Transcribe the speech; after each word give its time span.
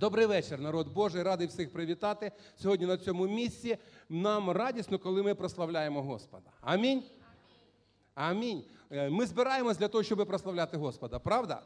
Добрий 0.00 0.26
вечір, 0.26 0.60
народ 0.60 0.88
Божий. 0.88 1.22
Радий 1.22 1.46
всіх 1.46 1.72
привітати 1.72 2.32
сьогодні 2.56 2.86
на 2.86 2.96
цьому 2.96 3.26
місці. 3.26 3.78
Нам 4.08 4.50
радісно, 4.50 4.98
коли 4.98 5.22
ми 5.22 5.34
прославляємо 5.34 6.02
Господа. 6.02 6.50
Амінь. 6.60 7.02
Амінь. 8.14 8.64
Е, 8.90 9.10
Ми 9.10 9.26
збираємось 9.26 9.78
для 9.78 9.88
того, 9.88 10.04
щоб 10.04 10.26
прославляти 10.26 10.76
Господа, 10.76 11.18
правда? 11.18 11.62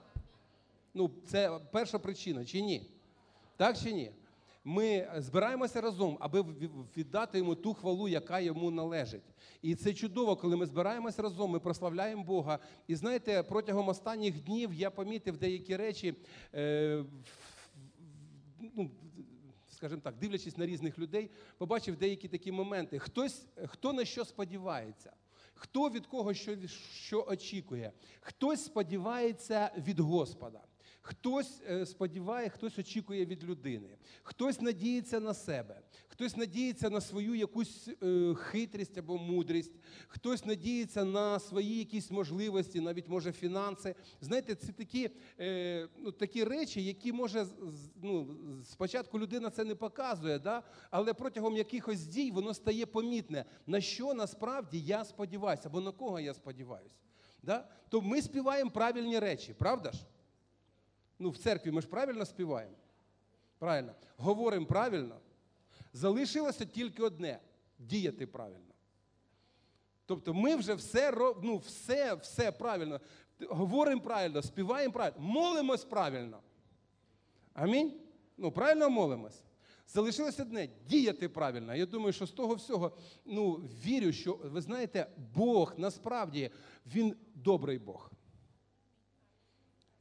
Ну, 0.95 1.11
це 1.27 1.61
перша 1.73 1.99
причина, 1.99 2.45
чи 2.45 2.61
ні? 2.61 2.91
Так 3.57 3.79
чи 3.79 3.93
ні? 3.93 4.13
Ми 4.65 5.09
збираємося 5.17 5.81
разом, 5.81 6.17
аби 6.21 6.45
віддати 6.97 7.39
йому 7.39 7.55
ту 7.55 7.75
хвалу, 7.75 8.09
яка 8.09 8.41
йому 8.41 8.71
належить. 8.71 9.23
І 9.63 9.75
це 9.75 9.95
чудово, 9.95 10.37
коли 10.37 10.57
ми 10.57 10.67
збираємося 10.67 11.23
разом, 11.23 11.51
ми 11.51 11.61
прославляємо 11.61 12.25
Бога. 12.25 12.59
І 12.87 12.95
знаєте, 12.95 13.43
протягом 13.43 13.89
останніх 13.89 14.45
днів 14.45 14.75
я 14.75 14.91
помітив 14.91 15.37
деякі 15.37 15.77
речі. 15.77 16.15
Е, 16.55 17.05
ну, 18.77 18.91
скажімо 19.69 20.01
так, 20.01 20.19
дивлячись 20.19 20.57
на 20.57 20.67
різних 20.67 20.99
людей, 20.99 21.31
побачив 21.59 21.97
деякі 21.97 22.29
такі 22.29 22.53
моменти. 22.53 22.99
Хтось, 22.99 23.47
хто 23.67 23.93
на 23.93 24.05
що 24.05 24.25
сподівається, 24.25 25.13
хто 25.55 25.91
від 25.91 26.07
кого 26.07 26.35
що, 26.35 26.57
що 26.95 27.27
очікує, 27.29 27.93
хтось 28.21 28.65
сподівається 28.65 29.71
від 29.77 30.01
Господа. 30.01 30.61
Хтось 31.05 31.63
е, 31.71 31.87
сподіває, 31.87 32.49
хтось 32.49 32.79
очікує 32.79 33.27
від 33.27 33.45
людини, 33.45 33.97
хтось 34.23 34.61
надіється 34.61 35.21
на 35.21 35.35
себе, 35.35 35.81
хтось 36.09 36.37
надіється 36.37 36.91
на 36.91 37.01
свою 37.01 37.35
якусь 37.35 37.89
е, 38.03 38.35
хитрість 38.35 38.99
або 38.99 39.19
мудрість, 39.19 39.73
хтось 40.09 40.45
надіється 40.45 41.05
на 41.05 41.39
свої 41.39 41.79
якісь 41.79 42.11
можливості, 42.11 42.81
навіть 42.81 43.09
може 43.09 43.33
фінанси. 43.33 43.95
Знаєте, 44.21 44.55
це 44.55 44.73
такі, 44.73 45.11
е, 45.41 45.89
ну, 45.99 46.13
такі 46.13 46.45
речі, 46.45 46.85
які 46.85 47.13
може 47.13 47.47
ну, 48.03 48.37
спочатку 48.65 49.19
людина 49.19 49.51
це 49.51 49.65
не 49.65 49.75
показує, 49.75 50.39
да? 50.39 50.63
але 50.91 51.15
протягом 51.15 51.57
якихось 51.57 52.07
дій 52.07 52.31
воно 52.31 52.55
стає 52.55 52.87
помітне, 52.87 53.45
на 53.67 53.81
що 53.81 54.15
насправді 54.15 54.81
я 54.81 55.05
сподіваюся, 55.05 55.63
або 55.67 55.81
на 55.81 55.93
кого 55.93 56.21
я 56.21 56.35
сподіваюся. 56.35 56.97
Да? 57.43 57.69
То 57.89 58.01
ми 58.01 58.23
співаємо 58.23 58.71
правильні 58.71 59.19
речі, 59.19 59.55
правда 59.59 59.93
ж? 59.93 59.99
Ну, 61.23 61.31
в 61.31 61.39
церкві 61.39 61.71
ми 61.71 61.81
ж 61.81 61.89
правильно 61.89 62.27
співаємо. 62.27 62.75
Правильно. 63.59 63.95
Говоримо 64.17 64.67
правильно. 64.67 65.21
Залишилося 65.93 66.65
тільки 66.65 67.03
одне 67.03 67.41
діяти 67.79 68.27
правильно. 68.27 68.75
Тобто 70.07 70.35
ми 70.35 70.57
вже 70.57 70.75
все 70.75 71.13
ну, 71.43 71.57
все, 71.57 72.15
все 72.15 72.53
правильно. 72.53 73.01
Говоримо 73.49 74.01
правильно, 74.01 74.43
співаємо 74.43 74.93
правильно, 74.93 75.21
молимось 75.21 75.85
правильно. 75.85 76.41
Амінь? 77.55 78.01
Ну, 78.37 78.53
правильно 78.53 78.91
молимось. 78.91 79.43
Залишилось 79.87 80.41
одне 80.41 80.69
діяти 80.89 81.29
правильно. 81.29 81.75
Я 81.75 81.87
думаю, 81.87 82.13
що 82.13 82.27
з 82.27 82.33
того 82.33 82.55
всього 82.55 82.97
ну, 83.25 83.53
вірю, 83.85 84.13
що 84.13 84.41
ви 84.45 84.61
знаєте, 84.61 85.07
Бог 85.35 85.75
насправді 85.77 86.51
Він 86.87 87.17
добрий 87.35 87.79
Бог. 87.79 88.12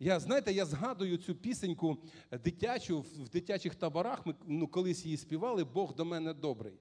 Я 0.03 0.19
знаєте, 0.19 0.53
я 0.53 0.65
згадую 0.65 1.17
цю 1.17 1.35
пісеньку 1.35 1.97
дитячу 2.43 3.01
в 3.01 3.29
дитячих 3.29 3.75
таборах. 3.75 4.25
Ми 4.25 4.35
ну, 4.47 4.67
колись 4.67 5.05
її 5.05 5.17
співали. 5.17 5.63
Бог 5.63 5.95
до 5.95 6.05
мене 6.05 6.33
добрий. 6.33 6.73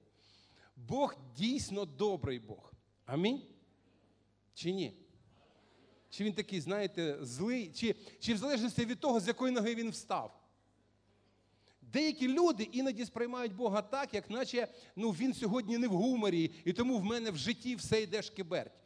Бог 0.75 1.15
дійсно 1.37 1.85
добрий 1.85 2.39
Бог. 2.39 2.73
Амінь? 3.05 3.41
Чи 4.53 4.71
ні? 4.71 4.93
Чи 6.09 6.23
він 6.23 6.33
такий, 6.33 6.61
знаєте, 6.61 7.17
злий, 7.21 7.71
чи, 7.71 7.95
чи 8.19 8.33
в 8.33 8.37
залежності 8.37 8.85
від 8.85 8.99
того, 8.99 9.19
з 9.19 9.27
якої 9.27 9.53
ноги 9.53 9.75
він 9.75 9.89
встав? 9.89 10.39
Деякі 11.81 12.27
люди 12.27 12.63
іноді 12.63 13.05
сприймають 13.05 13.55
Бога 13.55 13.81
так, 13.81 14.13
як 14.13 14.29
наче 14.29 14.67
ну, 14.95 15.11
він 15.11 15.33
сьогодні 15.33 15.77
не 15.77 15.87
в 15.87 15.91
гуморі, 15.91 16.51
і 16.65 16.73
тому 16.73 16.97
в 16.97 17.03
мене 17.03 17.31
в 17.31 17.37
житті 17.37 17.75
все 17.75 18.01
йде 18.01 18.21
шкиберть. 18.21 18.81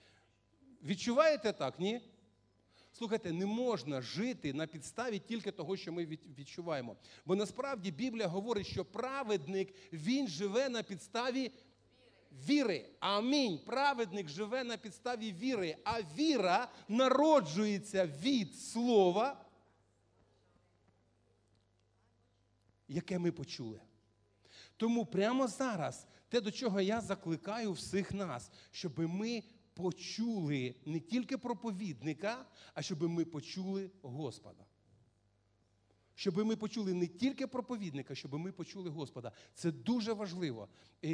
Відчуваєте 0.83 1.54
так, 1.54 1.80
ні? 1.80 2.02
Слухайте, 2.98 3.32
не 3.32 3.45
можна 3.45 4.02
жити 4.02 4.54
на 4.54 4.67
підставі 4.67 5.20
тільки 5.20 5.52
того, 5.52 5.78
що 5.78 5.92
ми 5.94 6.06
відчуваємо. 6.06 6.95
Бо 7.26 7.36
насправді 7.36 7.92
Біблія 7.92 8.28
говорить, 8.28 8.67
що 8.67 8.86
праведник 8.86 9.73
він 9.94 10.28
живе 10.28 10.70
на 10.70 10.83
підставі 10.83 11.52
віри. 12.48 12.89
Амінь. 13.00 13.60
Праведник 13.66 14.30
живе 14.30 14.64
на 14.64 14.78
підставі 14.78 15.32
віри, 15.32 15.78
а 15.84 16.02
віра 16.02 16.72
народжується 16.88 18.05
від 18.05 18.55
слова, 18.55 19.45
яке 22.88 23.20
ми 23.20 23.32
почули. 23.32 23.82
Тому 24.78 25.05
прямо 25.05 25.48
зараз 25.48 26.08
те, 26.30 26.42
до 26.42 26.52
чого 26.52 26.82
я 26.82 27.02
закликаю 27.02 27.72
всіх 27.72 28.11
нас, 28.11 28.52
щоб 28.72 29.00
ми 29.00 29.44
почули 29.75 30.75
не 30.86 30.99
тільки 30.99 31.37
проповідника, 31.37 32.45
а 32.73 32.81
щоб 32.81 33.03
ми 33.03 33.25
почули 33.25 33.91
Господа. 34.02 34.65
Щоб 36.15 36.37
ми 36.37 36.55
почули 36.55 36.93
не 36.93 37.08
тільки 37.08 37.47
проповідника, 37.47 38.15
щоб 38.15 38.33
ми 38.33 38.52
почули 38.52 38.89
Господа. 38.89 39.31
Це 39.53 39.71
дуже 39.71 40.13
важливо. 40.13 40.67
І, 41.02 41.11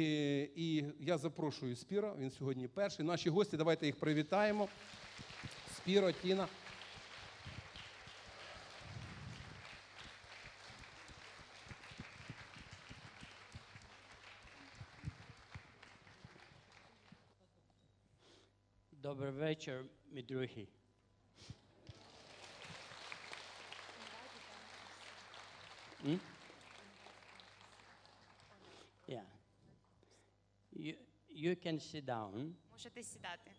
і 0.56 0.84
я 1.00 1.18
запрошую 1.18 1.76
Спіро, 1.76 2.16
він 2.18 2.30
сьогодні 2.30 2.68
перший. 2.68 3.06
Наші 3.06 3.30
гості, 3.30 3.56
давайте 3.56 3.86
їх 3.86 3.96
привітаємо. 3.96 4.68
Спіро, 5.76 6.12
Тіна. 6.12 6.48
Добрий 19.12 19.30
вечір, 19.30 19.84
мій 20.10 20.22
другі. 20.22 20.68
Hmm? 26.04 26.18
Yeah. 29.08 29.24
You, 30.72 30.94
you 31.30 31.66
can 31.66 31.80
sit 31.80 32.04
down. 32.04 32.52
Можете 32.70 33.02
сідати. 33.02 33.50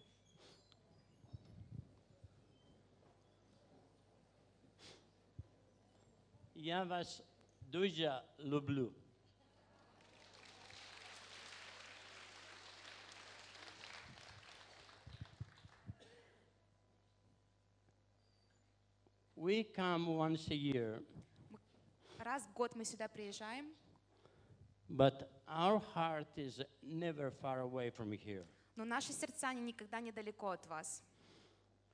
Я 6.56 6.84
вас 6.84 7.24
дуже 7.62 8.22
люблю. 8.40 8.94
We 19.43 19.65
come 19.65 20.07
once 20.17 20.49
a 20.51 20.55
year, 20.57 21.03
Раз 22.19 22.43
в 22.43 22.53
год 22.53 22.75
мы 22.75 22.85
сюда 22.85 23.07
приезжаем, 23.09 23.67
but 24.89 25.31
our 25.47 25.81
heart 25.95 26.27
is 26.37 26.61
never 26.83 27.31
far 27.31 27.61
away 27.61 27.91
from 27.91 28.11
here. 28.13 28.45
но 28.77 28.85
наши 28.85 29.13
сердца 29.13 29.49
они 29.51 29.63
никогда 29.63 30.01
не 30.01 30.11
далеко 30.13 30.51
от 30.51 30.67
вас. 30.67 31.03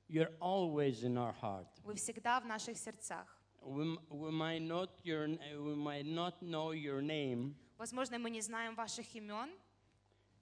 You're 0.07 0.31
always 0.39 1.03
in 1.03 1.17
our 1.17 1.33
heart. 1.41 1.67
Вы 1.83 1.95
всегда 1.95 2.39
в 2.39 2.45
наших 2.45 2.77
сердцах. 2.77 3.27
We, 3.61 3.81
m- 3.81 3.99
we, 4.09 4.29
might 4.31 4.61
not 4.61 4.89
your, 5.03 5.23
n- 5.23 5.39
we 5.59 5.73
might 5.75 6.05
not 6.05 6.39
know 6.41 6.71
your 6.71 7.01
name 7.01 7.55
Возможно, 7.77 8.17
мы 8.19 8.29
не 8.29 8.41
знаем 8.41 8.75
ваших 8.75 9.15
имен 9.15 9.49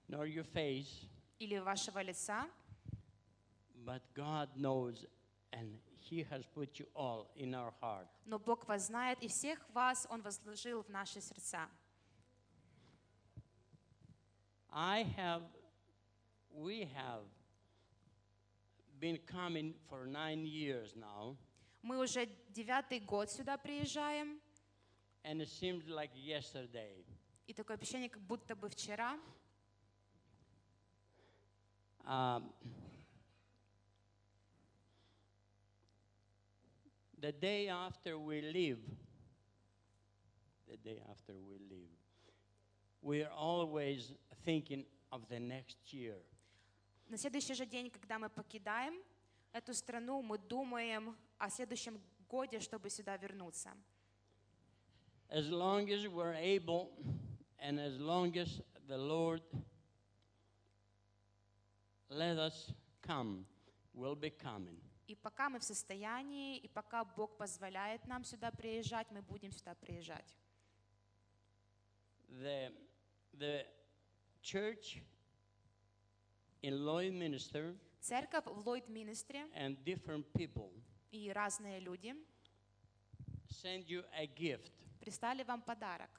nor 0.09 0.25
your 0.25 0.44
face, 0.44 1.07
или 1.39 1.57
вашего 1.59 2.01
лица, 2.01 2.47
but 3.85 4.01
God 4.13 4.50
knows, 4.57 5.06
and 5.53 5.79
He 6.07 6.23
has 6.29 6.45
put 6.45 6.79
you 6.79 6.88
all 6.95 7.31
in 7.35 7.53
our 7.56 7.73
heart. 7.81 8.07
но 8.25 8.38
Бог 8.38 8.67
вас 8.67 8.88
знает, 8.88 9.17
и 9.22 9.28
всех 9.28 9.59
вас 9.73 10.06
Он 10.09 10.22
возложил 10.22 10.84
в 10.84 10.89
наши 10.89 11.22
сердца. 11.22 11.70
I 14.70 15.03
have, 15.17 15.43
we 16.52 16.85
have 16.96 17.23
been 18.99 19.20
coming 19.28 19.73
for 19.90 20.05
nine 20.05 20.46
years 20.46 20.96
now, 20.96 21.35
Мы 21.84 21.99
уже 21.99 22.28
девятый 22.49 22.99
год 22.99 23.29
сюда 23.29 23.58
приезжаем, 23.58 24.40
and 25.23 25.41
it 25.41 25.49
seems 25.49 25.85
like 25.87 26.11
yesterday. 26.16 27.05
и 27.47 27.53
такое 27.53 27.78
ощущение, 27.78 28.09
как 28.09 28.22
будто 28.23 28.55
бы 28.55 28.70
вчера. 28.70 29.20
Um, 32.05 32.52
the 37.20 37.31
day 37.31 37.70
after 37.70 38.17
we 38.17 38.41
leave, 38.41 38.79
the 40.70 40.78
day 40.78 40.99
after 41.09 41.34
we 41.34 41.58
leave, 41.70 41.96
we 43.02 43.23
are 43.23 43.31
always 43.31 44.14
thinking 44.46 44.85
of 45.11 45.22
the 45.29 45.40
next 45.40 45.93
year. 45.93 46.16
На 47.09 47.17
следующий 47.17 47.53
же 47.53 47.66
день, 47.66 47.90
когда 47.90 48.17
мы 48.17 48.29
покидаем 48.29 48.96
эту 49.52 49.73
страну, 49.73 50.22
мы 50.22 50.37
думаем 50.37 51.16
о 51.37 51.49
следующем 51.49 52.02
годе, 52.28 52.59
чтобы 52.59 52.90
сюда 52.90 53.17
вернуться. 53.17 53.72
As 55.29 55.49
long 55.49 55.90
as 55.90 56.08
we're 56.08 56.35
able 56.35 56.91
and 57.59 57.79
as 57.79 57.99
long 57.99 58.35
as 58.37 58.61
the 58.87 58.97
Lord 58.97 59.41
let 62.09 62.37
us 62.37 62.72
come, 63.02 63.46
we'll 63.93 64.16
be 64.16 64.29
coming. 64.29 64.78
И 65.09 65.15
пока 65.15 65.49
мы 65.49 65.59
в 65.59 65.65
состоянии, 65.65 66.59
и 66.59 66.69
пока 66.69 67.05
Бог 67.05 67.37
позволяет 67.39 68.07
нам 68.07 68.25
сюда 68.25 68.51
приезжать, 68.51 69.10
мы 69.10 69.22
будем 69.22 69.53
сюда 69.53 69.75
приезжать. 69.75 70.37
The, 72.28 72.72
the 73.33 73.66
church 74.43 75.03
in 76.63 76.75
Lloydminster 76.75 77.77
Церковь 78.01 78.45
в 78.45 78.66
Ллойд 78.66 78.89
Министре 78.89 79.47
and 79.55 79.83
different 79.83 80.27
people 80.34 80.71
и 81.10 81.33
разные 81.33 81.81
люди 81.81 82.15
send 83.49 83.87
you 83.87 84.05
a 84.13 84.27
gift 84.27 84.71
прислали 85.01 85.43
вам 85.43 85.63
подарок, 85.63 86.10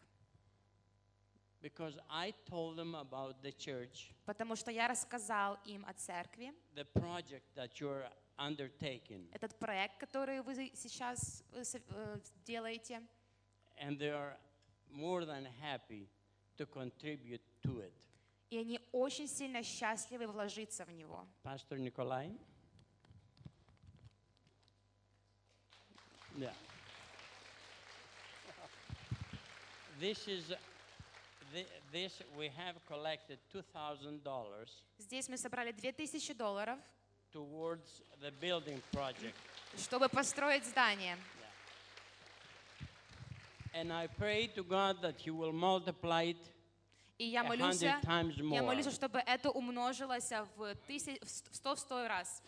because 1.62 1.98
I 2.10 2.32
told 2.48 2.76
them 2.76 2.94
about 2.94 3.42
the 3.42 3.52
church, 3.52 4.12
потому 4.26 4.54
что 4.56 4.70
я 4.70 4.86
рассказал 4.88 5.58
им 5.64 5.84
о 5.86 5.92
церкви, 5.94 6.52
the 6.74 6.84
project 6.92 7.42
that 7.54 7.70
you're 7.80 8.06
undertaking, 8.38 9.28
этот 9.32 9.58
проект, 9.58 9.98
который 9.98 10.42
вы 10.42 10.70
сейчас 10.74 11.42
э, 11.52 11.64
со- 11.64 11.78
э, 11.88 12.18
делаете, 12.44 13.00
and 13.80 13.98
they 13.98 14.10
are 14.10 14.36
more 14.92 15.24
than 15.24 15.46
happy 15.62 16.08
to 16.56 16.66
contribute 16.66 17.40
to 17.62 17.80
it. 17.80 17.92
и 18.50 18.58
они 18.58 18.78
очень 18.92 19.26
сильно 19.26 19.62
счастливы 19.62 20.26
вложиться 20.28 20.84
в 20.84 20.90
него. 20.92 21.26
Pastor 21.42 21.78
Nikolai? 21.78 22.30
Yeah. 26.36 26.52
This 30.00 30.26
is, 30.28 30.48
thi- 30.48 30.56
this, 31.91 32.21
we 32.37 32.49
have 32.57 32.75
collected 32.87 33.39
$2,000 33.53 34.21
Здесь 34.97 35.29
мы 35.29 35.37
собрали 35.37 35.71
2000 35.71 36.33
долларов, 36.35 36.77
towards 37.33 38.01
the 38.21 38.31
building 38.39 38.81
project. 38.91 39.35
чтобы 39.77 40.09
построить 40.09 40.65
здание. 40.65 41.17
And 43.73 43.93
I 43.93 44.07
pray 44.07 44.47
to 44.55 44.63
God 44.63 45.01
that 45.01 45.19
He 45.19 45.29
will 45.29 45.53
multiply 45.53 46.31
it 46.31 46.37
И 47.19 47.25
я 47.25 47.41
a 47.41 47.43
молюсь, 47.43 47.81
hundred 47.81 48.01
times 48.01 48.35
я 48.37 48.63
молюсь, 48.63 48.87
чтобы 48.93 49.19
это 49.19 49.51
умножилось 49.51 50.31
в, 50.55 50.73
тысяч, 50.87 51.19
в 51.21 51.55
сто, 51.55 51.75
в 51.75 51.79
сто 51.79 52.07
раз. 52.07 52.41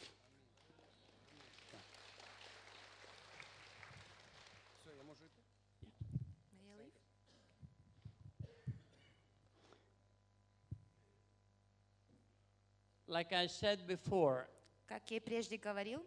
Like 13.11 13.33
I 13.33 13.47
said 13.47 13.87
before, 13.87 14.47
Как 14.87 15.11
я 15.11 15.17
и 15.19 15.21
прежде 15.21 15.57
говорил, 15.57 16.05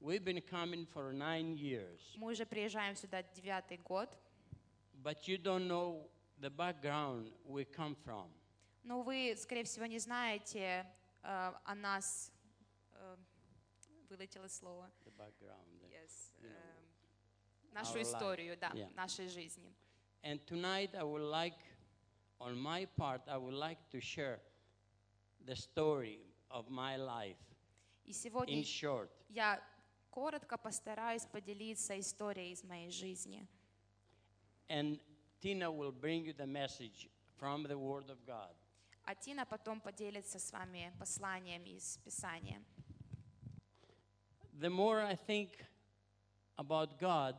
we've 0.00 0.24
been 0.24 0.40
coming 0.40 0.86
for 0.86 1.12
nine 1.12 1.54
years, 1.56 2.00
мы 2.16 2.32
уже 2.32 2.44
приезжаем 2.46 2.94
сюда 2.96 3.22
девятый 3.34 3.78
год, 3.78 4.08
but 5.02 5.26
you 5.26 5.38
don't 5.38 5.66
know 5.66 6.08
the 6.40 6.50
background 6.50 7.32
we 7.46 7.64
come 7.64 7.94
from. 8.04 8.28
но 8.84 9.02
вы, 9.02 9.34
скорее 9.36 9.64
всего, 9.64 9.86
не 9.86 9.98
знаете 9.98 10.86
э, 11.22 11.52
о 11.64 11.74
нас, 11.74 12.30
э, 12.92 13.16
вылетело 14.08 14.48
слово, 14.48 14.90
The 15.04 15.12
background. 15.16 15.90
yes, 15.90 16.32
э, 16.42 16.52
нашу 17.72 17.94
our 17.94 17.96
life. 17.96 18.02
историю, 18.02 18.56
да, 18.58 18.70
Yeah. 18.74 18.90
нашей 18.94 19.28
жизни. 19.28 19.74
And 20.22 20.40
tonight 20.46 20.94
I 20.94 21.02
would 21.02 21.22
like, 21.22 21.58
on 22.40 22.56
my 22.58 22.86
part, 22.96 23.22
I 23.28 23.36
would 23.38 23.54
like 23.54 23.78
to 23.90 24.00
share 24.00 24.40
the 25.45 25.55
story 25.55 26.19
of 26.49 26.69
my 26.69 26.97
life 26.97 27.37
И 28.05 28.13
сегодня 28.13 28.55
in 28.59 28.63
short. 28.63 29.09
я 29.29 29.61
коротко 30.09 30.57
постараюсь 30.57 31.25
поделиться 31.25 31.99
историей 31.99 32.51
из 32.51 32.63
моей 32.63 32.91
жизни. 32.91 33.47
And 34.69 34.99
Tina 35.41 35.69
will 35.71 35.91
bring 35.91 36.23
you 36.25 36.33
the 36.33 36.45
message 36.47 37.09
from 37.39 37.63
the 37.63 37.77
Word 37.77 38.09
of 38.09 38.17
God. 38.25 38.53
А 39.05 39.15
Тина 39.15 39.45
потом 39.45 39.81
поделится 39.81 40.37
с 40.39 40.51
вами 40.51 40.93
посланием 40.99 41.63
из 41.65 41.97
Писания. 42.05 42.61
The 44.53 44.69
more 44.69 44.99
I 45.01 45.15
think 45.15 45.49
about 46.57 46.99
God, 46.99 47.35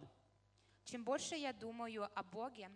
Чем 0.85 1.05
больше 1.05 1.37
я 1.37 1.53
думаю 1.53 2.09
о 2.15 2.23
Боге, 2.25 2.69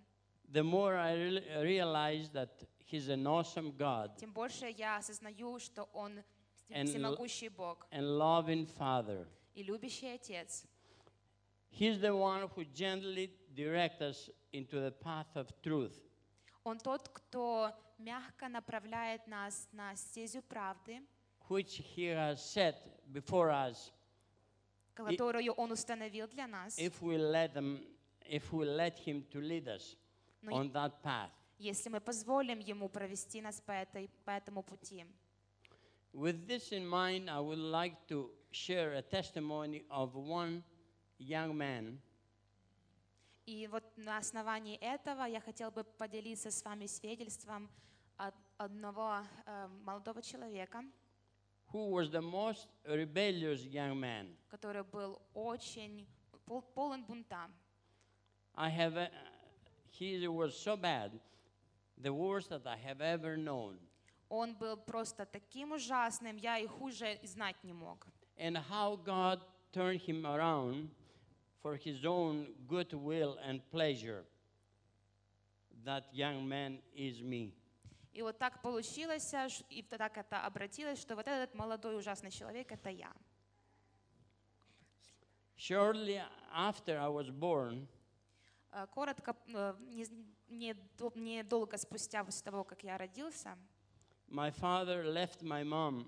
the 0.49 0.63
more 0.63 0.95
I 0.97 1.15
re- 1.17 1.63
realize 1.63 2.31
that 2.31 2.51
He's 2.86 3.08
an 3.10 3.26
awesome 3.26 3.72
God 3.78 4.18
тем 4.18 4.34
больше 4.34 4.68
я 4.70 4.98
осознаю, 4.98 5.60
что 5.60 5.90
Он 5.94 6.24
And 6.70 6.88
всемогущий 6.88 7.50
Бог 7.50 7.88
and 7.92 8.18
loving 8.18 8.66
Father. 8.78 9.28
и 9.54 9.64
любящий 9.64 10.14
Отец. 10.14 10.66
He's 11.72 12.00
the 12.00 12.14
one 12.16 12.50
who 12.50 12.66
gently 12.74 13.32
directs 13.56 14.02
us 14.02 14.30
into 14.52 14.80
the 14.80 14.92
path 14.92 15.36
of 15.36 15.48
truth. 15.62 16.02
Он 16.64 16.78
тот, 16.78 17.08
кто 17.10 17.72
мягко 17.98 18.48
направляет 18.50 19.26
нас 19.28 19.68
на 19.72 19.96
стезю 19.96 20.42
правды, 20.44 21.02
which 21.50 21.82
he 21.96 22.06
has 22.08 22.44
set 22.44 22.76
before 23.12 23.50
us 23.50 23.92
которую 24.94 25.54
Он 25.54 25.72
установил 25.72 26.28
для 26.28 26.48
нас, 26.48 26.78
if 26.78 27.02
we 27.02 27.18
let 27.18 27.54
them 27.54 27.86
if 28.26 28.52
we 28.52 28.66
let 28.66 28.98
him 29.00 29.24
to 29.30 29.40
lead 29.40 29.68
us 29.68 29.96
Но 30.42 30.52
on 30.54 30.72
that 30.72 31.02
path 31.02 31.32
Если 31.59 31.89
мы 31.89 32.01
позволим 32.01 32.59
Ему 32.59 32.89
провести 32.89 33.41
нас 33.41 33.61
по, 33.61 33.73
этой, 33.73 34.09
по 34.25 34.31
этому 34.31 34.63
пути. 34.63 35.05
with 36.13 36.47
this 36.47 36.73
in 36.73 36.87
mind 36.89 37.29
i 37.29 37.39
would 37.39 37.59
like 37.59 37.95
to 38.09 38.31
share 38.51 38.95
a 38.95 39.03
testimony 39.03 39.85
of 39.91 40.15
one 40.15 40.63
young 41.19 41.55
man 41.57 41.99
И 43.47 43.69
вот 43.69 43.85
на 43.97 44.19
основании 44.19 44.77
этого 44.79 45.25
я 45.27 45.41
хотел 45.41 45.71
бы 45.71 45.85
поделиться 45.85 46.51
с 46.51 46.65
вами 46.65 46.87
свидетельством 46.87 47.71
от 48.17 48.35
одного 48.59 49.23
э, 49.47 49.69
молодого 49.85 50.21
человека, 50.21 50.83
who 51.73 51.91
was 51.91 52.11
the 52.11 52.21
most 52.21 52.67
rebellious 52.85 53.65
young 53.67 53.95
man 54.01 54.37
который 54.51 54.83
был 54.85 55.21
очень 55.35 56.07
пол- 56.47 56.63
полон 56.63 57.05
бунта. 57.05 57.49
i 58.55 58.69
have 58.71 58.97
uh, 58.97 59.09
he 59.91 60.27
was 60.27 60.57
so 60.57 60.77
bad 60.77 61.13
the 62.02 62.12
worst 62.14 62.50
that 62.50 62.66
i 62.66 62.76
have 62.78 63.02
ever 63.02 63.36
known 63.38 63.78
Он 64.30 64.56
был 64.56 64.78
просто 64.78 65.26
таким 65.26 65.74
ужасным, 65.74 66.38
я 66.38 66.58
и 66.58 66.66
хуже 66.66 67.16
и 67.22 67.28
знать 67.28 67.62
не 67.64 67.74
мог. 67.74 68.08
and 68.38 68.56
how 68.58 68.96
god 69.04 69.42
turned 69.74 70.00
him 70.02 70.26
around 70.26 70.90
for 71.62 71.76
his 71.76 72.06
own 72.06 72.48
good 72.68 72.92
will 72.94 73.38
and 73.46 73.62
pleasure 73.70 74.24
that 75.84 76.06
young 76.14 76.48
man 76.48 76.80
is 76.96 77.22
me 77.22 77.54
И 78.14 78.22
вот 78.22 78.38
так 78.38 78.62
получилось, 78.62 79.34
а, 79.34 79.48
ш- 79.48 79.64
и 79.70 79.82
так 79.84 80.18
это 80.18 80.46
обратилось, 80.46 81.00
что 81.00 81.16
вот 81.16 81.26
этот 81.28 81.56
молодой 81.56 81.98
ужасный 81.98 82.30
человек — 82.30 82.74
это 82.74 82.90
я. 82.90 83.14
Shortly 85.58 86.22
after 86.54 86.98
I 87.00 87.08
was 87.08 87.30
born, 87.30 87.88
Э, 88.74 88.88
Коротко, 88.88 89.36
э, 89.48 89.76
не- 89.82 90.06
недо- 90.06 90.26
недолго 90.49 91.77
спустя 91.77 92.25
после 92.25 92.43
того, 92.45 92.65
как 92.65 92.83
я 92.85 92.97
родился, 92.99 93.57
my 94.29 94.51
father 94.51 95.05
left 95.05 95.43
my 95.43 95.63
mom 95.65 96.07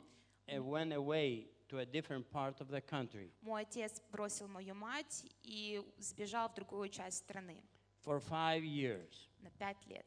and 0.49 0.65
went 0.65 0.93
away 0.93 1.47
to 1.69 1.79
a 1.79 1.85
different 1.87 2.29
part 2.31 2.61
of 2.61 2.69
the 2.71 2.81
country 2.81 3.31
мой 3.43 3.63
отец 3.63 4.01
бросил 4.11 4.49
мою 4.49 4.75
мать 4.75 5.25
и 5.43 5.83
сбежал 5.99 6.49
в 6.49 6.55
другую 6.55 6.89
часть 6.89 7.19
страны 7.19 7.63
for 8.05 8.19
five 8.21 8.63
years. 8.63 9.29
на 9.41 9.51
пять 9.51 9.85
лет. 9.87 10.07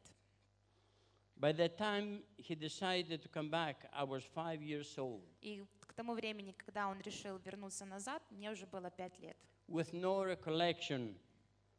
By 1.36 1.52
the 1.52 1.68
time 1.68 2.22
he 2.36 2.54
decided 2.54 3.20
to 3.22 3.28
come 3.28 3.48
back, 3.50 3.88
I 3.92 4.04
was 4.04 4.22
five 4.34 4.60
years 4.62 4.96
old, 4.98 5.22
И 5.40 5.64
к 5.86 5.94
тому 5.94 6.14
времени, 6.14 6.52
когда 6.52 6.88
он 6.88 7.00
решил 7.00 7.38
вернуться 7.38 7.84
назад, 7.84 8.22
мне 8.30 8.50
уже 8.50 8.66
было 8.66 8.90
пять 8.90 9.18
лет. 9.18 9.36
with 9.68 9.92
no 9.92 10.22
recollection 10.24 11.14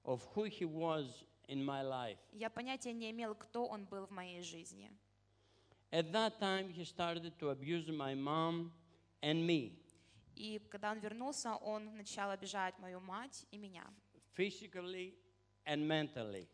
of 0.04 0.22
who 0.34 0.46
he 0.46 0.66
was 0.66 1.24
in 1.49 1.65
my 1.65 1.83
life. 1.83 2.19
Я 2.33 2.51
понятия 2.51 2.93
не 2.93 3.11
имел, 3.11 3.35
кто 3.35 3.67
он 3.67 3.85
был 3.85 4.07
в 4.07 4.11
моей 4.11 4.43
жизни. 4.43 4.91
At 5.91 6.13
that 6.13 6.39
time, 6.39 6.69
he 6.69 6.85
started 6.85 7.39
to 7.39 7.51
abuse 7.51 7.89
my 7.89 8.15
mom 8.15 8.71
and 9.23 9.47
me 9.47 9.73
И 10.37 10.61
когда 10.71 10.93
он 10.93 10.99
вернулся, 11.01 11.57
он 11.57 11.97
начал 11.97 12.31
обижать 12.31 12.79
мою 12.79 13.01
мать 13.01 13.45
и 13.51 13.59
меня 13.59 13.85
physically 14.37 15.15
and 15.67 15.87
mentally. 15.87 16.47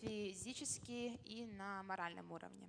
физически 0.00 1.18
и 1.24 1.46
на 1.46 1.82
моральном 1.82 2.30
уровне. 2.30 2.68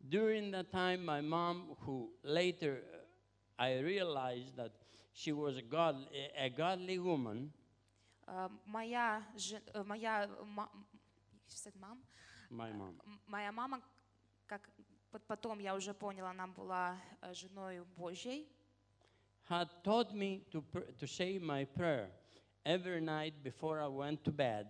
During 0.00 0.50
that 0.50 0.70
time, 0.72 1.04
my 1.04 1.20
mom, 1.20 1.76
who 1.86 2.10
later 2.24 2.82
uh, 2.82 3.62
I 3.62 3.78
realized 3.78 4.56
that 4.56 4.72
she 5.12 5.32
was 5.32 5.56
a, 5.56 5.62
god, 5.62 5.96
a 6.36 6.50
godly 6.50 6.98
woman, 6.98 7.52
Э, 8.26 8.48
Моя, 8.66 9.22
жен- 9.36 9.62
э, 9.74 9.82
моя, 9.84 10.28
ма- 10.44 10.70
you 11.48 11.56
said 11.56 11.74
mom? 11.76 11.98
My 12.50 12.72
mom. 12.72 12.98
М- 13.04 13.20
моя 13.26 13.50
мама, 13.52 13.82
как 14.46 14.70
пот- 15.10 15.26
потом 15.26 15.58
я 15.58 15.74
уже 15.74 15.92
поняла, 15.94 16.30
она 16.30 16.46
была 16.46 16.96
э, 17.22 17.34
женой 17.34 17.80
Божьей, 17.96 18.48
had 19.48 19.68
taught 19.82 20.12
me 20.12 20.44
to, 20.50 20.62
pr- 20.62 20.92
to 20.98 21.06
say 21.06 21.38
my 21.38 21.64
prayer 21.64 22.10
every 22.64 23.00
night 23.00 23.34
before 23.42 23.80
I 23.80 23.88
went 23.88 24.22
to 24.24 24.30
bed. 24.32 24.66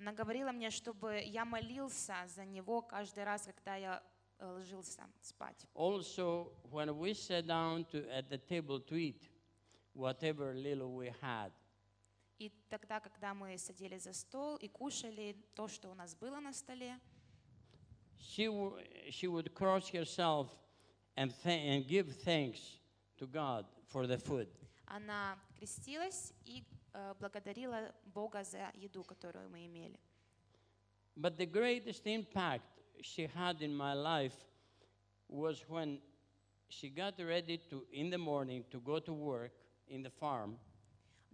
Она 0.00 0.12
говорила 0.12 0.52
мне, 0.52 0.70
чтобы 0.70 1.20
я 1.24 1.44
молился 1.44 2.14
за 2.26 2.44
него 2.44 2.82
каждый 2.82 3.24
раз, 3.24 3.42
когда 3.46 3.76
я 3.76 4.02
э, 4.38 4.46
ложился 4.46 5.02
спать. 5.20 5.66
Also, 5.74 6.52
when 6.70 6.90
we 6.98 7.12
sat 7.14 7.46
down 7.46 7.84
to, 7.86 8.06
at 8.10 8.28
the 8.28 8.38
table 8.38 8.80
to 8.80 8.96
eat, 8.96 9.28
whatever 9.94 10.52
little 10.54 10.92
we 10.94 11.12
had, 11.20 11.50
И 12.38 12.50
тогда, 12.68 13.00
когда 13.00 13.34
мы 13.34 13.58
садились 13.58 14.04
за 14.04 14.12
стол 14.12 14.56
и 14.56 14.68
кушали 14.68 15.34
то, 15.54 15.66
что 15.68 15.90
у 15.90 15.94
нас 15.94 16.14
было 16.14 16.38
на 16.40 16.52
столе, 16.52 16.98
she, 18.20 18.46
w- 18.46 18.76
she 19.10 19.26
would 19.26 19.52
cross 19.54 19.88
herself 19.88 20.48
and, 21.16 21.32
th- 21.42 21.60
and 21.68 21.86
give 21.88 22.06
thanks 22.24 22.78
to 23.18 23.26
God 23.26 23.66
for 23.86 24.06
the 24.06 24.18
food. 24.18 24.48
она 24.86 25.36
крестилась 25.58 26.32
и 26.44 26.62
э, 26.94 27.14
благодарила 27.20 27.92
Бога 28.06 28.42
за 28.44 28.70
еду, 28.74 29.02
которую 29.04 29.50
мы 29.50 29.66
имели. 29.66 29.98
But 31.16 31.36
the 31.36 31.46
greatest 31.46 32.06
impact 32.06 32.62
she 33.02 33.26
had 33.26 33.60
in 33.60 33.74
my 33.74 33.92
life 33.94 34.36
was 35.28 35.64
when 35.68 36.00
she 36.68 36.88
got 36.88 37.18
ready 37.18 37.58
to, 37.70 37.84
in 37.92 38.08
the 38.10 38.18
morning, 38.18 38.64
to 38.70 38.78
go 38.80 39.00
to 39.00 39.12
work 39.12 39.52
in 39.88 40.02
the 40.02 40.10
farm. 40.10 40.56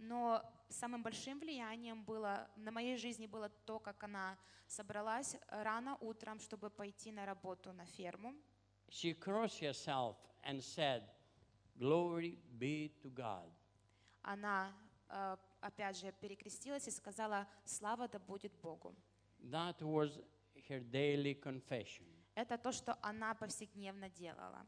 Но 0.00 0.42
самым 0.70 1.02
большим 1.02 1.38
влиянием 1.38 2.02
было 2.04 2.48
на 2.56 2.72
моей 2.72 2.96
жизни 2.96 3.26
было 3.26 3.50
то, 3.66 3.78
как 3.78 4.02
она 4.02 4.38
собралась 4.66 5.36
рано 5.48 5.96
утром, 6.00 6.40
чтобы 6.40 6.70
пойти 6.70 7.12
на 7.12 7.26
работу 7.26 7.72
на 7.72 7.84
ферму. 7.84 8.34
She 8.88 9.12
crossed 9.12 9.60
herself 9.60 10.16
and 10.42 10.60
said, 10.62 11.02
Glory 11.78 12.38
be 12.58 12.90
to 13.02 13.10
God. 13.14 13.50
Она, 14.22 14.72
э, 15.08 15.36
опять 15.60 15.98
же, 15.98 16.12
перекрестилась 16.12 16.88
и 16.88 16.90
сказала, 16.90 17.46
слава 17.64 18.08
да 18.08 18.18
будет 18.18 18.52
Богу. 18.62 18.94
That 19.40 19.80
was 19.80 20.18
her 20.68 20.80
daily 20.80 21.34
confession. 21.38 22.06
Это 22.34 22.56
то, 22.56 22.72
что 22.72 22.96
она 23.02 23.34
повседневно 23.34 24.08
делала. 24.08 24.66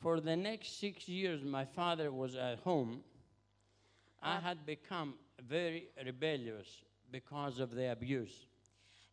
For 0.00 0.20
the 0.20 0.36
next 0.36 0.78
six 0.78 1.08
years, 1.08 1.42
my 1.42 1.64
father 1.64 2.10
was 2.12 2.34
at 2.36 2.58
home. 2.60 3.02
I 4.20 4.36
Ah. 4.36 4.40
had 4.40 4.64
become 4.66 5.18
very 5.42 5.88
rebellious 6.04 6.84
because 7.10 7.58
of 7.60 7.70
the 7.74 7.90
abuse. 7.92 8.46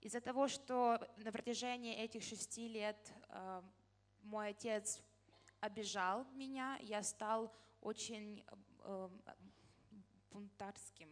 Из-за 0.01 0.19
того, 0.19 0.47
что 0.47 0.97
на 1.17 1.31
протяжении 1.31 1.93
этих 1.95 2.23
шести 2.23 2.67
лет 2.67 2.97
э, 3.29 3.61
мой 4.23 4.49
отец 4.49 5.01
обижал 5.59 6.25
меня, 6.33 6.77
я 6.81 7.03
стал 7.03 7.53
очень 7.81 8.43
э, 8.47 8.55
э, 8.83 9.09
бунтарским. 10.31 11.09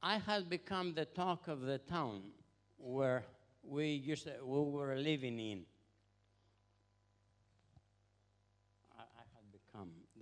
I 0.00 0.18
had 0.18 0.48
become 0.48 0.94
the 0.94 1.04
talk 1.06 1.46
of 1.46 1.60
the 1.60 1.78
town 1.78 2.32
where 2.78 3.24
we, 3.62 3.86
used 3.92 4.24
to, 4.24 4.32
we 4.44 4.58
were 4.70 4.96
living 4.96 5.38
in. 5.38 5.64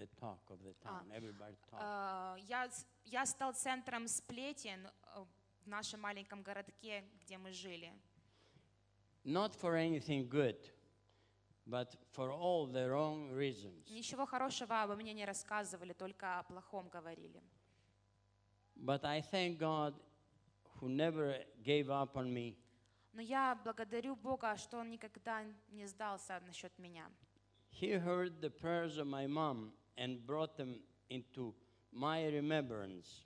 the 0.04 0.06
talk 0.18 0.40
of 0.50 0.58
the 0.62 0.74
town. 0.82 1.10
Everybody 1.12 1.56
talked. 1.70 1.82
Э, 1.82 2.36
я, 2.48 2.68
с- 2.70 2.86
я 3.04 3.26
стал 3.26 3.52
центром 3.54 4.06
сплетен 4.08 4.86
э, 4.86 5.24
в 5.64 5.68
нашем 5.68 6.00
маленьком 6.00 6.42
городке, 6.42 7.04
где 7.20 7.38
мы 7.38 7.52
жили. 7.52 7.92
Not 9.24 9.54
for 9.54 9.74
anything 9.76 10.28
good, 10.28 10.56
but 11.66 11.94
for 12.12 12.30
all 12.32 12.66
the 12.66 12.88
wrong 12.88 13.30
reasons. 13.32 13.88
Ничего 13.90 14.24
хорошего 14.26 14.82
обо 14.82 14.96
мне 14.96 15.12
не 15.12 15.24
рассказывали, 15.24 15.92
только 15.92 16.38
о 16.38 16.42
плохом 16.44 16.88
говорили. 16.88 17.42
But 18.76 19.04
I 19.04 19.20
thank 19.20 19.58
God 19.58 19.94
who 20.80 20.88
never 20.88 21.44
gave 21.62 21.90
up 21.90 22.14
on 22.16 22.32
me. 22.32 22.56
Но 23.12 23.20
я 23.20 23.58
благодарю 23.64 24.14
Бога, 24.16 24.56
что 24.56 24.78
Он 24.78 24.88
никогда 24.88 25.44
не 25.70 25.84
сдался 25.86 26.40
насчет 26.46 26.76
меня. 26.78 27.10
He 27.72 27.92
heard 27.92 28.40
the 28.40 28.50
prayers 28.50 28.96
of 28.98 29.06
my 29.06 29.26
mom 29.26 29.72
and 29.96 30.24
brought 30.26 30.56
them 30.56 30.80
into 31.08 31.54
my 31.92 32.26
remembrance. 32.28 33.24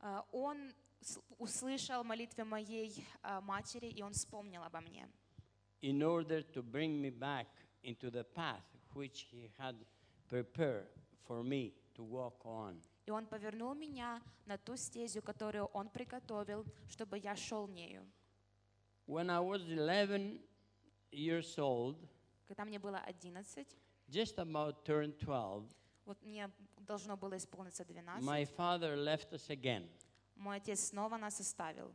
Э, 0.00 0.20
Он 0.32 0.72
с- 1.00 1.18
услышал 1.38 2.04
молитвы 2.04 2.44
моей 2.44 2.92
э, 3.22 3.40
матери, 3.40 3.86
и 3.88 4.02
Он 4.02 4.12
вспомнил 4.12 4.62
обо 4.62 4.80
мне, 4.80 5.08
in 5.82 6.02
order 6.02 6.42
to 6.52 6.62
bring 6.62 7.00
me 7.00 7.10
back 7.10 7.46
into 7.82 8.10
the 8.10 8.24
path 8.24 8.62
which 8.94 9.26
he 9.32 9.50
had 9.58 9.76
prepared 10.28 10.86
for 11.26 11.42
me 11.42 11.72
to 11.94 12.02
walk 12.04 12.44
on. 12.44 12.80
и 13.06 13.10
Он 13.10 13.26
повернул 13.26 13.74
меня 13.74 14.20
на 14.46 14.58
ту 14.58 14.76
стезю, 14.76 15.22
которую 15.22 15.66
Он 15.72 15.88
приготовил, 15.88 16.64
чтобы 16.88 17.18
я 17.18 17.36
шел 17.36 17.68
нею. 17.68 18.04
When 19.06 19.30
I 19.30 19.38
was 19.40 19.62
11 19.68 20.40
years 21.12 21.56
old, 21.58 21.96
Когда 22.48 22.64
мне 22.64 22.78
было 22.78 23.00
11, 23.06 23.66
just 24.08 24.38
about 24.38 24.84
turned 24.84 25.16
12, 25.18 25.64
вот 26.11 26.21
мне 26.23 26.49
должно 26.79 27.15
было 27.15 27.37
исполниться 27.37 27.85
12, 27.85 28.21
my 28.21 28.43
father 28.43 28.97
left 28.97 29.31
us 29.31 29.47
again. 29.47 29.87
мой 30.35 30.57
отец 30.57 30.89
снова 30.89 31.17
нас 31.17 31.39
оставил. 31.39 31.93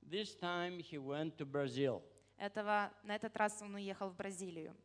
This 0.00 0.36
time 0.36 0.78
he 0.78 0.96
went 0.96 1.36
to 1.38 1.44
Brazil. 1.44 2.02
Этого, 2.36 2.92
на 3.02 3.16
этот 3.16 3.36
раз 3.36 3.60
он 3.60 3.74
уехал 3.74 4.10
в 4.10 4.16
Бразилию. 4.16 4.76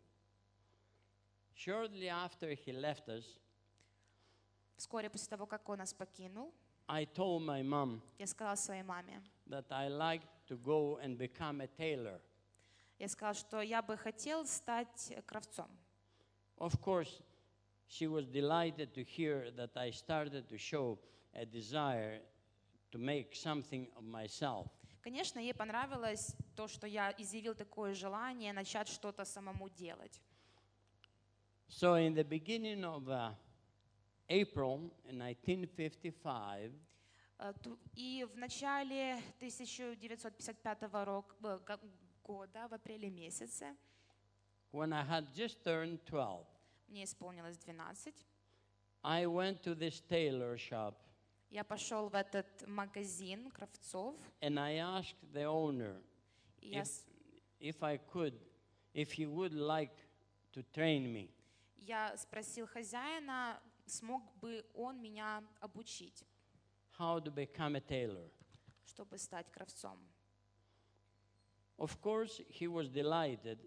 Shortly 1.55 2.07
after 2.07 2.49
he 2.55 2.71
left 2.71 3.07
us, 3.07 3.25
Вскоре 4.75 5.09
после 5.09 5.27
того, 5.27 5.45
как 5.45 5.69
он 5.69 5.77
нас 5.77 5.93
покинул, 5.93 6.51
I 6.87 7.05
told 7.05 7.45
my 7.45 7.61
mom 7.61 8.01
я 8.17 8.25
сказала 8.25 8.55
своей 8.55 8.81
маме, 8.83 9.21
that 9.47 9.65
I 9.69 9.87
like 9.89 10.23
to 10.47 10.57
go 10.57 10.99
and 11.03 11.15
become 11.17 11.61
a 11.61 11.67
tailor. 11.67 12.19
я 12.97 13.07
сказала, 13.07 13.35
что 13.35 13.61
я 13.61 13.83
бы 13.83 13.97
хотел 13.97 14.47
стать 14.47 15.13
кравцом. 15.27 15.69
Of 16.57 16.79
course, 16.81 17.21
she 17.88 18.06
was 18.06 18.26
delighted 18.26 18.92
to 18.94 19.02
hear 19.02 19.50
that 19.56 19.76
I 19.76 19.90
started 19.90 20.48
to 20.48 20.56
show 20.58 20.98
a 21.34 21.44
desire 21.44 22.20
to 22.90 22.98
make 22.98 23.34
something 23.34 23.88
of 23.96 24.04
myself. 24.04 24.68
Конечно, 25.02 25.40
ей 25.40 25.52
понравилось 25.52 26.34
то, 26.54 26.68
что 26.68 26.86
я 26.86 27.12
изъявил 27.18 27.54
такое 27.54 27.92
желание 27.94 28.52
начать 28.52 28.88
что-то 28.88 29.24
самому 29.24 29.68
делать. 29.70 30.20
So, 31.68 31.94
in 31.96 32.14
the 32.14 32.22
beginning 32.24 32.84
of 32.84 33.08
uh, 33.08 33.32
April 34.28 34.90
in 35.08 35.18
1955, 35.20 36.70
Э, 37.38 37.52
ту- 37.60 37.76
И 37.96 38.24
в 38.32 38.36
начале 38.38 39.18
1955 39.40 41.04
рок- 41.04 41.34
э, 41.42 41.58
го- 41.66 41.80
года, 42.22 42.68
в 42.68 42.74
апреле 42.74 43.10
месяце, 43.10 43.74
when 44.72 44.92
I 44.92 45.02
had 45.02 45.32
just 45.34 45.64
turned 45.64 45.98
12, 46.04 46.46
мне 46.88 47.04
исполнилось 47.04 47.58
12, 47.58 48.14
I 49.02 49.26
went 49.26 49.62
to 49.62 49.74
this 49.74 50.00
tailor 50.08 50.56
shop 50.56 50.94
я 51.50 51.64
пошел 51.64 52.08
в 52.08 52.14
этот 52.14 52.66
магазин 52.66 53.50
кравцов, 53.50 54.16
and 54.40 54.58
I 54.58 54.76
asked 54.76 55.16
the 55.32 55.44
owner 55.44 56.02
и 56.60 56.70
я, 56.70 56.80
if, 56.80 56.86
с- 56.86 57.04
if 57.60 57.82
I 57.82 57.98
could, 57.98 58.34
if 58.94 59.12
he 59.12 59.26
would 59.26 59.52
like 59.52 59.92
to 60.52 60.62
train 60.72 61.12
me. 61.12 61.28
я 61.76 62.16
спросил 62.16 62.66
хозяина, 62.66 63.60
смог 63.86 64.22
бы 64.40 64.64
он 64.74 65.02
меня 65.02 65.44
обучить, 65.60 66.24
how 66.98 67.20
to 67.20 67.30
become 67.30 67.76
a 67.76 67.80
tailor. 67.80 68.30
чтобы 68.86 69.18
стать 69.18 69.50
кравцом. 69.50 69.98
Of 71.78 72.00
course, 72.00 72.40
he 72.48 72.68
was 72.68 72.88
delighted 72.88 73.58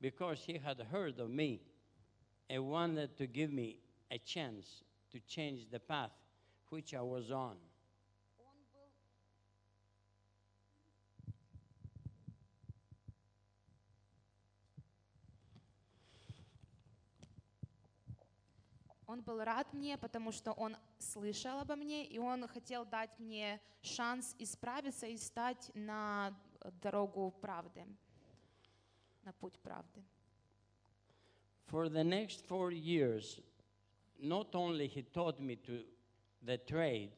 because 0.00 0.44
he 0.44 0.58
had 0.58 0.78
heard 0.90 1.18
of 1.18 1.28
me 1.30 1.60
And 2.49 2.67
wanted 2.67 3.15
to 3.17 3.27
give 3.27 3.51
me 3.51 3.77
a 4.11 4.17
chance 4.17 4.83
to 5.11 5.19
change 5.27 5.69
the 5.71 5.79
path 5.79 6.11
which 6.69 6.93
I 6.93 7.01
was 7.01 7.31
on. 7.31 7.57
Он 19.07 19.21
был 19.23 19.43
рад 19.43 19.73
мне, 19.73 19.97
потому 19.97 20.31
что 20.31 20.51
он 20.51 20.77
слышал 20.99 21.59
обо 21.59 21.75
мне, 21.75 22.05
и 22.05 22.19
он 22.19 22.47
хотел 22.47 22.85
дать 22.85 23.17
мне 23.17 23.59
шанс 23.81 24.35
исправиться 24.37 25.07
и 25.07 25.17
стать 25.17 25.71
на 25.73 26.31
дорогу 26.79 27.31
правды, 27.41 27.87
на 29.23 29.33
путь 29.33 29.57
правды. 29.61 30.03
For 31.68 31.88
the 31.88 32.04
next 32.04 32.46
four 32.46 32.70
years, 32.72 33.40
not 34.20 34.54
only 34.54 34.86
he 34.86 35.02
taught 35.02 35.40
me 35.40 35.56
to 35.56 35.82
the 36.42 36.58
trade, 36.58 37.10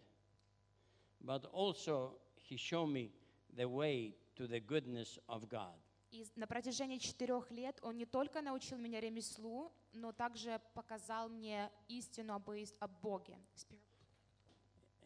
but 1.20 1.44
also 1.52 2.14
he 2.36 2.56
showed 2.56 2.86
me 2.88 3.10
the 3.56 3.68
way 3.68 4.14
to 4.36 4.46
the 4.46 4.60
goodness 4.60 5.18
of 5.28 5.48
God. 5.48 5.74
И 6.12 6.24
на 6.36 6.46
протяжении 6.46 6.98
четырех 6.98 7.50
лет 7.50 7.78
он 7.82 7.96
не 7.98 8.06
только 8.06 8.40
научил 8.40 8.78
меня 8.78 9.00
ремеслу, 9.00 9.72
но 9.92 10.12
также 10.12 10.60
показал 10.74 11.28
мне 11.28 11.70
истину 11.88 12.34
об, 12.34 12.48
ис- 12.50 12.74
о 12.80 12.86
Боге. 12.88 13.36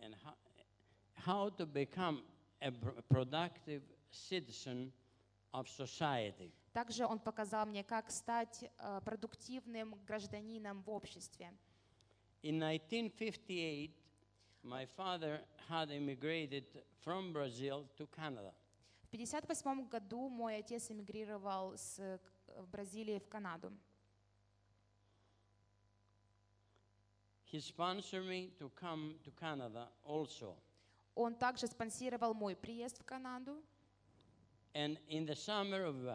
and 0.03 0.15
how, 0.25 0.35
how 1.15 1.49
to 1.51 1.67
become 1.67 2.23
a 2.63 2.71
pr- 2.71 3.01
productive 3.09 3.83
citizen 4.11 4.93
of 5.60 5.68
society. 5.68 6.52
Также 6.74 7.06
он 7.06 7.20
показал 7.20 7.66
мне, 7.66 7.84
как 7.84 8.12
стать 8.12 8.64
э, 8.64 9.02
продуктивным 9.06 9.96
гражданином 10.06 10.82
в 10.82 10.90
обществе. 10.90 11.54
In 12.44 12.62
1958, 12.62 13.92
my 14.64 14.86
father 14.86 15.42
had 15.70 15.90
immigrated 15.90 16.66
from 17.04 17.32
Brazil 17.32 17.88
to 17.98 18.08
Canada. 18.08 18.54
В 19.04 19.14
1958 19.16 19.88
году 19.88 20.28
мой 20.28 20.58
отец 20.58 20.92
эмигрировал 20.92 21.78
с 21.78 22.00
э, 22.00 22.20
Бразилии 22.72 23.20
в 23.20 23.28
Канаду. 23.30 23.72
He 27.52 27.60
sponsored 27.60 28.26
me 28.26 28.52
to 28.60 28.70
come 28.76 29.18
to 29.24 29.32
Canada 29.40 29.88
also. 30.04 30.58
Он 31.16 31.36
также 31.36 31.68
спонсировал 31.68 32.34
мой 32.34 32.56
приезд 32.56 33.00
в 33.00 33.06
Канаду. 33.06 33.64
And 34.75 34.99
in 35.09 35.27
the 35.27 35.35
summer 35.35 35.85
of, 35.85 36.07
uh, 36.07 36.15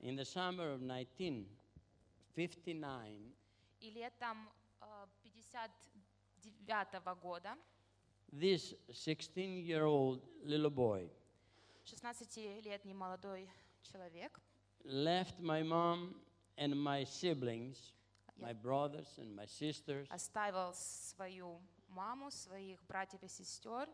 in 0.00 0.14
the 0.16 0.24
summer 0.24 0.72
of 0.72 0.80
1959, 0.82 3.32
И 3.80 3.90
летом 3.90 4.48
э, 4.80 5.06
59 5.22 7.16
года 7.20 7.56
this 8.32 8.74
16-year-old 8.92 10.20
little 10.44 10.70
boy 10.70 11.08
16-летний 11.84 12.94
молодой 12.94 13.48
человек 13.82 14.40
left 14.84 15.40
my 15.40 15.62
mom 15.62 16.14
and 16.58 16.76
my 16.76 17.04
siblings, 17.04 17.92
my 18.40 18.52
brothers 18.52 19.18
and 19.18 19.34
my 19.34 19.46
sisters, 19.46 20.06
оставил 20.10 20.74
свою 20.74 21.60
маму, 21.88 22.30
своих 22.30 22.82
братьев 22.86 23.22
и 23.22 23.28
сестер 23.28 23.88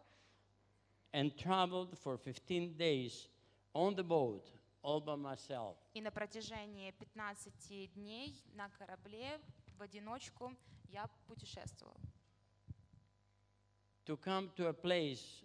and 1.12 1.36
traveled 1.36 1.96
for 1.98 2.16
15 2.16 2.76
days 2.78 3.28
on 3.76 3.94
the 3.94 4.02
boat 4.04 4.44
all 4.82 5.00
by 5.00 5.16
myself. 5.16 5.76
И 5.94 6.00
на 6.00 6.10
протяжении 6.10 6.90
15 6.92 7.92
дней 7.94 8.34
на 8.54 8.68
корабле 8.70 9.40
в 9.78 9.82
одиночку 9.82 10.54
я 10.88 11.08
путешествовал. 11.26 11.96
to 14.04 14.16
come 14.16 14.50
to 14.56 14.66
a 14.68 14.72
place 14.72 15.44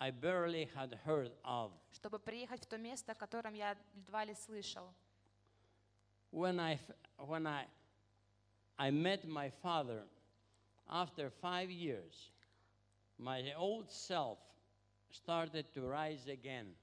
I 0.00 0.10
barely 0.10 0.64
had 0.74 0.92
heard 1.04 1.32
of. 1.44 1.70
чтобы 1.92 2.18
приехать 2.18 2.62
в 2.62 2.66
то 2.66 2.76
место, 2.78 3.12
о 3.12 3.14
котором 3.14 3.54
я 3.54 3.76
едва 3.94 4.24
ли 4.24 4.34
слышал. 4.34 4.92
When 6.32 6.58
I, 6.58 6.74
f- 6.74 6.96
when 7.18 7.46
I, 7.46 7.66
I 8.76 8.90
met 8.90 9.24
my 9.26 9.50
father 9.62 10.04
after 10.88 11.30
five 11.30 11.70
years, 11.70 12.32
my 13.18 13.54
old 13.54 13.88
self 13.90 14.38
started 15.11 15.65
to 15.73 15.81
rise 15.87 16.27
again. 16.27 16.75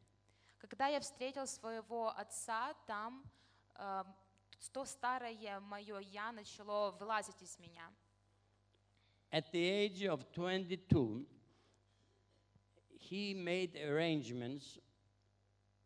Когда 0.59 0.88
я 0.88 1.00
встретил 1.00 1.47
своего 1.47 2.09
отца, 2.16 2.75
там 2.87 3.25
э, 3.76 4.04
то 4.73 4.85
старое 4.85 5.60
мое 5.60 5.99
«я» 5.99 6.32
начало 6.32 6.91
вылазить 6.93 7.41
из 7.43 7.58
меня. 7.58 7.91
At 9.30 9.50
the 9.52 9.60
age 9.60 10.04
of 10.04 10.25
22, 10.32 11.26
he 12.99 13.34
made 13.34 13.76
arrangements 13.76 14.78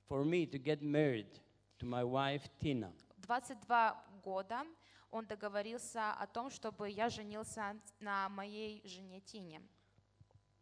for 0.09 0.25
me 0.25 0.47
to 0.47 0.59
get 0.59 0.83
married 0.83 1.41
to 1.79 1.87
my 1.87 2.05
wife 2.05 2.49
Tina. 2.61 2.93
В 3.17 3.27
22 3.27 4.05
года 4.23 4.65
он 5.11 5.27
договорился 5.27 6.13
о 6.13 6.27
том, 6.27 6.51
чтобы 6.51 6.91
я 6.91 7.09
женился 7.09 7.77
на 8.01 8.29
моей 8.29 8.83
жене 8.87 9.21
Тине. 9.21 9.61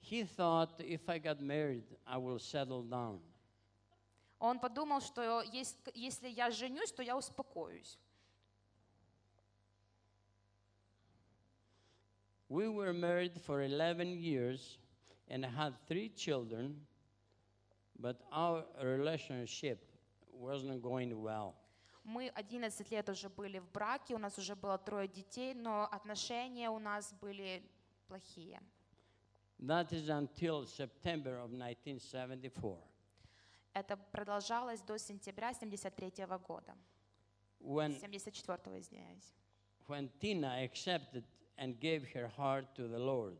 He 0.01 0.23
thought 0.25 0.79
if 0.79 1.07
I 1.09 1.17
got 1.19 1.39
married, 1.41 1.85
I 2.05 2.17
will 2.17 2.39
settle 2.39 2.83
down. 2.83 3.19
Он 4.39 4.59
подумал, 4.59 4.99
что 4.99 5.41
ес- 5.41 5.77
если 5.93 6.27
я 6.29 6.51
женюсь, 6.51 6.91
то 6.91 7.01
я 7.01 7.15
успокоюсь. 7.17 7.97
We 12.49 12.67
were 12.67 12.93
married 12.93 13.39
for 13.41 13.61
11 13.63 14.17
years 14.21 14.77
and 15.29 15.45
had 15.45 15.73
three 15.87 16.09
children, 16.09 16.85
but 17.97 18.21
our 18.31 18.63
relationship 18.81 19.79
wasn't 20.31 20.81
going 20.81 21.19
well. 21.21 21.55
Мы 22.03 22.29
11 22.35 22.91
лет 22.91 23.07
уже 23.09 23.29
были 23.29 23.59
в 23.59 23.71
браке, 23.71 24.13
у 24.13 24.17
нас 24.17 24.37
уже 24.37 24.55
было 24.57 24.77
трое 24.77 25.07
детей, 25.07 25.53
но 25.53 25.87
отношения 25.89 26.69
у 26.69 26.77
нас 26.79 27.13
были 27.13 27.63
плохие. 28.09 28.59
That 29.59 29.93
is 29.93 30.09
until 30.09 30.65
September 30.65 31.37
of 31.39 31.51
1974, 31.51 32.77
Это 33.73 33.97
продолжалось 34.11 34.81
до 34.81 34.97
сентября 34.97 35.53
73 35.53 36.25
года. 36.45 36.75
when, 37.59 37.97
74 37.99 38.77
извиняюсь. 38.79 39.33
when 39.87 40.09
Tina 40.19 40.63
accepted 40.63 41.23
and 41.57 41.79
gave 41.79 42.03
her 42.13 42.27
heart 42.27 42.65
to 42.75 42.87
the 42.87 42.99
Lord. 42.99 43.37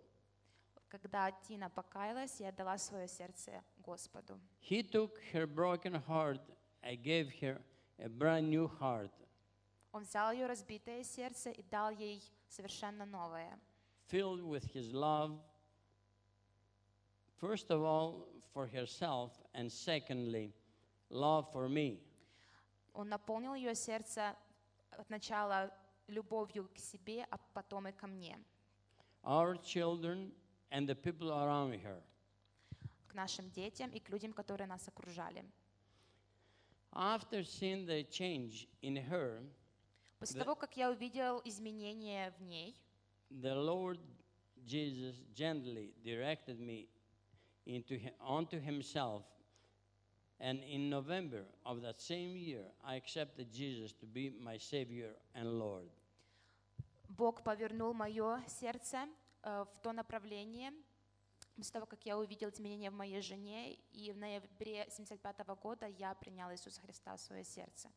Когда 0.89 1.31
Тина 1.47 1.69
покаялась 1.69 2.39
и 2.39 2.45
отдала 2.45 2.77
свое 2.77 3.07
сердце 3.07 3.61
Господу. 3.83 4.39
He 4.61 4.81
took 4.83 5.17
her 5.33 5.45
broken 5.47 5.95
heart 6.07 6.39
and 6.83 7.01
gave 7.03 7.31
her 7.41 7.59
a 7.99 8.07
brand 8.09 8.49
new 8.49 8.67
heart, 8.79 9.11
Он 9.91 10.03
взял 10.03 10.31
ее 10.31 10.47
разбитое 10.47 11.03
сердце 11.03 11.51
и 11.51 11.61
дал 11.63 11.89
ей 11.91 12.23
совершенно 12.47 13.05
новое. 13.05 13.59
filled 14.07 14.41
with 14.41 14.65
His 14.73 14.91
love, 14.93 15.37
first 17.39 17.69
of 17.71 17.81
all, 17.83 18.27
for 18.53 18.67
herself, 18.67 19.31
and 19.53 19.71
secondly, 19.71 20.53
love 21.09 21.51
for 21.51 21.67
me. 21.69 21.99
Он 22.93 23.09
наполнил 23.09 23.55
ее 23.55 23.73
сердце 23.75 24.35
от 24.91 25.09
начала 25.09 25.71
любовью 26.07 26.69
к 26.73 26.77
себе, 26.77 27.25
а 27.31 27.37
потом 27.53 27.87
и 27.87 27.91
ко 27.91 28.05
мне, 28.07 28.37
our 29.23 29.55
children, 29.63 30.31
and 30.71 30.87
the 30.87 30.95
people 30.95 31.31
around 31.31 31.73
her. 31.81 32.01
к 33.07 33.13
нашим 33.15 33.49
детям 33.51 33.89
и 33.91 33.99
к 33.99 34.09
людям, 34.09 34.33
которые 34.33 34.67
нас 34.67 34.87
окружали. 34.87 35.43
After 36.91 37.43
seeing 37.43 37.85
the 37.87 38.03
change 38.09 38.67
in 38.81 38.97
her, 39.09 39.41
После 40.19 40.39
Да. 40.39 40.45
того, 40.45 40.55
как 40.55 40.77
я 40.77 40.89
увидел 40.91 41.41
изменения 41.43 42.31
в 42.37 42.41
ней, 42.43 42.75
the 43.31 43.53
Lord 43.55 43.99
Jesus 44.65 45.15
gently 45.33 45.93
directed 46.03 46.59
me 46.59 46.87
into 47.67 47.97
hi- 47.97 48.13
onto 48.19 48.59
Himself. 48.59 49.23
And 50.39 50.59
in 50.69 50.89
November 50.89 51.45
of 51.65 51.81
that 51.83 52.01
same 52.01 52.35
year, 52.35 52.65
I 52.83 52.95
accepted 52.95 53.51
Jesus 53.53 53.93
to 53.93 54.05
be 54.05 54.31
my 54.41 54.57
Savior 54.57 55.11
and 55.35 55.59
Lord. 55.59 55.89
Бог 57.09 57.43
повернул 57.43 57.93
мое 57.93 58.43
сердце 58.47 59.07
э, 59.43 59.65
в 59.65 59.81
то 59.81 59.93
направление, 59.93 60.71
после 61.55 61.73
того, 61.73 61.85
как 61.85 62.05
я 62.05 62.17
увидел 62.17 62.49
изменения 62.49 62.89
в 62.89 62.95
моей 62.95 63.21
жене, 63.21 63.75
и 63.93 64.11
в 64.11 64.17
ноябре 64.17 64.81
1975 64.81 65.47
года 65.61 65.85
я 65.87 66.13
приняла 66.15 66.53
Иисуса 66.53 66.81
Христа 66.81 67.15
в 67.15 67.21
свое 67.21 67.43
сердце. 67.43 67.89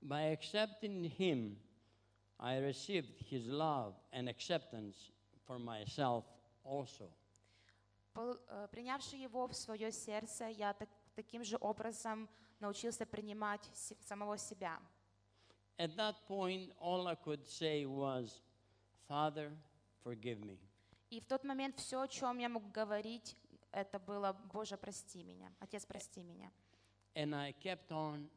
By 0.00 0.32
accepting 0.32 1.04
Him, 1.18 1.56
I 2.38 2.58
received 2.58 3.12
His 3.30 3.46
love 3.46 3.94
and 4.12 4.28
acceptance 4.28 5.10
for 5.46 5.58
myself 5.58 6.24
also. 6.64 7.10
Э, 8.15 8.67
Принявши 8.71 9.15
его 9.15 9.47
в 9.47 9.53
свое 9.53 9.91
сердце, 9.91 10.45
я 10.47 10.73
так- 10.73 10.89
таким 11.15 11.43
же 11.43 11.57
образом 11.59 12.29
научился 12.59 13.05
принимать 13.05 13.69
самого 14.01 14.37
себя. 14.37 14.79
At 15.77 15.95
that 15.95 16.15
point, 16.27 16.71
all 16.79 17.07
I 17.07 17.15
could 17.15 17.43
say 17.45 17.85
was, 17.85 18.41
Father, 19.09 19.51
forgive 20.03 20.39
me. 20.39 20.57
И 21.09 21.19
в 21.19 21.25
тот 21.25 21.43
момент 21.43 21.79
все, 21.79 22.01
о 22.01 22.07
чем 22.07 22.37
я 22.39 22.49
мог 22.49 22.71
говорить, 22.71 23.35
это 23.71 23.99
было 23.99 24.33
«Боже, 24.53 24.77
прости 24.77 25.23
меня», 25.23 25.51
«Отец, 25.59 25.85
прости 25.85 26.21
меня». 26.23 26.51
And 27.15 27.33
I 27.35 27.53
kept 27.53 27.89
on 27.89 28.29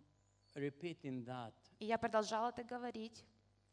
repeating 0.55 1.25
that 1.25 1.53
И 1.79 1.87
я 1.87 1.99
продолжала 1.99 2.49
это 2.49 2.65
говорить 2.65 3.25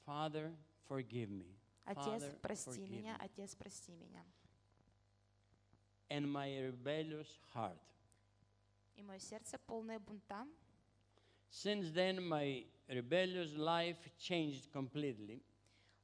Father, 0.05 0.53
forgive 0.89 1.29
me. 1.29 1.55
Отец, 1.85 2.23
прости 2.41 2.85
меня. 2.87 3.17
Отец, 3.19 3.55
прости 3.55 3.93
меня. 3.93 4.25
And 6.15 6.31
my 6.31 6.59
rebellious 6.59 7.39
heart. 7.55 7.79
И 8.95 9.01
мое 9.01 9.17
сердце 9.19 9.57
полное 9.65 9.99
бунта. 9.99 10.45
Since 11.49 11.91
then, 11.91 12.21
my 12.27 12.65
rebellious 12.87 13.53
life 13.55 13.97
changed 14.19 14.71
completely, 14.71 15.41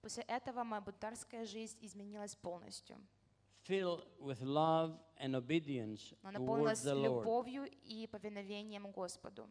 После 0.01 0.23
этого 0.23 0.63
моя 0.63 0.81
бунтарская 0.81 1.45
жизнь 1.45 1.77
изменилась 1.81 2.35
полностью. 2.35 2.97
filled 3.63 4.03
with 4.19 4.41
love 4.41 4.97
and 5.19 5.35
obedience 5.35 6.13
Она 6.23 6.39
towards 6.39 6.39
наполнилась 6.39 6.81
the 6.83 6.95
Lord, 6.95 7.21
любовью 7.23 7.65
и 7.83 8.07
повиновением 8.07 8.89
Господу. 8.91 9.47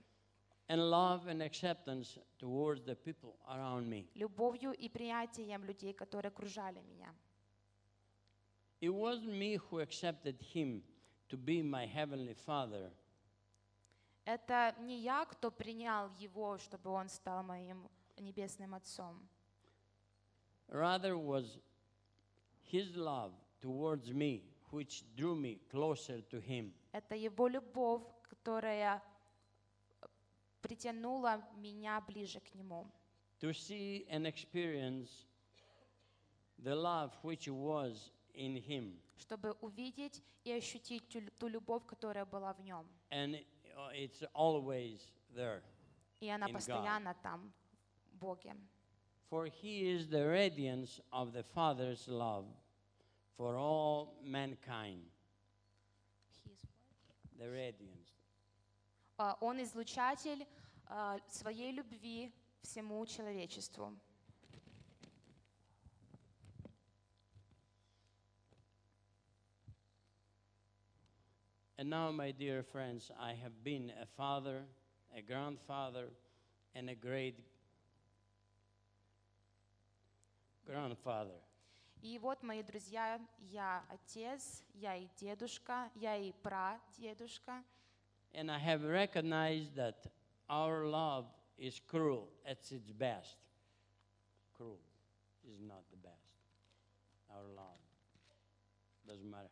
and 0.68 0.80
love 0.90 1.26
and 1.28 1.40
acceptance 1.42 2.18
towards 2.38 2.82
the 2.84 2.96
people 2.96 3.36
around 3.48 3.88
me. 3.88 4.08
Любовью 4.14 4.72
и 4.72 4.88
приятием 4.88 5.64
людей, 5.64 5.92
которые 5.92 6.30
окружали 6.30 6.80
меня. 6.80 7.14
It 8.81 8.93
wasn't 8.93 9.37
me 9.37 9.55
who 9.55 9.79
accepted 9.79 10.41
him 10.53 10.83
to 11.29 11.37
be 11.37 11.61
my 11.61 11.85
heavenly 11.85 12.33
Father. 12.33 12.91
Это 14.25 14.75
не 14.79 14.99
я, 14.99 15.25
кто 15.25 15.51
принял 15.51 16.09
его, 16.19 16.57
чтобы 16.57 16.89
он 16.89 17.09
стал 17.09 17.43
моим 17.43 17.89
небесным 18.17 18.73
отцом. 18.73 19.19
Rather 20.69 21.17
was 21.17 21.59
his 22.71 22.95
love 22.95 23.31
towards 23.61 24.11
me 24.11 24.43
which 24.71 25.03
drew 25.15 25.35
me 25.35 25.59
closer 25.69 26.21
to 26.29 26.39
him. 26.39 26.73
Это 26.91 27.15
его 27.15 27.47
любовь, 27.47 28.03
которая 28.29 29.01
притянула 30.61 31.43
меня 31.57 32.01
ближе 32.01 32.39
к 32.39 32.53
нему. 32.55 32.85
To 33.39 33.53
see 33.53 34.05
and 34.09 34.25
experience 34.25 35.09
the 36.59 36.75
love 36.75 37.11
which 37.23 37.47
was 37.47 38.11
in 38.38 38.56
him. 38.56 39.00
чтобы 39.18 39.52
увидеть 39.60 40.22
и 40.44 40.52
ощутить 40.52 41.08
ту, 41.08 41.20
ту 41.38 41.48
любовь, 41.48 41.84
которая 41.86 42.24
была 42.24 42.54
в 42.54 42.60
нем. 42.60 42.86
And 43.10 43.44
uh, 43.76 43.90
it's 43.92 44.22
always 44.32 45.00
there. 45.34 45.62
И 46.20 46.28
она 46.28 46.46
In 46.46 46.50
God. 46.50 46.54
постоянно 46.54 47.14
там, 47.22 47.52
в 48.12 48.16
Боге. 48.16 48.54
For 49.30 49.46
he 49.46 49.82
is 49.90 50.08
the 50.08 50.26
radiance 50.26 51.00
of 51.12 51.32
the 51.32 51.42
Father's 51.42 52.08
love 52.08 52.46
for 53.36 53.56
all 53.56 54.14
mankind. 54.22 55.02
The 57.38 57.50
radiance. 57.50 58.08
А, 59.18 59.36
Он 59.40 59.62
излучатель 59.62 60.46
а, 60.86 61.18
своей 61.28 61.72
любви 61.72 62.32
всему 62.62 63.04
человечеству. 63.06 63.98
And 71.77 71.89
now, 71.89 72.11
my 72.11 72.31
dear 72.31 72.63
friends, 72.63 73.11
I 73.19 73.33
have 73.33 73.63
been 73.63 73.91
a 74.01 74.05
father, 74.05 74.61
a 75.15 75.21
grandfather, 75.21 76.09
and 76.75 76.89
a 76.89 76.95
great 76.95 77.35
grandfather. 80.65 81.39
И 82.01 82.19
вот, 82.19 82.43
мои 82.43 82.61
друзья, 82.61 83.19
я 83.39 83.83
отец, 83.89 84.63
я 84.73 84.95
и 84.95 85.07
дедушка, 85.17 85.89
я 85.95 86.17
и 86.17 86.33
прадедушка. 86.43 87.63
And 88.33 88.51
I 88.51 88.59
have 88.59 88.83
recognized 88.83 89.75
that 89.75 90.07
our 90.49 90.85
love 90.85 91.25
is 91.57 91.79
cruel 91.79 92.27
at 92.45 92.59
its 92.71 92.91
best. 92.91 93.37
Cruel 94.53 94.79
is 95.45 95.59
not 95.61 95.83
the 95.91 95.97
best. 95.97 96.33
Our 97.29 97.43
love 97.55 97.79
doesn't 99.07 99.29
matter 99.29 99.49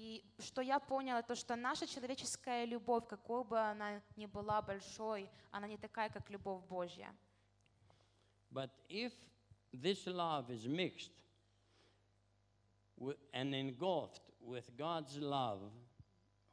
И 0.00 0.22
что 0.38 0.62
я 0.62 0.78
поняла, 0.78 1.22
то 1.22 1.34
что 1.34 1.56
наша 1.56 1.84
человеческая 1.84 2.64
любовь, 2.66 3.08
какой 3.08 3.42
бы 3.42 3.58
она 3.58 4.00
ни 4.14 4.26
была 4.26 4.62
большой, 4.62 5.28
она 5.50 5.66
не 5.66 5.76
такая, 5.76 6.08
как 6.08 6.30
любовь 6.30 6.62
Божья. 6.68 7.12
But 8.52 8.70
if 8.88 9.12
this 9.72 10.06
love 10.06 10.50
is 10.50 10.66
mixed 10.68 11.10
wi- 12.96 13.16
and 13.32 13.52
engulfed 13.54 14.22
with 14.40 14.70
God's 14.76 15.16
love, 15.18 15.72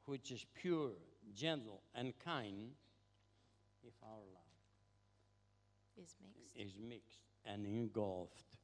which 0.07 0.31
is 0.31 0.43
pure, 0.55 0.93
gentle, 1.35 1.81
and 1.93 2.13
kind, 2.17 2.73
if 3.83 3.93
our 4.01 4.23
love 4.33 4.41
Is 5.97 6.15
mixed. 6.19 6.55
is 6.57 6.77
mixed 6.79 7.21
and 7.45 7.67
engulfed, 7.67 8.54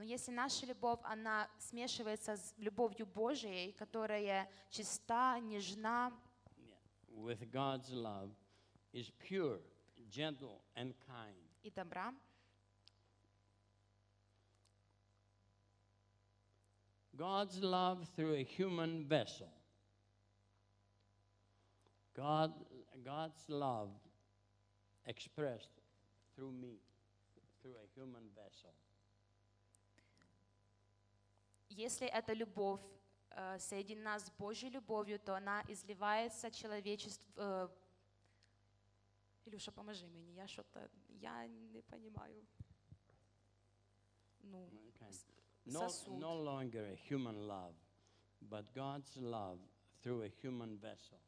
Но 0.00 0.04
если 0.04 0.30
наша 0.30 0.64
любовь, 0.64 0.98
она 1.02 1.46
смешивается 1.58 2.34
с 2.34 2.54
любовью 2.56 3.04
Божией, 3.04 3.72
которая 3.72 4.50
чиста, 4.70 5.38
нежна, 5.40 6.10
with 7.10 7.50
God's 7.50 7.92
love, 7.92 8.30
is 8.94 9.10
pure, 9.18 9.60
gentle, 10.08 10.62
and 10.74 10.94
kind, 11.06 11.36
и 11.62 11.70
добра, 11.70 12.14
God's 17.14 17.60
love 17.60 18.08
through 18.16 18.36
a 18.36 18.42
human 18.42 19.06
vessel. 19.06 19.52
God, 22.14 22.54
God's 23.04 23.46
love 23.50 23.90
expressed 25.04 25.82
through 26.34 26.52
me, 26.52 26.80
through 27.60 27.74
a 27.74 28.00
human 28.00 28.30
vessel. 28.34 28.72
Если 31.80 32.06
эта 32.06 32.32
любовь 32.34 32.80
э, 33.30 33.58
соединена 33.58 34.18
с 34.18 34.30
Божьей 34.38 34.70
любовью, 34.70 35.18
то 35.18 35.34
она 35.36 35.62
изливается 35.68 36.50
человечеству. 36.50 37.32
э, 37.36 37.68
Илюша, 39.46 39.72
поможи 39.72 40.06
мне, 40.06 40.32
я 40.34 40.46
что-то, 40.46 40.90
я 41.20 41.46
не 41.46 41.82
понимаю. 41.82 42.44
Ну, 44.42 44.68
с- 45.10 45.26
No, 45.66 45.80
no 46.20 46.34
longer 46.42 46.84
a 46.92 46.96
human 47.08 47.46
love, 47.46 47.74
but 48.40 48.64
God's 48.74 49.14
love 49.16 49.58
through 50.02 50.22
a 50.22 50.28
human 50.42 50.78
vessel. 50.80 51.18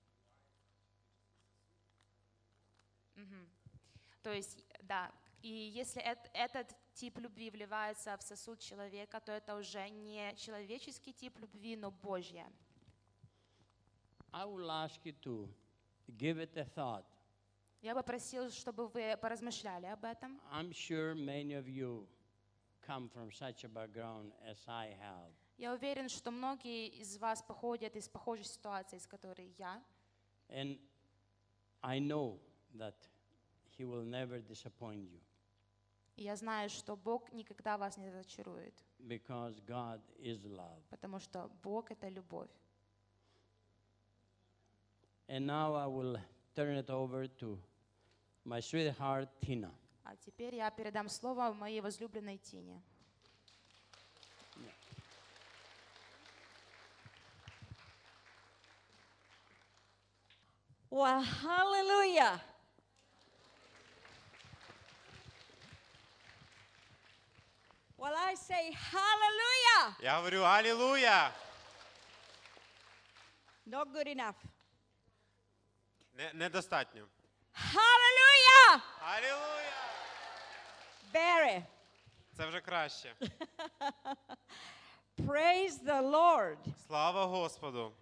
То 4.22 4.32
есть, 4.32 4.64
да, 4.82 5.12
и 5.42 5.48
если 5.48 6.00
эт- 6.02 6.30
этот 6.32 6.74
тип 6.94 7.18
любви 7.18 7.50
вливается 7.50 8.16
в 8.16 8.22
сосуд 8.22 8.60
человека, 8.60 9.20
то 9.20 9.32
это 9.32 9.56
уже 9.56 9.88
не 9.90 10.34
человеческий 10.36 11.12
тип 11.12 11.38
любви, 11.38 11.76
но 11.76 11.90
Божья. 11.90 12.46
I 14.32 14.46
will 14.46 14.70
ask 14.70 15.00
you 15.04 15.12
to 15.22 15.48
give 16.16 16.38
it 16.38 16.56
a 16.56 16.64
thought. 16.64 17.04
Я 17.82 17.94
бы 17.94 18.02
просил, 18.02 18.48
чтобы 18.50 18.86
вы 18.88 19.16
поразмышляли 19.20 19.86
об 19.86 20.04
этом. 20.04 20.40
I'm 20.52 20.70
sure 20.72 21.14
many 21.14 21.54
of 21.54 21.66
you 21.66 22.06
come 22.86 23.08
from 23.10 23.30
such 23.32 23.64
a 23.64 23.68
background 23.68 24.32
as 24.46 24.58
I 24.68 24.94
have. 25.00 25.32
Я 25.58 25.72
уверен, 25.74 26.08
что 26.08 26.30
многие 26.30 26.86
из 26.88 27.18
вас 27.18 27.42
походят 27.42 27.96
из 27.96 28.08
похожей 28.08 28.44
ситуации, 28.44 28.96
из 28.96 29.06
которой 29.06 29.52
я. 29.58 29.82
And 30.48 30.78
I 31.80 31.98
know 31.98 32.38
that 32.74 32.94
He 33.76 33.84
will 33.84 34.04
never 34.04 34.40
disappoint 34.40 35.10
you 35.10 35.20
И 36.16 36.24
я 36.24 36.36
знаю, 36.36 36.68
что 36.68 36.94
Бог 36.96 37.32
никогда 37.32 37.78
вас 37.78 37.96
не 37.96 38.10
разочарует, 38.10 38.74
because 39.00 39.60
God 39.66 40.00
is 40.18 40.44
love. 40.44 40.82
потому 40.90 41.18
что 41.18 41.50
Бог— 41.62 41.90
это 41.90 42.08
любовь. 42.08 42.50
And 45.28 45.46
now 45.46 45.74
I 45.74 45.86
will 45.86 46.18
turn 46.54 46.76
it 46.76 46.90
over 46.90 47.26
to 47.38 47.58
my 48.44 48.60
sweetheart 48.60 49.28
Tina. 49.40 49.72
А 50.04 50.16
теперь 50.16 50.56
я 50.56 50.70
передам 50.70 51.08
слово 51.08 51.52
моей 51.52 51.80
возлюбленной 51.80 52.36
Тине. 52.38 52.82
Well, 60.90 61.22
hallelujah. 61.22 62.40
Well, 68.01 68.13
I 68.15 68.35
say 68.35 68.71
hallelujah. 68.71 69.95
Я 70.01 70.17
говорю 70.17 70.41
алілуя. 70.43 71.31
Not 73.65 73.91
good 73.93 74.07
enough. 74.07 74.35
Не, 76.13 76.31
недостатньо. 76.33 77.07
Hallelujah. 77.53 78.81
Алілуя! 79.01 79.73
Barry, 81.13 81.63
Це 82.37 82.45
вже 82.47 82.61
краще. 82.61 83.15
praise 85.25 85.79
the 85.83 86.01
Lord. 86.01 86.57
Слава 86.87 87.25
Господу. 87.25 87.93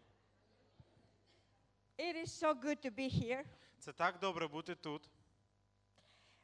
It 1.97 2.15
is 2.15 2.31
so 2.31 2.53
good 2.53 2.81
to 2.81 2.91
be 2.91 3.07
here. 3.09 3.43
Це 3.79 3.93
так 3.93 4.19
добре 4.19 4.47
бути 4.47 4.75
тут. 4.75 5.09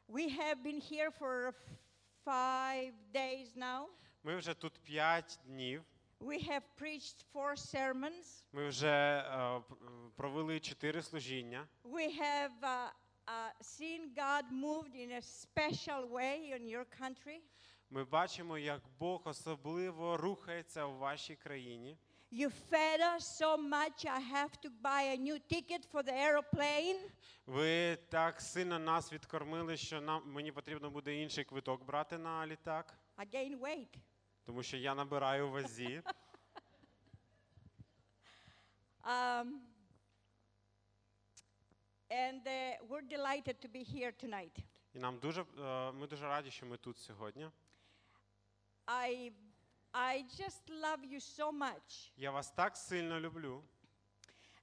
We 0.07 0.29
have 0.29 0.63
been 0.63 0.81
here 0.81 1.11
for 1.19 1.53
five 2.26 2.92
days 3.14 3.56
now. 3.56 3.86
Ми 4.22 4.36
вже 4.36 4.54
тут 4.54 4.72
п'ять 4.84 5.38
днів. 5.46 5.84
We 6.20 6.48
have 6.50 6.62
preached 6.80 7.24
four 7.34 7.56
sermons. 7.56 8.44
Ми 8.52 8.68
вже 8.68 8.88
е, 8.88 9.62
провели 10.16 10.60
чотири 10.60 11.02
служіння. 11.02 11.68
We 11.84 12.20
have 12.20 12.60
uh, 12.62 12.88
uh, 13.26 13.52
seen 13.60 14.00
God 14.16 14.44
moved 14.52 14.94
in 14.94 15.10
a 15.12 15.22
special 15.22 16.08
way 16.10 16.52
in 16.56 16.62
your 16.68 16.84
country. 17.00 17.40
Ми 17.90 18.04
бачимо, 18.04 18.58
як 18.58 18.82
Бог 18.98 19.22
особливо 19.24 20.16
рухається 20.16 20.84
у 20.84 20.98
вашій 20.98 21.36
країні. 21.36 21.98
You 22.36 22.50
fed 22.50 23.00
us 23.00 23.24
so 23.42 23.56
much, 23.56 24.04
I 24.04 24.20
have 24.20 24.60
to 24.60 24.68
buy 24.82 25.02
a 25.14 25.16
new 25.16 25.38
ticket 25.38 25.86
for 25.92 26.02
the 26.02 26.12
aeroplane. 26.12 26.96
Ви 27.46 27.96
так 28.08 28.40
сильно 28.40 28.78
нас 28.78 29.12
відкормили, 29.12 29.76
що 29.76 30.00
нам 30.00 30.22
мені 30.32 30.52
потрібно 30.52 30.90
буде 30.90 31.14
інший 31.14 31.44
квиток 31.44 31.84
брати 31.84 32.18
на 32.18 32.46
літак, 32.46 32.94
I 33.16 33.34
gain 33.34 33.60
weight. 33.60 33.98
тому 34.44 34.62
що 34.62 34.76
я 34.76 34.94
набираю 34.94 35.50
вазі. 35.50 36.02
Um, 39.04 39.60
and 42.10 42.42
uh, 42.46 42.76
we're 42.88 43.08
delighted 43.16 43.56
to 43.64 43.68
be 43.68 43.84
here 43.94 44.12
tonight. 44.24 44.58
І 44.94 44.98
нам 44.98 45.18
дуже 45.18 45.40
е, 45.40 45.92
ми 45.92 46.06
дуже 46.06 46.24
раді, 46.28 46.50
що 46.50 46.66
ми 46.66 46.76
тут 46.76 46.98
сьогодні. 46.98 47.48
I, 48.86 49.32
I 49.95 50.23
just 50.39 50.69
love 50.69 51.03
you 51.05 51.19
so 51.19 51.51
much. 51.51 52.11
Я 52.17 52.31
вас 52.31 52.51
так 52.51 52.77
сильно 52.77 53.19
люблю. 53.19 53.63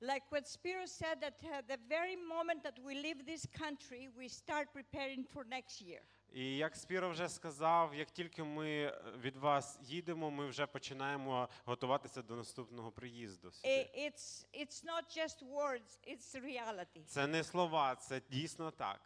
Like 0.00 0.22
what 0.30 0.46
Spiro 0.46 0.86
said, 0.86 1.20
that 1.20 1.34
uh, 1.42 1.60
the 1.66 1.76
very 1.88 2.14
moment 2.16 2.62
that 2.62 2.78
we 2.84 2.94
leave 2.94 3.26
this 3.26 3.44
country, 3.46 4.08
we 4.16 4.28
start 4.28 4.72
preparing 4.72 5.24
for 5.24 5.44
next 5.44 5.82
year. 5.82 6.00
І 6.32 6.56
як 6.56 6.76
Спіро 6.76 7.10
вже 7.10 7.28
сказав, 7.28 7.94
як 7.94 8.10
тільки 8.10 8.42
ми 8.42 8.70
е, 8.70 9.02
від 9.18 9.36
вас 9.36 9.78
їдемо, 9.82 10.30
ми 10.30 10.46
вже 10.46 10.66
починаємо 10.66 11.48
готуватися 11.64 12.22
до 12.22 12.36
наступного 12.36 12.92
приїзду. 12.92 13.50
Сюди. 13.52 13.68
I- 13.68 14.08
It's, 14.10 14.46
it's 14.54 14.84
not 14.84 15.18
just 15.18 15.42
words, 15.42 15.98
it's 16.06 16.34
reality. 16.42 17.04
Це 17.06 17.26
не 17.26 17.44
слова, 17.44 17.94
це 17.96 18.20
дійсно 18.30 18.70
так. 18.70 19.00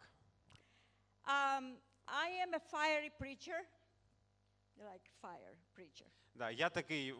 Um, 1.25 1.75
I 2.07 2.29
am 2.45 2.53
a 2.53 2.59
fiery 2.59 3.09
preacher, 3.19 3.59
like 4.77 5.05
fire 5.21 5.55
preacher. 5.75 6.07
Да, 6.38 6.50
я 6.50 6.68
такий 6.70 7.14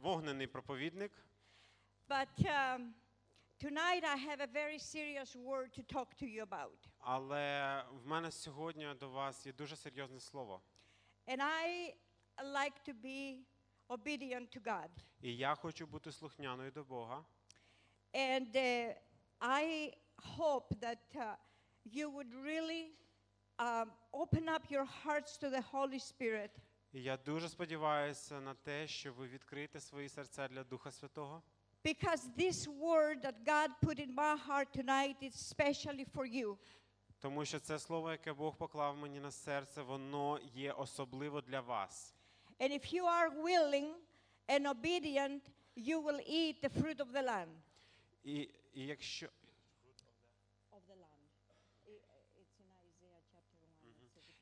вогнений 0.00 0.46
проповідник, 0.46 1.12
But 2.08 2.44
um, 2.44 2.92
tonight 3.58 4.04
I 4.04 4.16
have 4.16 4.40
a 4.40 4.46
very 4.46 4.78
serious 4.78 5.36
word 5.36 5.72
to 5.74 5.82
talk 5.82 6.08
to 6.20 6.26
you 6.26 6.42
about. 6.42 6.88
але 6.98 7.84
в 7.90 8.06
мене 8.06 8.30
сьогодні 8.30 8.94
до 9.00 9.08
вас 9.10 9.46
є 9.46 9.52
дуже 9.52 9.76
серйозне 9.76 10.20
слово. 10.20 10.62
And 11.26 11.40
I 11.42 11.94
like 12.42 12.82
to 12.88 12.94
be 13.04 13.38
obedient 13.88 14.56
to 14.56 14.62
God. 14.62 14.88
І 15.22 15.36
я 15.36 15.54
хочу 15.54 15.86
бути 15.86 16.12
слухняною 16.12 16.70
до 16.70 16.84
Бога. 16.84 17.24
And 18.14 18.56
uh, 18.56 18.94
I 19.40 19.92
hope 20.38 20.74
that 20.80 20.98
uh, 21.16 21.34
you 21.84 22.10
would 22.10 22.32
really 22.34 22.90
um, 23.58 23.90
open 24.12 24.48
up 24.48 24.62
your 24.70 24.86
hearts 25.04 25.36
to 25.38 25.50
the 25.50 25.60
Holy 25.72 25.98
Spirit 25.98 26.50
І 26.92 27.02
я 27.02 27.16
дуже 27.16 27.48
сподіваюся 27.48 28.40
на 28.40 28.54
те, 28.54 28.88
що 28.88 29.12
ви 29.12 29.28
відкриєте 29.28 29.80
свої 29.80 30.08
серця 30.08 30.48
для 30.48 30.64
Духа 30.64 30.90
Святого. 30.90 31.42
because 31.84 32.28
this 32.36 32.68
word 32.68 33.22
that 33.22 33.44
God 33.44 33.70
put 33.80 33.98
in 33.98 34.14
my 34.14 34.36
heart 34.36 34.72
tonight 34.72 35.16
is 35.20 35.34
especially 35.34 36.04
for 36.04 36.24
you. 36.26 36.56
Тому 37.18 37.44
що 37.44 37.58
це 37.60 37.78
слово, 37.78 38.10
яке 38.10 38.32
Бог 38.32 38.56
поклав 38.56 38.96
мені 38.96 39.20
на 39.20 39.30
серце, 39.30 39.82
воно 39.82 40.40
є 40.54 40.72
особливо 40.72 41.40
для 41.40 41.60
вас. 41.60 42.14
And 42.60 42.72
if 42.72 42.94
you 42.94 43.04
are 43.04 43.30
willing 43.42 43.94
and 44.48 44.66
obedient, 44.66 45.40
you 45.76 46.00
will 46.00 46.20
eat 46.28 46.62
the 46.62 46.70
fruit 46.82 46.96
of 46.96 47.12
the 47.12 47.22
land. 47.22 47.54
І, 48.24 48.48
і 48.74 48.86
якщо 48.86 49.26
Of 50.72 50.82
the 50.88 50.96
land. 51.04 51.22
It's 52.40 52.58
in 52.60 52.68
Isaiah 52.86 53.22
chapter 53.32 53.58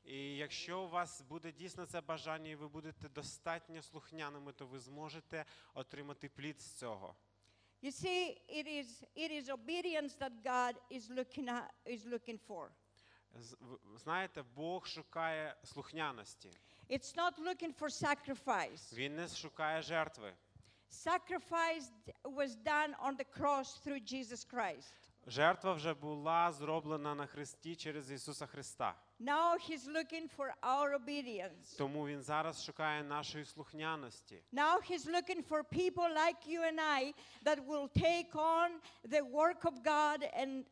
І 0.11 0.35
якщо 0.35 0.81
у 0.81 0.89
вас 0.89 1.21
буде 1.21 1.51
дійсно 1.51 1.85
це 1.85 2.01
бажання, 2.01 2.49
і 2.49 2.55
ви 2.55 2.67
будете 2.67 3.09
достатньо 3.09 3.81
слухняними, 3.81 4.51
то 4.51 4.67
ви 4.67 4.79
зможете 4.79 5.45
отримати 5.73 6.29
плід 6.29 6.61
з 6.61 6.73
цього. 6.73 7.15
You 7.83 7.91
see, 7.91 8.37
it 8.49 8.67
is, 8.67 9.03
it 9.15 9.31
is 9.31 9.49
obedience 9.49 10.17
that 10.19 10.31
God 10.43 10.75
is 10.91 11.09
looking, 11.09 11.47
at, 11.49 11.63
is 11.85 12.05
looking 12.05 12.39
for. 12.47 12.67
Знаєте, 13.95 14.43
Бог 14.55 14.87
шукає 14.87 15.55
слухняності. 15.63 16.49
It's 16.89 17.15
not 17.15 17.39
looking 17.39 17.73
for 17.79 18.03
sacrifice. 18.03 18.93
Він 18.93 19.15
не 19.15 19.27
шукає 19.27 19.81
жертви. 19.81 20.33
Sacrifice 20.91 21.89
was 22.23 22.55
done 22.55 22.95
on 23.05 23.17
the 23.17 23.39
cross 23.39 23.79
through 23.85 24.13
Jesus 24.13 24.53
Christ. 24.53 24.93
Жертва 25.27 25.73
вже 25.73 25.93
була 25.93 26.51
зроблена 26.51 27.15
на 27.15 27.25
Христі 27.25 27.75
через 27.75 28.11
Ісуса 28.11 28.45
Христа. 28.45 28.95
Now 29.21 29.55
He's 29.57 29.87
looking 29.87 30.27
for 30.27 30.53
our 30.63 30.95
obedience. 30.95 31.77
Тому 31.77 32.07
Він 32.07 32.21
зараз 32.21 32.65
шукає 32.65 33.03
нашої 33.03 33.45
слухняності. 33.45 34.43
Now 34.53 34.91
He's 34.91 35.05
looking 35.05 35.43
for 35.43 35.63
people 35.63 36.09
like 36.09 36.47
you 36.47 36.61
and 36.61 36.79
I 36.79 37.13
that 37.45 37.59
will 37.67 37.87
take 37.87 38.35
on 38.35 38.69
the 39.07 39.21
work 39.21 39.65
of 39.65 39.83
God 39.83 40.23
and, 40.41 40.63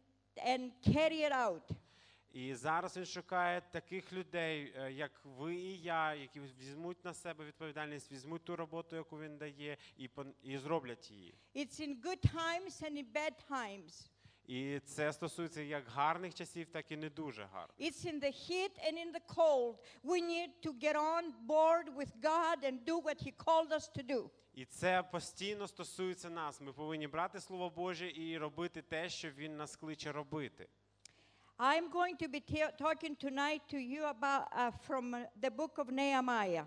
and 0.46 0.72
carry 0.84 1.22
it 1.22 1.32
out. 1.32 1.62
І 2.34 2.56
зараз 2.56 2.98
він 2.98 3.06
шукає 3.06 3.62
таких 3.72 4.14
людей, 4.14 4.74
е, 4.78 4.92
як 4.92 5.12
ви 5.24 5.56
і 5.56 5.82
я, 5.82 6.14
які 6.14 6.40
візьмуть 6.60 7.06
на 7.06 7.14
себе 7.14 7.46
відповідальність, 7.46 8.12
візьмуть 8.12 8.44
ту 8.44 8.56
роботу, 8.56 8.96
яку 8.96 9.20
він 9.20 9.38
дає, 9.38 9.78
і, 9.98 10.10
і 10.44 10.58
зроблять 10.58 11.12
її. 11.12 11.34
It's 11.56 11.82
in 11.82 12.02
good 12.02 12.34
times 12.36 12.84
and 12.84 12.98
in 12.98 13.06
bad 13.14 13.34
times. 13.50 14.10
І 14.50 14.80
це 14.80 15.14
стосується 15.14 15.62
як 15.62 15.88
гарних 15.88 16.36
часів, 16.36 16.68
так 16.72 16.92
і 16.92 16.98
не 16.98 17.10
дуже 17.10 17.44
гарних. 17.44 17.78
It's 17.80 18.06
in 18.06 18.20
the 18.20 18.32
heat 18.32 18.72
and 18.88 18.98
in 18.98 19.12
the 19.14 19.22
cold. 19.36 19.76
We 20.04 20.22
need 20.22 20.50
to 20.66 20.74
get 20.74 20.96
on 20.96 21.24
board 21.48 21.86
with 21.98 22.12
God 22.22 22.58
and 22.64 22.86
do 22.86 22.98
what 23.06 23.18
He 23.26 23.32
called 23.46 23.72
us 23.72 23.90
to 23.98 24.04
do. 24.16 24.30
І 24.54 24.66
це 24.66 25.04
постійно 25.04 25.68
стосується 25.68 26.30
нас. 26.30 26.62
Ми 26.62 26.74
повинні 26.74 27.08
брати 27.08 27.40
Слово 27.40 27.70
Боже 27.70 28.12
і 28.12 28.38
робити 28.38 28.82
те, 28.82 29.10
що 29.10 29.30
Він 29.32 29.58
нас 29.58 29.76
кличе 29.76 30.12
робити. 30.12 30.68
I'm 31.58 31.92
going 31.92 32.16
to 32.24 32.28
be 32.28 32.42
talking 32.82 33.16
tonight 33.26 33.62
to 33.74 33.78
you 33.78 34.04
about 34.06 34.44
uh, 34.52 34.72
from 34.88 35.14
uh, 35.14 35.26
the 35.42 35.52
book 35.52 35.76
of 35.78 35.92
Nehemiah. 35.92 36.66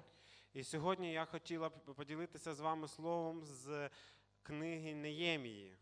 І 0.55 0.65
сьогодні 0.65 1.13
я 1.13 1.25
хотіла 1.25 1.69
б 1.69 1.73
поділитися 1.97 2.55
з 2.55 2.61
вами 2.61 2.89
словом 2.89 3.45
з 3.45 3.91
книги 4.43 4.95
Неємії. 4.95 5.77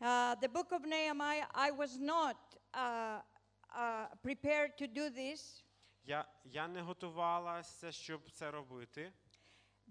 Uh, 0.00 0.34
the 0.36 0.48
book 0.48 0.72
of 0.72 0.82
Nehemiah, 0.86 1.44
I 1.54 1.70
was 1.70 1.98
not 1.98 2.36
uh, 2.74 3.18
uh, 3.76 4.06
prepared 4.22 4.78
to 4.78 4.86
do 4.86 5.10
this, 5.10 5.64
Я, 6.04 6.24
я 6.44 6.68
не 6.68 6.80
готувалася, 6.82 7.92
щоб 7.92 8.30
це 8.30 8.50
робити. 8.50 9.12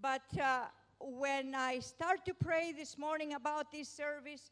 but 0.02 0.22
uh, 0.38 0.66
when 1.00 1.54
I 1.56 1.80
start 1.80 2.26
to 2.26 2.34
pray 2.34 2.72
this 2.74 2.98
morning 2.98 3.34
about 3.34 3.72
this 3.72 3.88
service, 3.90 4.52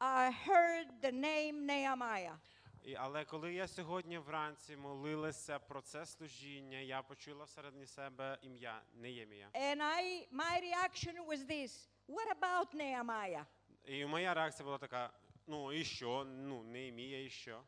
I 0.00 0.30
heard 0.46 0.86
the 1.00 1.12
name 1.12 1.66
Nehemiah. 1.66 2.36
І, 2.84 2.94
але 2.94 3.24
коли 3.24 3.54
я 3.54 3.68
сьогодні 3.68 4.18
вранці 4.18 4.76
молилася 4.76 5.58
про 5.58 5.82
це 5.82 6.06
служіння, 6.06 6.78
я 6.78 7.02
почула 7.02 7.44
всередині 7.44 7.86
себе 7.86 8.38
ім'я 8.42 8.82
Неємія. 8.94 9.48
And 9.54 9.80
I, 9.82 10.26
my 10.32 10.60
reaction 10.60 11.14
was 11.26 11.44
this 11.46 11.88
What 12.08 12.28
about 12.40 12.74
Nehemiah? 12.74 13.44
І 13.87 14.05
моя 14.05 14.33
реакція 14.33 14.65
була 14.65 14.77
така: 14.77 15.09
ну 15.47 15.73
і 15.73 15.83
що? 15.83 16.25
Ну, 16.27 16.63
Неємія, 16.63 17.23
і 17.25 17.29
що? 17.29 17.63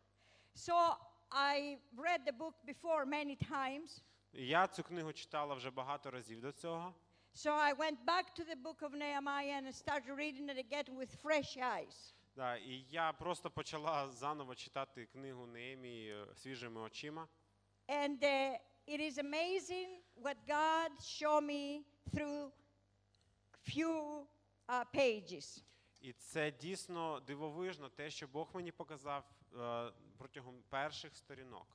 So 0.56 0.96
I 1.32 1.78
read 1.98 2.26
the 2.26 2.38
book 2.38 2.54
before 2.68 3.06
many 3.06 3.38
times. 3.52 4.02
Я 4.34 4.68
цю 4.68 4.84
книгу 4.84 5.14
читала 5.14 5.56
вже 5.56 5.72
багато 5.72 6.12
разів 6.12 6.42
до 6.42 6.52
цього. 6.52 6.94
So 7.36 7.52
I 7.52 7.74
went 7.74 7.98
back 8.06 8.26
to 8.36 8.44
the 8.44 8.56
book 8.56 8.82
of 8.82 8.94
Nehemiah 8.94 9.62
and 9.62 9.76
started 9.76 10.18
reading 10.18 10.50
it 10.50 10.58
again 10.58 10.96
with 10.98 11.22
fresh 11.22 11.58
eyes. 11.58 12.14
Да, 12.36 12.56
і 12.56 12.86
я 12.90 13.14
просто 13.14 13.50
почала 13.50 14.12
заново 14.12 14.56
читати 14.56 15.06
книгу 15.06 15.46
Неємії 15.46 16.12
е, 16.14 16.36
свіжими 16.36 16.82
очима. 16.82 17.28
And 17.88 18.24
uh, 18.24 18.58
it 18.88 19.00
is 19.00 19.18
amazing 19.18 19.90
what 20.24 20.38
God 20.48 20.92
showed 21.02 21.44
me 21.44 21.84
through 22.14 22.52
few 23.64 24.26
uh, 24.68 24.84
pages. 24.94 25.64
І 26.02 26.14
це 26.14 26.52
дійсно 26.52 27.20
дивовижно, 27.20 27.90
те, 27.90 28.10
що 28.10 28.28
Бог 28.28 28.50
мені 28.54 28.72
показав 28.72 29.24
е, 29.54 29.92
протягом 30.18 30.64
перших 30.70 31.18
сторінок. 31.18 31.68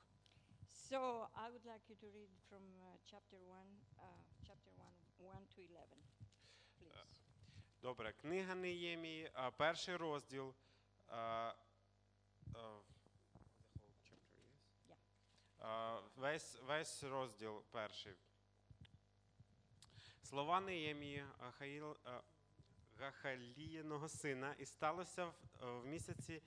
So 0.91 0.99
I 1.33 1.45
would 1.51 1.65
like 1.65 1.85
you 1.89 1.95
to 2.03 2.07
read 2.17 2.31
from 2.49 2.63
uh, 2.79 2.97
chapter 3.11 3.39
1, 3.41 3.57
uh, 3.97 4.03
chapter 4.47 4.71
1, 4.77 5.29
1 5.29 5.45
to 5.55 5.61
11, 5.61 5.97
please. 6.79 7.21
Добре, 7.81 8.13
книга 8.13 8.55
Неємії, 8.55 9.31
а, 9.33 9.51
перший 9.51 9.95
розділ. 9.95 10.53
а, 11.07 11.53
а? 12.53 12.79
А, 15.59 15.99
Весь, 16.15 16.59
весь 16.61 17.03
розділ 17.03 17.63
перший. 17.71 18.13
Слова 20.23 20.59
Неємії, 20.59 21.25
Ахаїл, 21.39 21.97
а, 22.03 22.21
Гахаліїного 22.99 24.09
сина, 24.09 24.55
і 24.59 24.65
сталося 24.65 25.25
в, 25.25 25.33
е, 25.61 25.87
місяці 25.87 26.41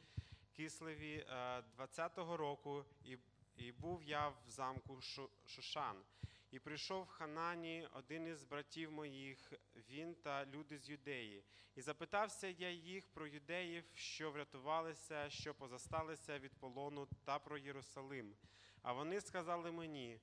Кислеві 0.53 1.15
е, 1.15 1.63
20-го 1.79 2.37
року, 2.37 2.85
і, 3.05 3.19
і 3.57 3.73
був 3.73 4.03
я 4.03 4.29
в 4.29 4.37
замку 4.49 5.01
Шушан. 5.47 6.03
І 6.51 6.59
прийшов 6.59 7.03
в 7.03 7.09
Ханані 7.09 7.89
один 7.93 8.27
із 8.27 8.45
братів 8.45 8.93
моїх, 8.93 9.53
він 9.91 10.15
та 10.15 10.47
люди 10.47 10.79
з 10.79 10.91
юдеї. 10.91 11.45
І 11.75 11.83
запитався 11.83 12.49
я 12.49 12.71
їх 12.71 13.09
про 13.09 13.27
юдеїв, 13.27 13.85
що 13.95 14.31
врятувалися, 14.31 15.31
що 15.31 15.55
позасталися 15.55 16.39
від 16.39 16.55
полону, 16.55 17.09
та 17.25 17.39
про 17.39 17.59
Єрусалим. 17.59 18.37
А 18.83 18.93
вони 18.93 19.21
сказали 19.21 19.73
мені: 19.73 20.21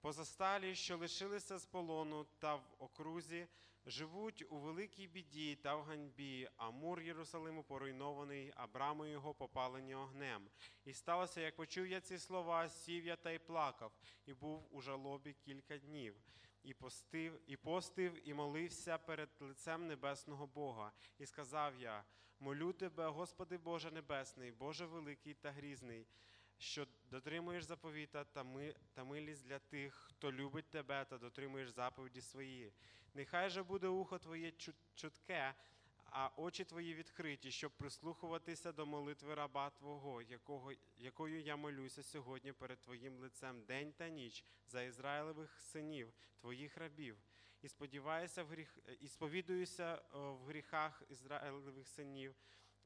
позасталі, 0.00 0.74
що 0.74 0.98
лишилися 0.98 1.58
з 1.58 1.66
полону 1.66 2.26
та 2.38 2.54
в 2.54 2.64
окрузі, 2.78 3.46
живуть 3.86 4.44
у 4.50 4.58
великій 4.58 5.06
біді 5.06 5.56
та 5.56 5.76
в 5.76 5.82
ганьбі, 5.82 6.48
а 6.56 6.70
мур 6.70 7.00
Єрусалиму 7.00 7.62
поруйнований, 7.62 8.52
а 8.56 8.66
брами 8.66 9.10
його 9.10 9.34
попалені 9.34 9.94
огнем. 9.94 10.48
І 10.84 10.92
сталося, 10.92 11.40
як 11.40 11.56
почув 11.56 11.86
я 11.86 12.00
ці 12.00 12.18
слова, 12.18 12.68
сів 12.68 13.06
я 13.06 13.16
та 13.16 13.30
й 13.30 13.38
плакав, 13.38 13.92
і 14.26 14.34
був 14.34 14.68
у 14.70 14.80
жалобі 14.80 15.32
кілька 15.32 15.78
днів. 15.78 16.16
І 16.62 16.74
постив, 16.74 17.40
і 17.46 17.56
постив, 17.56 18.28
і 18.28 18.34
молився 18.34 18.98
перед 18.98 19.30
лицем 19.40 19.86
небесного 19.86 20.46
Бога. 20.46 20.92
І 21.18 21.26
сказав 21.26 21.76
я: 21.76 22.04
молю 22.40 22.72
тебе, 22.72 23.08
Господи 23.08 23.58
Боже 23.58 23.90
Небесний, 23.90 24.52
Боже 24.52 24.86
великий 24.86 25.34
та 25.34 25.50
грізний, 25.50 26.06
що 26.58 26.86
дотримуєш 27.10 27.64
заповіта 27.64 28.24
та, 28.24 28.42
ми, 28.44 28.74
та 28.94 29.04
милість 29.04 29.44
для 29.46 29.58
тих, 29.58 29.94
хто 29.94 30.32
любить 30.32 30.70
тебе 30.70 31.04
та 31.04 31.18
дотримуєш 31.18 31.70
заповіді 31.70 32.20
свої. 32.20 32.72
Нехай 33.14 33.50
же 33.50 33.62
буде 33.62 33.88
ухо 33.88 34.18
твоє 34.18 34.50
чу- 34.50 34.74
чутке, 34.94 35.54
а 36.04 36.30
очі 36.36 36.64
твої 36.64 36.94
відкриті, 36.94 37.50
щоб 37.50 37.72
прислухуватися 37.72 38.72
до 38.72 38.86
молитви 38.86 39.34
раба 39.34 39.70
Твого, 39.70 40.22
якого, 40.22 40.72
якою 40.98 41.40
я 41.40 41.56
молюся 41.56 42.02
сьогодні 42.02 42.52
перед 42.52 42.80
Твоїм 42.80 43.18
лицем 43.18 43.64
день 43.64 43.92
та 43.92 44.08
ніч 44.08 44.44
за 44.66 44.82
Ізраїлевих 44.82 45.60
синів, 45.60 46.12
Твоїх 46.40 46.76
рабів. 46.76 47.16
І 47.62 47.68
сподіваюся 47.68 48.44
в 48.44 48.48
гріх, 48.48 48.78
і 49.00 49.08
сповідуюся 49.08 50.02
в 50.12 50.44
гріхах 50.44 51.02
Ізраїлевих 51.08 51.88
синів, 51.88 52.34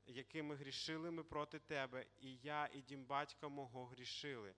якими 0.08 0.54
грішили 0.54 1.10
ми 1.10 1.22
проти 1.22 1.58
тебе, 1.58 2.06
і 2.20 2.36
я, 2.36 2.68
і 2.72 2.80
дім 2.80 3.04
батька 3.04 3.48
мого 3.48 3.86
грішили. 3.86 4.54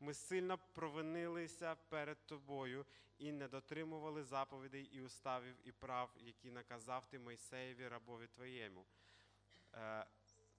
Ми 0.00 0.14
сильно 0.14 0.58
провинилися 0.72 1.74
перед 1.74 2.26
тобою 2.26 2.86
і 3.18 3.32
не 3.32 3.48
дотримували 3.48 4.24
заповідей 4.24 4.84
і 4.84 5.02
уставів 5.02 5.56
і 5.64 5.72
прав, 5.72 6.14
які 6.16 6.50
наказав 6.50 7.06
ти 7.06 7.18
Мойсеєві 7.18 7.88
рабові 7.88 8.26
твоєму. 8.26 8.86
Е, 9.74 10.06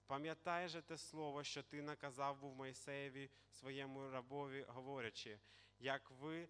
Пам'ятай 0.06 0.68
же 0.68 0.82
те 0.82 0.98
слово, 0.98 1.44
що 1.44 1.62
ти 1.62 1.82
наказав 1.82 2.40
був 2.40 2.54
Мойсеєві 2.54 3.30
своєму 3.50 4.10
рабові, 4.10 4.64
говорячи, 4.68 5.38
як 5.78 6.10
ви 6.10 6.48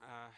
е, 0.00 0.30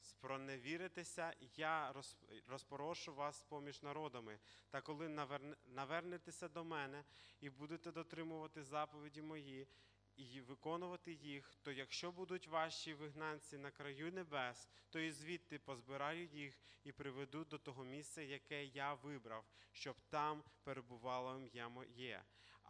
спроневіритеся, 0.00 1.34
я 1.56 1.92
роз- 1.92 2.42
розпорошу 2.46 3.14
вас 3.14 3.42
поміж 3.42 3.82
народами. 3.82 4.38
Та 4.70 4.80
коли 4.80 5.08
наверне- 5.08 5.56
навернетеся 5.66 6.48
до 6.48 6.64
мене 6.64 7.04
і 7.40 7.50
будете 7.50 7.92
дотримувати 7.92 8.62
заповіді 8.64 9.22
мої, 9.22 9.68
і 10.16 10.40
виконувати 10.40 11.12
їх, 11.12 11.54
то 11.62 11.72
якщо 11.72 12.12
будуть 12.12 12.48
ваші 12.48 12.94
вигнанці 12.94 13.58
на 13.58 13.70
краю 13.70 14.12
небес, 14.12 14.68
то 14.90 14.98
і 15.00 15.10
звідти 15.10 15.58
позбираю 15.58 16.26
їх 16.26 16.58
і 16.84 16.92
приведу 16.92 17.44
до 17.44 17.58
того 17.58 17.84
місця, 17.84 18.22
яке 18.22 18.64
я 18.64 18.94
вибрав, 18.94 19.44
щоб 19.72 19.96
там 20.08 20.44
перебувало 20.62 21.38
ім'я 21.38 21.68
моє. 21.68 22.22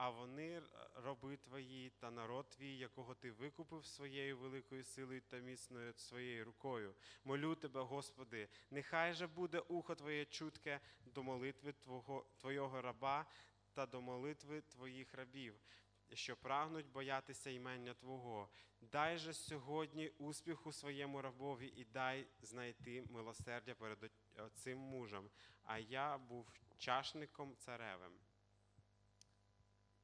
А 0.02 0.10
вони 0.10 0.62
роби 0.94 1.36
твої 1.36 1.90
та 1.90 2.10
народ 2.10 2.48
твій, 2.48 2.78
якого 2.78 3.14
ти 3.14 3.30
викупив 3.30 3.86
своєю 3.86 4.38
великою 4.38 4.84
силою 4.84 5.20
та 5.20 5.38
міцною 5.38 5.92
своєю 5.96 6.44
рукою. 6.44 6.94
Молю 7.24 7.54
тебе, 7.54 7.82
Господи, 7.82 8.48
нехай 8.70 9.12
же 9.12 9.26
буде 9.26 9.58
ухо 9.58 9.94
Твоє 9.94 10.24
чутке 10.24 10.80
до 11.04 11.22
молитви 11.22 11.72
Твого, 11.72 12.26
Твого 12.36 12.82
раба 12.82 13.26
та 13.72 13.86
до 13.86 14.00
молитви 14.00 14.60
Твоїх 14.60 15.14
рабів, 15.14 15.54
що 16.12 16.36
прагнуть 16.36 16.90
боятися 16.90 17.50
імення 17.50 17.94
Твого. 17.94 18.48
Дай 18.80 19.18
же 19.18 19.32
сьогодні 19.32 20.08
успіху 20.08 20.72
своєму 20.72 21.22
рабові 21.22 21.66
і 21.76 21.84
дай 21.84 22.26
знайти 22.42 23.04
милосердя 23.10 23.74
перед 23.74 24.10
цим 24.54 24.78
мужем. 24.78 25.30
А 25.64 25.78
я 25.78 26.18
був 26.18 26.52
чашником 26.78 27.56
царевим. 27.56 28.12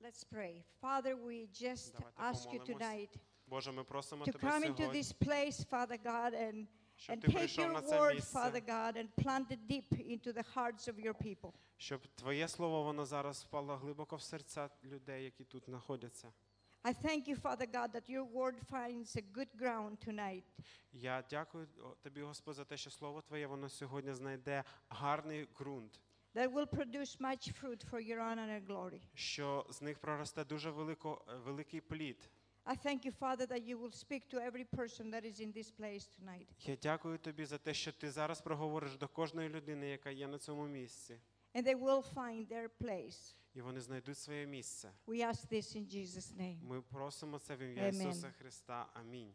Let's 0.02 0.24
pray. 0.24 0.62
Father, 0.80 1.16
we 1.16 1.46
just 1.52 1.92
Давайте 1.92 2.18
ask 2.18 2.52
you 2.52 2.58
помолимось. 2.58 2.68
tonight 2.68 3.18
Боже, 3.46 3.72
ми 3.72 3.84
просимо 3.84 4.24
to 4.24 4.32
Тебе 4.32 4.48
come 4.48 4.64
into 4.64 4.76
сьогодні, 4.76 5.00
this 5.00 5.12
place, 5.12 5.64
Father 5.70 5.98
God, 6.04 6.32
and, 6.34 6.66
щоб 6.96 7.16
and 7.16 7.20
Ти 7.20 7.28
take 7.28 7.32
прийшов 7.32 7.64
your 7.64 7.72
на 7.72 7.82
це 7.82 8.00
word, 8.00 8.32
Father 8.32 8.52
місце, 8.54 8.72
God, 8.72 8.96
and 8.96 9.24
plant 9.24 9.50
it 9.50 9.58
deep 9.68 9.92
into 9.92 10.32
the 10.32 10.44
hearts 10.54 10.88
of 10.88 10.98
your 11.06 11.14
people. 11.14 11.52
щоб 11.76 12.06
Твоє 12.14 12.48
слово 12.48 12.82
воно 12.82 13.06
зараз 13.06 13.44
впало 13.44 13.76
глибоко 13.76 14.16
в 14.16 14.22
серця 14.22 14.70
людей, 14.84 15.24
які 15.24 15.44
тут 15.44 15.64
знаходяться. 15.64 16.32
I 16.84 16.92
thank 17.02 17.26
you, 17.28 17.36
Father 17.40 17.66
God, 17.66 17.90
that 17.92 18.08
your 18.08 18.24
word 18.24 18.60
finds 18.70 19.16
a 19.16 19.22
good 19.34 19.48
ground 19.60 19.96
tonight. 20.08 20.44
Я 20.92 21.24
дякую 21.30 21.68
о, 21.82 21.88
тобі, 22.02 22.22
Господь, 22.22 22.54
за 22.54 22.64
те, 22.64 22.76
що 22.76 22.90
слово 22.90 23.22
Твоє 23.22 23.46
воно 23.46 23.68
сьогодні 23.68 24.12
знайде 24.12 24.64
гарний 24.88 25.48
ґрунт, 25.58 26.00
that 26.36 26.52
will 26.52 26.66
produce 26.66 27.18
much 27.20 27.50
fruit 27.52 27.82
for 27.90 28.00
your 28.00 28.20
honor 28.20 28.48
and 28.48 28.66
glory. 28.66 29.00
що 29.14 29.66
з 29.70 29.82
них 29.82 29.98
проросте 29.98 30.44
дуже 30.44 30.70
велико, 30.70 31.24
е, 31.28 31.36
великий 31.36 31.80
плід. 31.80 32.30
I 32.66 32.76
thank 32.86 33.06
you, 33.06 33.12
Father, 33.12 33.46
that 33.46 33.62
you 33.64 33.78
will 33.78 33.92
speak 33.92 34.22
to 34.28 34.40
every 34.40 34.64
person 34.64 35.10
that 35.10 35.24
is 35.24 35.40
in 35.40 35.52
this 35.52 35.70
place 35.70 36.08
tonight. 36.20 36.46
Я 36.68 36.76
дякую 36.76 37.18
тобі 37.18 37.44
за 37.44 37.58
те, 37.58 37.74
що 37.74 37.92
ти 37.92 38.10
зараз 38.10 38.40
проговориш 38.40 38.96
до 38.96 39.08
кожної 39.08 39.48
людини, 39.48 39.88
яка 39.88 40.10
є 40.10 40.26
на 40.28 40.38
цьому 40.38 40.66
місці, 40.66 41.20
And 41.54 41.62
they 41.66 41.80
will 41.80 42.14
find 42.14 42.48
their 42.48 42.68
place. 42.80 43.34
і 43.54 43.60
вони 43.60 43.80
знайдуть 43.80 44.18
своє 44.18 44.46
місце. 44.46 44.92
We 45.06 45.16
ask 45.16 45.52
this 45.52 45.76
in 45.76 45.86
Jesus' 45.96 46.36
name. 46.36 46.58
Ми 46.62 46.82
просимо 46.82 47.38
це 47.38 47.56
в 47.56 47.58
ім'я 47.58 47.88
Ісуса 47.88 48.30
Христа. 48.30 48.86
Амінь. 48.94 49.32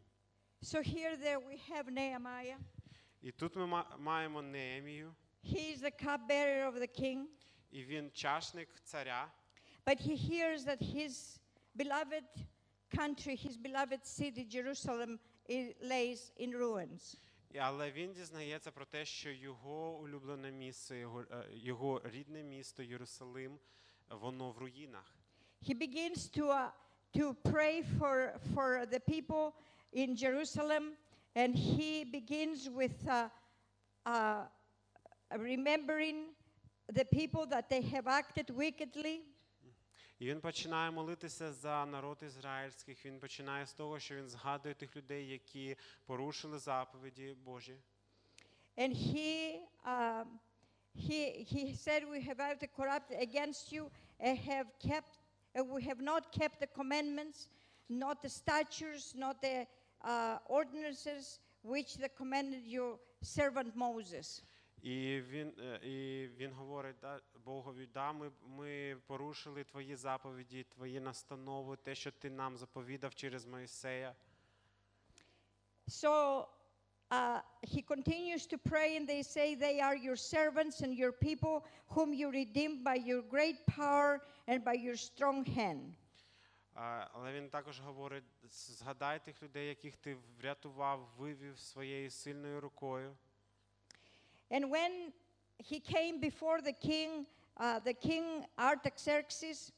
So 0.62 0.78
here 0.78 1.16
there 1.16 1.38
we 1.38 1.58
have 1.70 1.90
Nehemiah. 1.90 2.58
І 3.22 3.32
тут 3.32 3.56
ми 3.56 3.84
маємо 3.98 4.42
Неемію, 4.42 5.14
He 5.43 5.73
is 5.75 5.81
the 5.81 5.91
cupbearer 5.91 6.67
of 6.73 6.79
the 6.79 6.87
king, 7.01 7.25
і 7.71 7.83
він 7.83 8.11
чашник 8.11 8.69
царя. 8.83 9.31
but 9.85 9.99
he 10.01 10.15
hears 10.15 10.63
that 10.65 10.81
his 10.81 11.39
beloved 11.75 12.25
country, 12.91 13.35
his 13.35 13.57
beloved 13.57 14.05
city, 14.05 14.43
Jerusalem, 14.45 15.19
i- 15.49 15.75
lays 15.81 16.31
in 16.39 16.51
ruins. 16.57 17.15
І- 17.53 17.57
Але 17.57 17.91
він 17.91 18.13
дізнається 18.13 18.71
про 18.71 18.85
те, 18.85 19.05
що 19.05 19.31
його 19.31 19.97
улюблене 19.99 20.51
місце, 20.51 20.97
його, 20.97 21.21
е, 21.31 21.45
його 21.53 22.01
рідне 22.05 22.43
місто 22.43 22.83
Єрусалим, 22.83 23.59
воно 24.09 24.51
в 24.51 24.57
руїнах. 24.57 25.15
He 25.61 25.73
begins 25.75 26.29
to, 26.37 26.45
uh, 26.47 26.71
to 27.13 27.33
pray 27.43 27.83
for, 27.99 28.39
for 28.53 28.85
the 28.85 28.99
people 28.99 29.53
in 29.93 30.15
Jerusalem, 30.23 30.93
and 31.35 31.55
he 31.55 32.05
begins 32.05 32.67
with 32.69 33.03
uh, 33.07 33.29
uh, 34.05 34.45
remembering 35.37 36.29
the 36.93 37.05
people 37.05 37.45
that 37.47 37.69
they 37.69 37.81
have 37.81 38.07
acted 38.07 38.49
wickedly. 38.49 39.21
І 40.19 40.25
він 40.25 40.41
починає 40.41 40.91
молитися 40.91 41.53
за 41.53 41.85
народ 41.85 42.23
ізраїльських. 42.23 43.05
Він 43.05 43.19
починає 43.19 43.65
з 43.65 43.73
того, 43.73 43.99
що 43.99 44.15
він 44.15 44.29
згадує 44.29 44.75
тих 44.75 44.95
людей, 44.95 45.27
які 45.27 45.77
порушили 46.05 46.59
заповіді 46.59 47.35
Божі. 47.45 47.77
And 48.77 48.93
he, 48.93 49.59
um, 49.85 50.27
he, 50.95 51.43
he 51.53 51.73
said, 51.73 52.01
We 52.07 52.21
have 52.29 52.39
acted 52.39 52.69
corrupt 52.79 53.11
against 53.11 53.71
you 53.71 53.89
and 54.19 54.37
have 54.37 54.67
kept, 54.79 55.13
and 55.55 55.67
we 55.67 55.81
have 55.89 56.01
not 56.01 56.31
kept 56.39 56.59
the 56.59 56.67
commandments, 56.79 57.49
not 57.89 58.21
the 58.21 58.29
statutes, 58.29 59.15
not 59.15 59.41
the 59.41 59.65
uh, 60.01 60.37
ordinances 60.47 61.39
which 61.63 61.97
the 61.97 62.09
commanded 62.09 62.65
your 62.65 62.99
servant 63.21 63.75
Moses. 63.75 64.41
І 64.82 65.20
він, 65.20 65.54
е, 65.58 65.80
і 65.82 66.26
він 66.26 66.52
говорить 66.52 66.96
да, 67.00 67.20
Богові, 67.44 67.88
да, 67.94 68.12
ми, 68.12 68.30
ми 68.46 68.96
порушили 69.06 69.64
твої 69.64 69.96
заповіді, 69.96 70.64
твої 70.64 71.00
настанови, 71.00 71.76
те, 71.76 71.94
що 71.94 72.10
ти 72.10 72.30
нам 72.30 72.56
заповідав 72.56 73.14
через 73.14 73.46
Моїсея. 73.46 74.14
So 75.88 76.46
uh, 77.10 77.40
he 77.62 77.82
continues 77.82 78.46
to 78.46 78.58
pray, 78.58 78.96
and 78.96 79.06
they 79.08 79.22
say, 79.22 79.54
They 79.54 79.80
are 79.80 79.96
your 79.96 80.16
servants 80.16 80.80
and 80.80 80.94
your 80.94 81.12
people, 81.12 81.64
whom 81.88 82.14
you 82.14 82.30
redeemed 82.30 82.82
by 82.84 82.96
your 83.10 83.22
great 83.22 83.58
power 83.66 84.20
and 84.46 84.64
by 84.64 84.74
your 84.74 84.96
strong 84.96 85.44
hand. 85.44 85.94
Але 87.12 87.32
він 87.32 87.50
також 87.50 87.80
говорить: 87.80 88.24
згадай 88.44 89.24
тих 89.24 89.42
людей, 89.42 89.68
яких 89.68 89.96
ти 89.96 90.16
врятував, 90.38 91.08
вивів 91.18 91.58
своєю 91.58 92.10
сильною 92.10 92.60
рукою. 92.60 93.16
And 94.51 94.69
when 94.71 95.13
he 95.57 95.79
came 95.79 96.19
before 96.19 96.61
the 96.61 96.73
king, 96.73 97.25
uh, 97.57 97.79
the 97.79 97.93
king 97.93 98.45
Artaxerxes, 98.57 99.71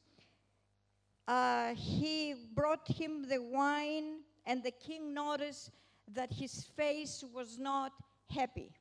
uh, 1.27 1.73
he 1.75 2.35
brought 2.53 2.87
him 2.87 3.27
the 3.27 3.39
wine, 3.41 4.19
and 4.45 4.63
the 4.63 4.71
king 4.71 5.13
noticed 5.13 5.71
that 6.13 6.31
his 6.33 6.65
face 6.75 7.23
was 7.33 7.57
not 7.57 7.91
happy. 8.29 8.71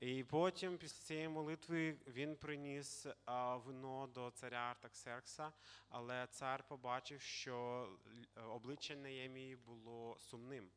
І 0.00 0.24
потім, 0.24 0.78
після 0.78 1.04
цієї 1.06 1.28
молитви, 1.28 1.96
він 2.06 2.36
приніс 2.36 3.06
а, 3.24 3.56
вино 3.56 4.06
до 4.14 4.30
царя 4.30 4.58
Артаксеркса, 4.70 5.52
але 5.88 6.26
цар 6.26 6.64
побачив, 6.68 7.20
що 7.20 7.88
л- 8.36 8.50
обличчя 8.54 8.94
Неємії 8.94 9.56
було 9.56 10.16
сумним. 10.18 10.70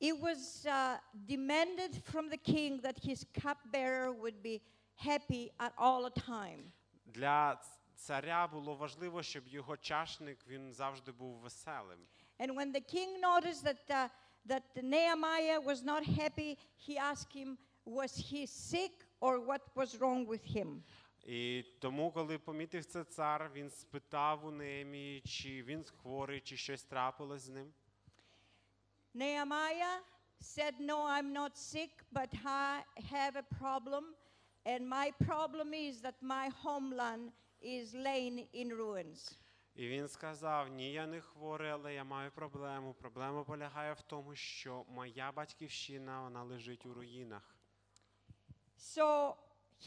It 0.00 0.18
was 0.18 0.66
uh, 0.66 0.96
demanded 1.26 2.02
from 2.04 2.30
the 2.30 2.38
king 2.38 2.80
that 2.82 2.98
his 2.98 3.26
cupbearer 3.34 4.12
would 4.12 4.42
be 4.42 4.62
happy 4.96 5.52
at 5.60 5.72
all 5.76 6.04
the 6.04 6.20
time. 6.20 6.72
Для 7.06 7.60
царя 7.94 8.46
було 8.46 8.74
важливо, 8.74 9.22
щоб 9.22 9.48
його 9.48 9.76
чашник 9.76 10.46
він 10.46 10.72
завжди 10.72 11.12
був 11.12 11.36
веселим. 11.36 11.98
And 12.38 12.54
when 12.54 12.72
the 12.72 12.80
king 12.80 13.20
noticed 13.20 13.62
that, 13.64 13.90
uh, 13.90 14.08
that 14.46 14.62
Nehemiah 14.82 15.60
was 15.60 15.82
not 15.82 16.02
happy, 16.04 16.56
he 16.88 16.96
asked 16.98 17.32
him, 17.36 17.58
Was 17.84 18.16
he 18.16 18.46
sick 18.46 18.92
or 19.20 19.40
what 19.40 19.62
was 19.74 19.98
wrong 20.00 20.26
with 20.26 20.44
him? 20.56 20.82
І 21.26 21.64
тому, 21.80 22.12
коли 22.12 22.38
помітив 22.38 22.84
це 22.84 23.04
цар, 23.04 23.50
він 23.54 23.70
спитав 23.70 24.46
у 24.46 24.50
Неємії, 24.50 25.20
чи 25.20 25.62
він 25.62 25.84
хворий, 25.84 26.40
чи 26.40 26.56
щось 26.56 26.84
трапилось 26.84 27.42
з 27.42 27.48
ним. 27.48 27.72
Nehemiah 29.13 29.99
said, 30.39 30.75
No, 30.79 31.05
I'm 31.05 31.33
not 31.33 31.57
sick, 31.57 31.91
but 32.11 32.29
I 32.45 32.81
have 33.09 33.35
a 33.35 33.43
problem. 33.59 34.15
And 34.65 34.87
my 34.87 35.11
problem 35.25 35.73
is 35.73 36.01
that 36.01 36.15
my 36.21 36.49
homeland 36.63 37.31
is 37.61 37.93
laying 37.93 38.47
in 38.53 38.69
ruins. 38.69 39.37
І 39.75 39.87
він 39.87 40.07
сказав: 40.07 40.69
Ні, 40.69 40.91
я 40.91 41.07
не 41.07 41.21
хворий, 41.21 41.69
але 41.69 41.93
я 41.93 42.03
маю 42.03 42.31
проблему. 42.31 42.93
Проблема 42.93 43.43
полягає 43.43 43.93
в 43.93 44.01
тому, 44.01 44.35
що 44.35 44.85
моя 44.89 45.31
батьківщина 45.31 46.21
вона 46.21 46.43
лежить 46.43 46.85
у 46.85 46.93
руїнах. 46.93 47.55
So 48.77 49.35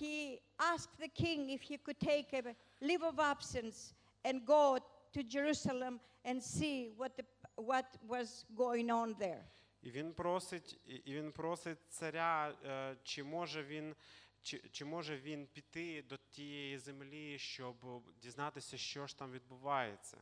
he 0.01 0.41
asked 0.59 0.99
the 1.01 1.09
king 1.09 1.51
if 1.51 1.63
he 1.71 1.79
could 1.79 2.01
take 2.01 2.33
a 2.35 2.55
leave 2.83 3.03
of 3.03 3.19
absence 3.19 3.95
and 4.25 4.45
go 4.45 4.79
to 5.15 5.23
Jerusalem 5.23 6.01
and 6.25 6.43
see 6.43 6.91
what, 6.97 7.17
the, 7.17 7.25
what 7.58 7.86
was 8.08 8.46
going 8.56 8.90
on 8.92 9.16
there. 9.16 9.44
І 9.82 9.92
він 9.92 10.14
просить, 10.14 10.80
і 10.86 11.14
він 11.16 11.32
просить 11.32 11.80
царя, 11.90 12.56
е, 12.66 12.98
чи 13.04 13.24
може 13.24 13.64
він. 13.64 13.96
Чи, 14.42 14.58
чи 14.72 14.86
може 14.86 15.18
він 15.18 15.48
піти 15.48 16.02
до 16.02 16.18
тієї 16.18 16.78
землі, 16.78 17.40
щоб 17.40 17.76
дізнатися, 18.22 18.78
що 18.78 19.08
ж 19.08 19.18
там 19.18 19.32
відбувається? 19.32 20.18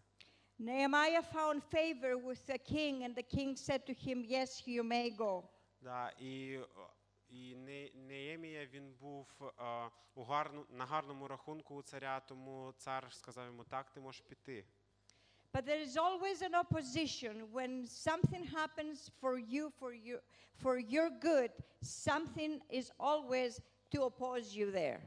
Nehemiah 0.60 1.24
found 1.34 1.62
favor 1.74 2.16
with 2.18 2.46
the 2.50 2.60
king, 2.74 3.04
and 3.04 3.16
the 3.16 3.24
king 3.24 3.56
said 3.56 3.82
to 3.90 3.94
him, 4.08 4.24
Yes, 4.26 4.68
you 4.68 4.84
may 4.84 5.18
go. 5.18 5.44
Да, 5.82 6.10
і, 6.20 6.60
і 7.30 7.56
Неємія 7.96 8.66
він 8.66 8.94
був 8.94 9.28
е, 9.42 9.90
у 10.16 10.24
гарну, 10.24 10.66
на 10.70 10.86
гарному 10.86 11.28
рахунку 11.28 11.76
у 11.76 11.82
царя, 11.82 12.20
тому 12.20 12.74
цар 12.78 13.14
сказав 13.14 13.46
йому, 13.46 13.64
так, 13.64 13.90
ти 13.90 14.00
можеш 14.02 14.22
піти. 14.22 14.66
But 15.53 15.65
there 15.65 15.81
is 15.81 15.97
always 15.97 16.43
an 16.43 16.55
opposition 16.55 17.35
when 17.53 17.87
something 17.87 18.45
happens 18.45 19.11
for 19.21 19.39
you, 19.39 19.73
for 19.81 19.93
you, 19.95 20.19
for 20.63 20.79
your 20.79 21.09
good. 21.09 21.51
Something 21.81 22.61
is 22.71 22.91
always 23.01 23.61
to 23.93 24.03
oppose 24.03 24.55
you 24.55 24.71
there. 24.71 25.01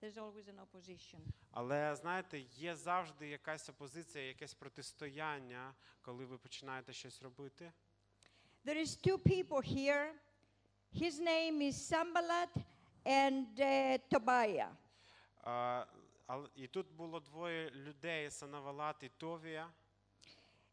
There's 0.00 0.18
always 0.18 0.48
an 0.48 0.58
opposition. 0.60 1.20
Але 1.52 1.94
знаєте, 1.94 2.38
є 2.38 2.74
завжди 2.76 3.28
якась 3.28 3.68
опозиція, 3.68 4.24
якесь 4.24 4.54
протистояння, 4.54 5.74
коли 6.02 6.24
ви 6.24 6.38
починаєте 6.38 6.92
щось 6.92 7.22
робити. 7.22 7.72
There 8.64 8.76
is 8.78 8.96
two 9.06 9.18
people 9.18 9.62
here. 9.62 10.12
His 10.94 11.18
name 11.20 11.62
is 11.62 11.76
Sambalat 11.92 12.52
and 13.06 13.46
uh, 13.60 13.98
Tobiah. 14.10 14.70
Е, 14.70 15.50
але- 15.50 15.86
І 16.56 16.66
тут 16.66 16.86
було 16.92 17.20
двоє 17.20 17.70
людей, 17.70 18.30
Санавалат 18.30 19.02
і 19.02 19.08
Товія. 19.08 19.70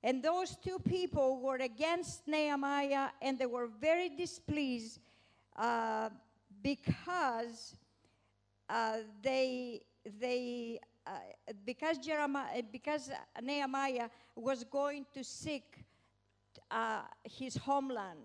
And 0.04 0.22
those 0.22 0.56
two 0.68 0.80
people 0.80 1.42
were 1.42 1.62
against 1.74 2.28
Nehemiah, 2.28 3.10
and 3.22 3.40
they 3.40 3.48
were 3.48 3.68
very 3.88 4.10
displeased 4.10 5.00
uh, 5.56 6.10
because 6.62 7.76
uh, 8.70 8.98
they 9.24 9.82
they 10.20 10.80
uh, 11.08 11.20
because 11.66 11.98
Jeremiah 11.98 12.62
because 12.72 13.10
Nehemiah 13.42 14.10
was 14.36 14.64
going 14.64 15.06
to 15.14 15.24
seek 15.24 15.86
uh, 16.70 17.02
his 17.24 17.56
homeland. 17.58 18.20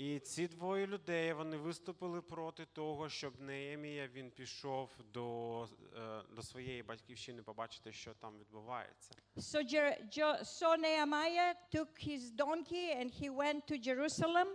І 0.00 0.18
ці 0.18 0.48
двоє 0.48 0.86
людей 0.86 1.32
вони 1.32 1.56
виступили 1.56 2.22
проти 2.22 2.66
того, 2.66 3.08
щоб 3.08 3.40
Неємія 3.40 4.08
він 4.08 4.30
пішов 4.30 4.90
до, 5.12 5.62
е, 5.96 6.22
до 6.36 6.42
своєї 6.42 6.82
батьківщини 6.82 7.42
побачити, 7.42 7.92
що 7.92 8.14
там 8.14 8.38
відбувається. 8.38 9.10
So, 9.36 9.62
so 10.44 10.76
Nehemiah 10.76 11.54
took 11.74 11.88
his 12.08 12.30
donkey 12.30 12.86
and 13.00 13.10
he 13.20 13.30
went 13.36 13.62
to 13.70 13.88
Jerusalem. 13.88 14.46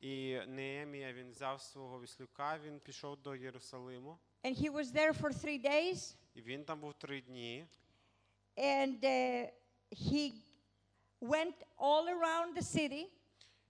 І 0.00 0.40
Неємія 0.46 1.12
він 1.12 1.30
взяв 1.30 1.60
свого 1.60 2.00
віслюка, 2.00 2.58
він 2.58 2.80
пішов 2.80 3.22
до 3.22 3.34
Єрусалиму, 3.34 4.18
And 4.44 4.62
he 4.62 4.70
was 4.70 4.92
there 4.92 5.20
for 5.20 5.44
three 5.44 5.64
days. 5.64 6.16
і 6.34 6.42
він 6.42 6.64
там 6.64 6.80
був 6.80 6.94
три 6.94 7.20
дні. 7.20 7.66
And 8.56 9.04
uh, 9.04 9.50
he 9.92 10.32
went 11.20 11.54
all 11.78 12.08
around 12.08 12.56
the 12.56 12.62
city. 12.62 13.08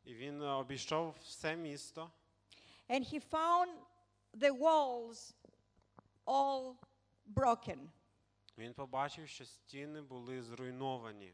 І 0.04 0.14
він 0.14 0.42
е, 0.42 0.46
обійшов 0.48 1.16
все 1.22 1.56
місто, 1.56 2.12
And 2.90 3.14
he 3.14 3.20
found 3.32 3.70
the 4.34 4.52
walls 4.60 5.34
all 6.26 6.76
broken. 7.36 7.90
він 8.58 8.74
побачив, 8.74 9.28
що 9.28 9.46
стіни 9.46 10.02
були 10.02 10.42
зруйновані. 10.44 11.34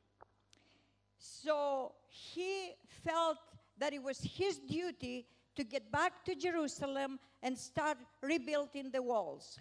So 1.20 1.92
he 2.12 2.76
felt 3.06 3.38
that 3.80 3.94
it 3.94 4.02
was 4.04 4.20
his 4.40 4.60
duty 4.60 5.26
to 5.56 5.64
get 5.64 5.92
back 5.92 6.12
to 6.26 6.36
Jerusalem 6.36 7.20
and 7.42 7.58
start 7.58 7.98
rebuilding 8.22 8.92
the 8.92 9.02
walls. 9.02 9.60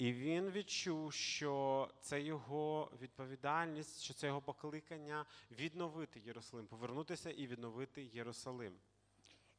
І 0.00 0.12
він 0.12 0.50
відчув, 0.50 1.12
що 1.12 1.88
це 2.00 2.20
його 2.20 2.92
відповідальність, 3.02 4.02
що 4.02 4.14
це 4.14 4.26
його 4.26 4.40
покликання 4.40 5.26
відновити 5.50 6.20
Єрусалим, 6.20 6.66
повернутися 6.66 7.30
і 7.30 7.46
відновити 7.46 8.02
Єрусалим. 8.02 8.72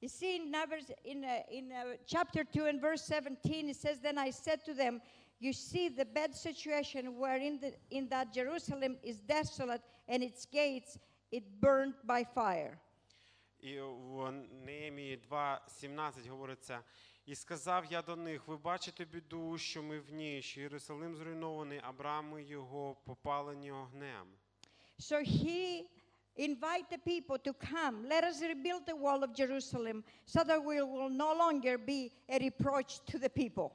You 0.02 0.10
see, 0.10 0.36
in, 0.40 0.52
Numbers, 0.52 0.88
in, 1.06 1.24
uh, 1.24 1.58
in 1.58 1.66
uh, 1.72 1.96
chapter 2.06 2.44
2 2.44 2.66
and 2.70 2.82
verse 2.82 3.04
17, 3.04 3.70
it 3.70 3.78
says, 3.78 4.00
Then 4.00 4.18
I 4.18 4.32
said 4.32 4.60
to 4.66 4.74
them, 4.74 5.00
You 5.40 5.54
see 5.54 5.90
the 5.90 6.06
bad 6.06 6.36
situation 6.36 7.04
wherein 7.20 7.60
the, 7.60 7.72
in 7.92 8.08
that 8.10 8.34
Jerusalem 8.34 8.98
is 9.04 9.18
desolate 9.20 9.84
and 10.08 10.24
its 10.24 10.46
gates 10.46 10.98
it 11.32 11.44
burned 11.62 11.96
by 12.04 12.24
fire. 12.36 12.78
І 13.60 13.80
в 13.80 14.32
Неємії 14.66 15.20
2.17 15.30 16.30
говориться, 16.30 16.84
і 17.32 17.36
сказав 17.36 17.86
я 17.86 18.02
до 18.02 18.16
них, 18.16 18.48
ви 18.48 18.58
бачите 18.58 19.06
біду, 19.06 19.58
що 19.58 19.84
ми 19.84 20.00
в 20.00 20.14
ній, 20.14 20.42
що 20.42 20.62
Єрусалим 20.62 21.16
зруйнований, 21.16 21.82
а 21.84 21.92
брами 21.92 22.44
його 22.44 22.96
попалені 23.06 23.72
огнем. 23.72 24.28
So 25.00 25.18
he 25.20 25.86
invite 26.36 26.88
the 26.92 27.00
people 27.12 27.38
to 27.48 27.54
come. 27.54 27.96
Let 28.10 28.24
us 28.24 28.42
rebuild 28.42 28.84
the 28.86 28.98
wall 29.06 29.24
of 29.24 29.32
Jerusalem 29.42 30.04
so 30.26 30.44
that 30.44 30.60
we 30.64 30.76
will 30.82 31.10
no 31.10 31.32
longer 31.44 31.78
be 31.78 32.12
a 32.30 32.38
reproach 32.40 32.92
to 33.12 33.18
the 33.20 33.30
people. 33.30 33.72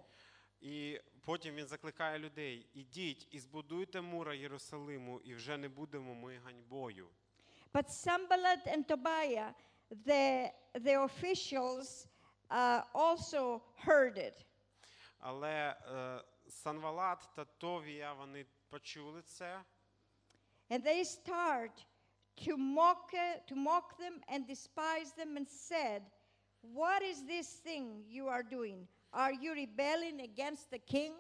І 0.61 1.00
потім 1.24 1.54
він 1.54 1.66
закликає 1.66 2.18
людей: 2.18 2.66
ідіть 2.74 3.28
і 3.30 3.38
збудуйте 3.38 4.00
мура 4.00 4.34
Єрусалиму, 4.34 5.20
і 5.20 5.34
вже 5.34 5.57
не 5.57 5.68
будемо 5.68 6.14
ми 6.14 6.38
ганьбою. 6.44 7.09
But 7.72 7.88
Sambalat 7.88 8.66
and 8.66 8.84
Tobiah, 8.86 9.50
the, 10.07 10.50
the 10.74 11.04
officials, 11.09 12.07
uh, 12.51 12.82
also 12.94 13.61
heard 13.84 14.18
it. 14.18 14.44
Але 15.18 15.76
е, 15.86 16.24
Санвалат 16.49 17.28
та 17.34 17.44
Товія 17.44 18.12
вони 18.12 18.47
почули 18.68 19.22
це, 19.22 19.64
And 20.70 20.82
they 20.84 21.05
start 21.05 21.86
to 22.36 22.57
mock, 22.57 23.14
uh, 23.14 23.38
to 23.49 23.55
mock 23.55 23.97
them 23.99 24.20
and 24.28 24.47
despise 24.47 25.12
them, 25.18 25.36
and 25.36 25.49
said, 25.49 26.03
What 26.62 27.03
is 27.03 27.18
this 27.24 27.49
thing 27.66 28.05
you 28.09 28.26
are 28.28 28.42
doing? 28.42 28.88
Are 29.12 29.32
you 29.32 29.55
rebelling 29.55 30.20
against 30.20 30.70
the 30.72 30.80
king? 30.94 31.14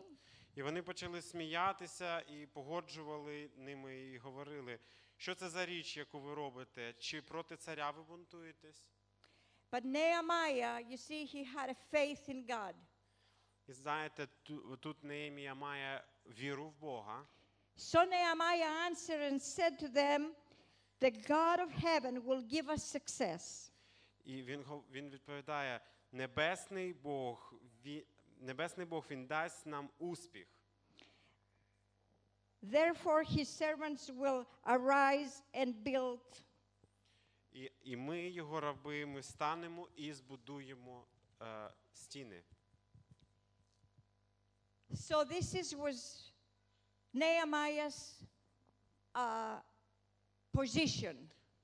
І 0.54 0.62
вони 0.62 0.82
почали 0.82 1.22
сміятися 1.22 2.20
і 2.20 2.46
погоджували 2.46 3.50
ними 3.56 3.96
і 3.96 4.18
говорили, 4.18 4.78
що 5.16 5.34
це 5.34 5.48
за 5.48 5.66
річ, 5.66 5.96
яку 5.96 6.20
ви 6.20 6.34
робите? 6.34 6.94
Чи 6.98 7.22
проти 7.22 7.56
царя 7.56 7.90
ви 7.90 8.02
бунтуєтесь? 8.02 8.86
But 9.71 9.85
Nehemiah, 9.85 10.81
you 10.89 10.97
see, 10.97 11.25
he 11.25 11.43
had 11.43 11.69
a 11.69 11.75
faith 11.91 12.29
in 12.29 12.45
God. 12.45 12.73
І 13.67 13.73
знаєте, 13.73 14.27
ту- 14.43 14.77
тут 14.77 15.03
Неемія 15.03 15.53
має 15.55 16.03
віру 16.25 16.67
в 16.67 16.73
Бога. 16.79 17.25
So 17.77 18.05
Nehemiah 18.05 18.89
answered 18.89 19.21
and 19.31 19.41
said 19.41 19.79
to 19.79 19.87
them, 19.87 20.31
The 20.99 21.11
God 21.29 21.59
of 21.59 21.71
heaven 21.71 22.21
will 22.25 22.41
give 22.41 22.69
us 22.69 22.83
success. 22.83 23.71
І 24.25 24.41
він, 24.43 24.61
гов- 24.63 24.83
він 24.91 25.09
відповідає: 25.09 25.81
Небесний 26.11 26.93
Бог, 26.93 27.53
ві- 27.85 28.05
Небесний 28.39 28.85
Бог 28.85 29.05
він 29.11 29.27
дасть 29.27 29.65
нам 29.65 29.89
успіх. 29.99 30.47
Therefore, 32.63 33.23
his 33.23 33.49
servants 33.49 34.09
will 34.09 34.45
arise 34.65 35.41
and 35.53 35.73
build. 35.83 36.19
І, 37.56 37.70
і 37.82 37.96
ми, 37.96 38.28
його 38.28 38.60
раби, 38.60 39.06
ми 39.06 39.22
станемо 39.22 39.88
і 39.96 40.12
збудуємо 40.12 41.04
е, 41.42 41.70
стіни. 41.92 42.42
So 44.90 45.24
this 45.24 45.54
is, 45.54 45.74
was 45.74 46.30
Nehemiah's 47.14 48.20
uh, 49.14 49.58
position. 50.52 51.16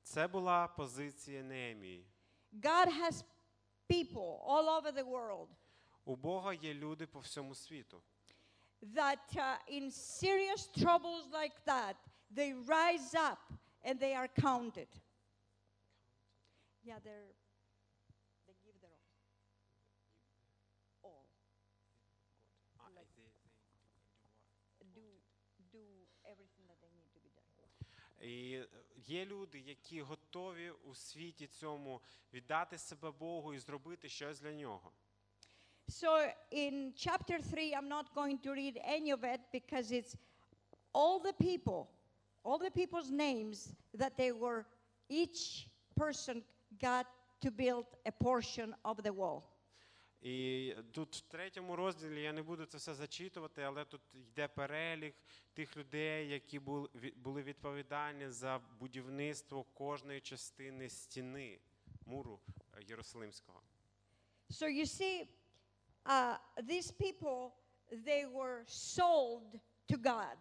Це 0.02 0.28
була 0.28 0.68
позиція 0.68 1.42
Неемії. 1.42 2.06
God 2.52 2.88
has 2.88 3.24
people 3.88 4.40
all 4.46 4.68
over 4.68 4.92
the 4.92 5.04
world 5.04 5.48
У 6.04 6.16
Бога 6.16 6.54
є 6.54 6.74
люди 6.74 7.06
по 7.06 7.18
всьому 7.18 7.54
світу. 7.54 8.02
that 8.82 9.36
uh, 9.36 9.56
in 9.68 9.90
serious 9.90 10.66
troubles 10.66 11.24
like 11.32 11.64
that, 11.66 11.96
they 12.36 12.52
rise 12.52 13.14
up 13.14 13.38
and 13.84 14.00
they 14.00 14.14
are 14.14 14.28
counted. 14.28 14.88
Yeah, 16.83 16.99
they're, 17.03 17.31
they 18.47 18.55
give 18.63 18.79
their 18.81 18.97
all. 21.03 21.25
Do, 24.95 25.01
do 25.71 25.83
everything 26.25 26.65
that 26.67 26.79
they 26.81 26.91
need 26.95 27.11
to 27.13 27.19
be 27.19 27.29
done. 27.35 27.47
І 28.21 28.53
е, 28.53 28.67
є 28.95 29.25
люди, 29.25 29.59
які 29.59 30.01
готові 30.01 30.69
у 30.69 30.95
світі 30.95 31.47
цьому 31.47 32.01
віддати 32.33 32.77
себе 32.77 33.11
Богу 33.11 33.53
і 33.53 33.59
зробити 33.59 34.09
щось 34.09 34.39
для 34.39 34.53
нього. 34.53 34.91
So 35.89 36.33
in 36.51 36.91
chapter 36.93 37.39
3, 37.41 37.73
I'm 37.73 37.87
not 37.87 38.13
going 38.13 38.37
to 38.39 38.51
read 38.51 38.77
any 38.83 39.11
of 39.11 39.23
it 39.23 39.39
because 39.53 39.91
it's 39.91 40.17
all 40.93 41.19
the 41.19 41.33
people, 41.33 41.87
all 42.43 42.59
the 42.59 42.71
people's 42.71 43.09
names 43.09 43.69
that 43.93 44.17
they 44.17 44.31
were, 44.33 44.65
each 45.09 45.69
person 45.95 46.43
got 46.80 47.06
to 47.40 47.50
build 47.50 47.86
a 48.06 48.12
portion 48.12 48.74
of 48.84 49.02
the 49.02 49.12
wall. 49.12 49.42
І 50.22 50.74
тут 50.92 51.16
в 51.16 51.20
третьому 51.20 51.76
розділі 51.76 52.22
я 52.22 52.32
не 52.32 52.42
буду 52.42 52.66
це 52.66 52.78
все 52.78 52.94
зачитувати, 52.94 53.62
але 53.62 53.84
тут 53.84 54.00
йде 54.14 54.48
перелік 54.48 55.14
тих 55.54 55.76
людей, 55.76 56.28
які 56.28 56.58
були, 56.58 57.42
відповідальні 57.42 58.28
за 58.28 58.60
будівництво 58.80 59.64
кожної 59.64 60.20
частини 60.20 60.88
стіни 60.88 61.60
муру 62.06 62.40
е, 62.74 62.82
Єрусалимського. 62.82 63.62
So 64.50 64.68
you 64.68 64.86
see, 64.86 65.28
uh, 66.04 66.36
these 66.70 66.90
people, 67.04 67.52
they 68.08 68.26
were 68.26 68.64
sold 68.66 69.60
to 69.90 69.96
God. 69.96 70.36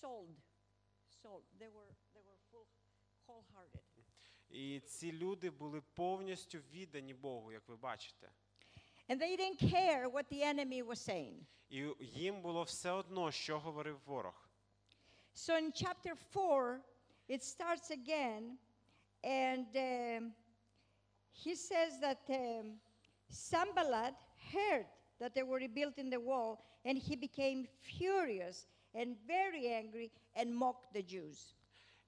Sold. 0.00 0.34
Sold. 1.22 1.42
Were, 1.42 1.58
they 1.58 1.68
were. 1.68 1.93
І 4.53 4.79
ці 4.79 5.11
люди 5.11 5.49
були 5.49 5.81
повністю 5.81 6.59
віддані 6.71 7.13
Богу, 7.13 7.51
як 7.51 7.67
ви 7.67 7.75
бачите. 7.75 8.31
And 9.09 9.19
they 9.19 9.35
didn't 9.35 9.59
care 9.59 10.07
what 10.07 10.25
the 10.29 10.43
enemy 10.43 10.83
was 10.83 11.09
saying. 11.09 11.39
І 11.69 11.93
їм 11.99 12.41
було 12.41 12.63
все 12.63 12.91
одно, 12.91 13.31
що 13.31 13.59
говорив 13.59 13.99
ворог. 14.05 14.49
So 15.35 15.55
in 15.55 15.71
chapter 15.71 16.15
4, 16.33 16.81
it 17.29 17.43
starts 17.43 17.91
again, 17.91 18.57
and 19.23 19.67
um, 19.75 20.33
he 21.31 21.55
says 21.55 21.99
that 21.99 22.21
um, 22.29 22.79
Sambalat 23.31 24.15
heard 24.51 24.85
that 25.19 25.33
they 25.35 25.43
were 25.43 25.59
rebuilding 25.59 26.09
the 26.09 26.19
wall, 26.19 26.65
and 26.85 26.97
he 26.97 27.15
became 27.15 27.67
furious 27.81 28.67
and 28.93 29.15
very 29.27 29.67
angry 29.67 30.11
and 30.35 30.53
mocked 30.53 30.93
the 30.93 31.03
Jews. 31.03 31.53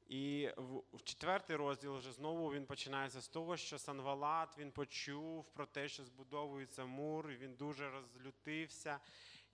І 0.09 0.51
в, 0.57 0.83
в 0.93 1.03
четвертий 1.03 1.57
розділ 1.57 1.97
вже 1.97 2.13
знову 2.13 2.53
він 2.53 2.67
починається 2.67 3.21
з 3.21 3.29
того, 3.29 3.57
що 3.57 3.79
Санвалат 3.79 4.59
він 4.59 4.73
почув 4.73 5.45
про 5.45 5.67
те, 5.67 5.89
що 5.89 6.05
збудовується 6.05 6.85
мур, 6.85 7.31
і 7.31 7.37
він 7.37 7.55
дуже 7.55 7.91
розлютився 7.91 9.01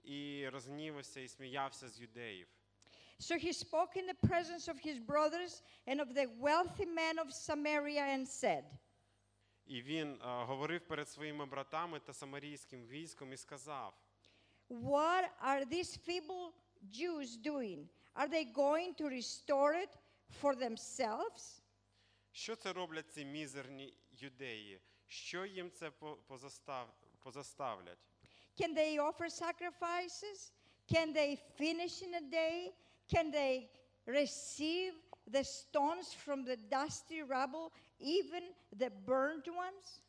і 0.05 0.48
розгнівався 0.48 1.20
і 1.20 1.28
сміявся 1.28 1.88
з 1.88 2.00
юдеїв. 2.00 2.48
So 3.20 3.36
he 3.38 3.53
spoke 3.53 3.96
in 3.96 4.07
the 4.07 4.28
presence 4.28 4.66
of 4.68 4.78
his 4.88 4.98
brothers 4.98 5.62
and 5.86 6.00
of 6.00 6.09
the 6.14 6.26
wealthy 6.40 6.86
men 6.86 7.18
of 7.18 7.28
Samaria 7.32 8.05
and 8.16 8.26
said, 8.26 8.64
І 9.66 9.82
він 9.82 10.12
е, 10.12 10.44
говорив 10.44 10.80
перед 10.80 11.09
своїми 11.09 11.46
братами 11.46 12.00
та 12.00 12.12
самарійським 12.12 12.86
військом 12.86 13.32
і 13.32 13.36
сказав: 13.36 13.94
What 14.70 15.28
are 15.44 15.64
these 15.66 15.98
feeble 16.09 16.53
Jews 16.90 17.36
doing? 17.36 17.88
Are 18.14 18.28
they 18.28 18.44
going 18.44 18.94
to 18.94 19.09
restore 19.09 19.74
it 19.74 19.88
for 20.41 20.55
themselves? 20.57 21.62
що 22.33 22.57
це 22.57 22.72
роблять 22.72 23.12
ці 23.12 23.24
мізерні 23.24 23.99
юдеї? 24.11 24.80
Що 25.07 25.45
їм 25.45 25.70
це 25.70 25.91
позастав, 26.26 26.95
позаставлять? 27.18 27.99
Can 28.61 28.74
they 28.76 28.99
offer 28.99 29.30
sacrifices? 29.30 30.53
Can 30.93 31.12
they 31.12 31.39
finish 31.61 32.03
in 32.03 32.14
a 32.14 32.20
day? 32.20 32.72
Can 33.14 33.30
they 33.30 33.68
receive 34.07 34.95
the 35.26 35.45
stones 35.45 36.14
from 36.24 36.45
the 36.45 36.57
dusty 36.57 37.22
rubble, 37.22 37.70
even 38.01 38.43
the 38.72 38.91
burnt 39.07 39.47
ones? 39.49 40.01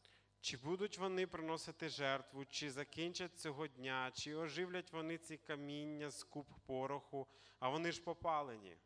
Чи 0.41 0.57
будуть 0.57 0.97
вони 0.97 1.27
приносити 1.27 1.89
жертву, 1.89 2.45
чи 2.45 2.71
закінчать 2.71 3.39
цього 3.39 3.67
дня, 3.67 4.11
чи 4.13 4.35
оживлять 4.35 4.91
вони 4.91 5.17
ці 5.17 5.37
каміння 5.37 6.09
з 6.09 6.23
куб 6.23 6.45
пороху, 6.65 7.27
а 7.59 7.69
вони 7.69 7.91
ж 7.91 8.01
попалені. 8.01 8.77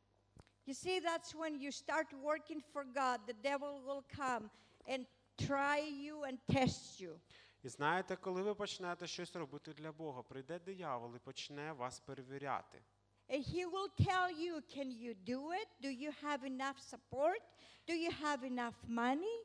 You 0.68 0.74
see, 0.74 0.99
that's 0.99 1.34
when 1.34 1.61
you 1.61 1.72
start 1.72 2.07
working 2.22 2.61
for 2.74 2.84
God, 2.84 3.22
the 3.26 3.38
devil 3.41 3.82
will 3.88 4.03
come 4.13 4.49
and 4.86 5.05
try 5.38 5.78
you 5.80 6.24
and 6.26 6.38
test 6.51 6.99
you. 6.99 7.20
І 7.63 7.70
знаєте, 7.70 8.15
коли 8.15 8.41
ви 8.41 8.55
почнете 8.55 9.07
щось 9.07 9.36
робити 9.36 9.74
для 9.74 9.91
Бога, 9.91 10.24
прийде 10.24 10.59
диявол 10.59 11.15
і 11.15 11.20
почне 11.20 11.72
вас 11.72 11.99
перевіряти. 11.99 12.84
And 13.30 13.43
he 13.43 13.65
will 13.65 13.89
tell 14.07 14.30
you, 14.32 14.61
can 14.78 14.91
you 14.91 15.15
do 15.26 15.51
it? 15.51 15.68
Do 15.82 15.89
you 15.89 16.11
have 16.24 16.43
enough 16.43 16.80
support? 16.80 17.41
Do 17.88 17.93
you 17.93 18.11
have 18.24 18.43
enough 18.43 18.76
money? 18.89 19.43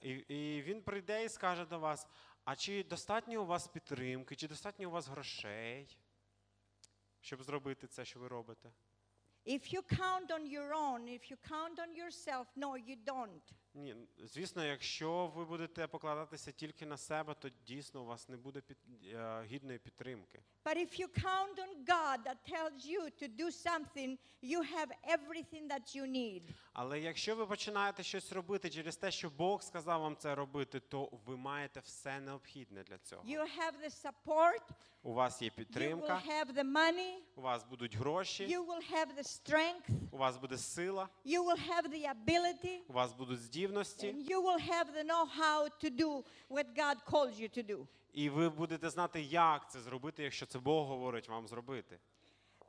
І, 0.00 0.10
і 0.10 0.62
він 0.62 0.82
прийде 0.82 1.24
і 1.24 1.28
скаже 1.28 1.64
до 1.64 1.78
вас: 1.78 2.06
а 2.44 2.56
чи 2.56 2.84
достатньо 2.84 3.42
у 3.42 3.46
вас 3.46 3.68
підтримки, 3.68 4.36
чи 4.36 4.48
достатньо 4.48 4.88
у 4.88 4.90
вас 4.90 5.08
грошей, 5.08 5.98
щоб 7.20 7.42
зробити 7.42 7.86
це, 7.86 8.04
що 8.04 8.20
ви 8.20 8.28
робите? 8.28 8.72
If 9.44 9.72
you 9.72 9.82
count 9.82 10.30
on 10.30 10.46
your 10.46 10.72
own, 10.72 11.08
if 11.08 11.28
you 11.30 11.36
count 11.48 11.78
on 11.80 11.92
yourself, 11.96 12.46
no, 12.56 12.76
you 12.76 12.96
don't. 13.06 13.42
Ні, 13.74 13.96
звісно, 14.18 14.64
якщо 14.64 15.26
ви 15.26 15.44
будете 15.44 15.86
покладатися 15.86 16.52
тільки 16.52 16.86
на 16.86 16.96
себе, 16.96 17.34
то 17.34 17.48
дійсно 17.66 18.02
у 18.02 18.04
вас 18.04 18.28
не 18.28 18.36
буде 18.36 18.60
під, 18.60 18.76
е, 19.14 19.42
гідної 19.46 19.78
підтримки. 19.78 20.42
But 20.67 20.75
if 20.75 20.99
you 20.99 21.07
count 21.07 21.57
on 21.65 21.71
God 21.85 22.25
that 22.25 22.39
tells 22.45 22.85
you 22.85 23.09
to 23.21 23.27
do 23.29 23.49
something, 23.51 24.17
you 24.41 24.61
have 24.61 24.91
everything 25.07 25.69
that 25.69 25.95
you 25.95 26.05
need. 26.05 26.41
Але 26.73 26.99
якщо 26.99 27.35
ви 27.35 27.45
починаєте 27.45 28.03
щось 28.03 28.31
робити 28.31 28.69
через 28.69 28.97
те, 28.97 29.11
що 29.11 29.29
Бог 29.29 29.63
сказав 29.63 30.01
вам 30.01 30.15
це 30.15 30.35
робити, 30.35 30.79
то 30.79 31.09
ви 31.25 31.37
маєте 31.37 31.79
все 31.79 32.19
необхідне 32.19 32.83
для 32.83 32.97
цього. 32.97 33.23
You 33.23 33.39
have 33.39 33.73
the 33.85 34.05
support, 34.05 34.61
У 35.03 35.13
вас 35.13 35.41
є 35.41 35.47
you 35.47 35.51
will 35.51 35.55
підтримка, 35.55 36.21
have 36.27 36.53
the 36.53 36.71
money, 36.71 37.13
у 37.35 37.41
вас 37.41 37.63
будуть 37.63 37.95
гроші, 37.95 38.47
you 38.47 38.65
will 38.65 38.91
have 38.91 39.15
the 39.17 39.23
strength, 39.23 39.89
у 40.11 40.17
вас 40.17 40.37
буде 40.37 40.57
сила, 40.57 41.09
you 41.25 41.43
will 41.43 41.69
have 41.69 41.87
the 41.89 42.13
ability, 42.15 42.79
у 42.87 42.93
вас 42.93 43.13
будуть 43.13 43.39
здібності, 43.39 44.07
and 44.07 44.29
you 44.29 44.41
will 44.41 44.69
have 44.69 44.85
the 44.93 45.03
know-how 45.03 45.69
to 45.83 45.89
do 45.97 46.23
what 46.49 46.65
God 46.75 46.97
calls 47.05 47.39
you 47.39 47.57
to 47.57 47.63
do. 47.63 47.87
І 48.12 48.30
ви 48.30 48.48
будете 48.48 48.90
знати, 48.90 49.22
як 49.22 49.70
це 49.70 49.80
зробити, 49.80 50.22
якщо 50.22 50.46
це 50.46 50.58
Бог 50.58 50.86
говорить 50.86 51.28
вам 51.28 51.48
зробити. 51.48 51.98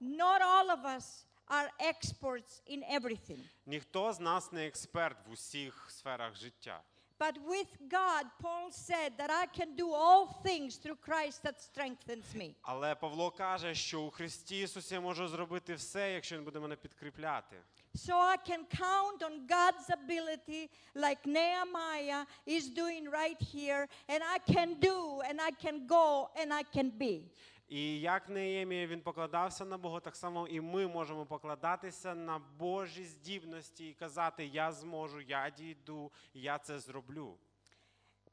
Not 0.02 0.42
all 0.42 0.70
of 0.78 0.86
us 0.98 1.26
are 1.48 1.70
experts 1.80 2.62
in 2.68 3.00
everything. 3.00 3.40
Ніхто 3.66 4.14
з 4.14 4.20
нас 4.20 4.52
не 4.52 4.68
експерт 4.68 5.28
в 5.28 5.32
усіх 5.32 5.86
сферах 5.92 6.36
життя. 6.36 6.84
But 7.20 7.36
with 7.46 7.72
God, 7.90 8.26
Paul 8.42 8.72
said 8.72 9.12
that 9.18 9.30
I 9.30 9.46
can 9.60 9.76
do 9.76 9.94
all 9.94 10.24
things 10.44 10.78
through 10.78 10.98
Christ 11.10 11.44
that 11.44 11.62
strengthens 11.62 12.36
me. 12.36 12.56
Але 12.62 12.96
Павло 12.96 13.32
каже, 13.32 13.76
що 13.76 14.02
у 14.02 14.10
Христі 14.10 14.60
Ісусі 14.60 14.94
я 14.94 15.02
можу 15.02 15.28
зробити 15.28 15.74
все, 15.74 16.14
якщо 16.14 16.38
Він 16.38 16.44
буде 16.44 16.60
мене 16.60 16.76
підкріпляти. 16.76 17.62
So 17.95 18.15
I 18.17 18.37
can 18.37 18.65
count 18.71 19.23
on 19.23 19.47
God's 19.47 19.91
ability, 19.91 20.71
like 20.95 21.27
Nehemiah 21.27 22.27
is 22.47 22.69
doing 22.71 23.11
right 23.11 23.41
here, 23.41 23.89
and 24.09 24.23
I 24.23 24.39
can 24.39 24.75
do, 24.79 25.21
and 25.29 25.41
I 25.41 25.51
can 25.51 25.87
go, 25.87 26.29
and 26.41 26.53
I 26.53 26.63
can 26.63 26.91
be. 26.91 27.31
І 27.69 28.01
як 28.01 28.29
Неємія 28.29 28.87
він 28.87 29.01
покладався 29.01 29.65
на 29.65 29.79
Бога, 29.79 30.01
так 30.01 30.17
само 30.17 30.47
і 30.49 30.61
ми 30.61 30.87
можемо 30.87 31.27
покладатися 31.27 32.15
на 32.15 32.39
Божі 32.39 33.05
здібності 33.05 33.89
і 33.89 33.95
казати: 33.95 34.47
Я 34.47 34.73
зможу, 34.73 35.21
я 35.21 35.51
дійду, 35.51 36.13
я 36.35 36.59
це 36.59 36.79
зроблю. 36.79 37.39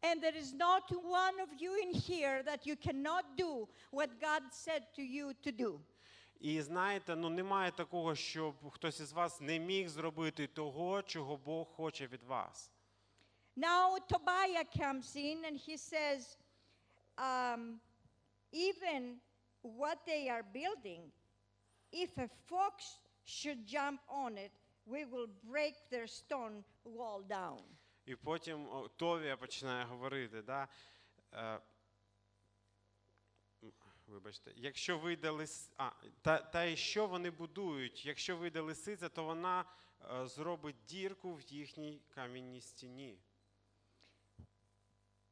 And 0.02 0.22
there 0.22 0.38
is 0.38 0.54
not 0.54 0.84
one 1.04 1.40
of 1.46 1.50
you 1.62 1.72
in 1.84 1.92
here 2.10 2.44
that 2.44 2.68
you 2.68 2.76
cannot 2.76 3.26
do 3.38 3.68
what 3.92 4.10
God 4.22 4.44
said 4.52 4.84
to 4.98 5.02
you 5.02 5.34
to 5.46 5.52
do. 5.52 5.80
І 6.41 6.63
знаєте, 6.63 7.17
ну 7.17 7.31
немає 7.31 7.71
такого, 7.71 8.15
щоб 8.15 8.71
хтось 8.71 9.01
із 9.01 9.13
вас 9.13 9.41
не 9.41 9.59
міг 9.59 9.89
зробити 9.89 10.47
того, 10.47 11.03
чого 11.03 11.37
Бог 11.37 11.69
хоче 11.69 12.07
від 12.07 12.23
вас. 12.23 12.71
Now 13.57 13.99
Tobiah 14.09 14.65
comes 14.81 15.17
in 15.17 15.45
and 15.45 15.57
he 15.69 15.77
says, 15.77 16.39
um, 17.19 17.81
even 18.53 19.03
what 19.63 19.99
they 20.07 20.29
are 20.29 20.45
building, 20.61 21.03
if 21.93 22.11
a 22.19 22.29
fox 22.49 22.75
should 23.25 23.67
jump 23.67 24.01
on 24.09 24.39
it, 24.39 24.53
we 24.87 25.05
will 25.05 25.29
break 25.53 25.75
their 25.91 26.07
stone 26.07 26.65
wall 26.85 27.23
down. 27.29 27.61
І 28.07 28.17
потім 28.17 28.69
Товія 28.97 29.37
починає 29.37 29.85
говорити, 29.85 30.43
да? 30.43 30.69
Вибачте, 34.11 34.53
якщо 34.57 34.99
вийде 34.99 35.31
лис... 35.31 35.71
а, 35.77 35.91
та, 36.23 36.39
та 36.39 36.65
й 36.65 36.77
що 36.77 37.07
вони 37.07 37.31
будують? 37.31 38.07
Якщо 38.07 38.37
вийде 38.37 38.61
лисиця, 38.61 39.09
то 39.09 39.25
вона 39.25 39.65
е, 40.21 40.27
зробить 40.27 40.77
дірку 40.89 41.35
в 41.35 41.43
їхній 41.43 42.03
камінній 42.15 42.61
стіні. 42.61 43.19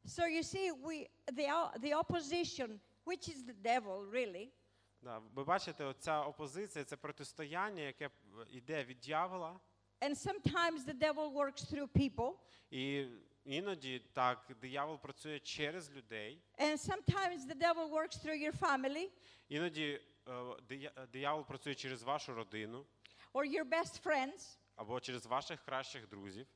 So 0.05 0.27
you 0.27 0.43
see, 0.43 0.73
we, 0.73 1.07
the, 1.33 1.49
the 1.81 1.93
opposition, 2.03 2.81
which 3.05 3.29
is 3.29 3.45
the 3.45 3.55
devil 3.63 4.11
really, 4.11 4.49
Да, 5.03 5.19
ви 5.35 5.45
бачите, 5.45 5.85
оця 5.85 6.23
опозиція, 6.23 6.85
це 6.85 6.97
протистояння, 6.97 7.83
яке 7.83 8.11
йде 8.51 8.85
від 8.85 9.01
дьявола, 9.01 9.61
and 10.01 10.15
sometimes 10.15 10.85
the 10.85 10.95
devil 10.95 11.33
works 11.33 11.73
through 11.73 11.89
people, 11.89 12.35
і 12.71 13.07
іноді 13.45 13.99
так 14.13 14.53
диявол 14.61 14.99
працює 15.01 15.39
через 15.41 15.91
людей, 15.93 16.43
and 16.59 16.79
sometimes 16.79 17.39
the 17.47 17.55
devil 17.55 17.91
works 17.91 18.17
through 18.25 18.43
your 18.49 18.59
family 18.59 19.09
іноді 19.49 20.01
е, 20.29 20.31
дия- 20.69 21.07
диявол 21.13 21.45
працює 21.47 21.75
через 21.75 22.03
вашу 22.03 22.35
родину 22.35 22.87
or 23.35 23.45
your 23.45 23.65
best 23.65 24.03
friends. 24.07 24.59
або 24.77 25.01
через 25.01 25.27
ваших 25.27 25.65
кращих 25.65 26.09
друзів. 26.09 26.47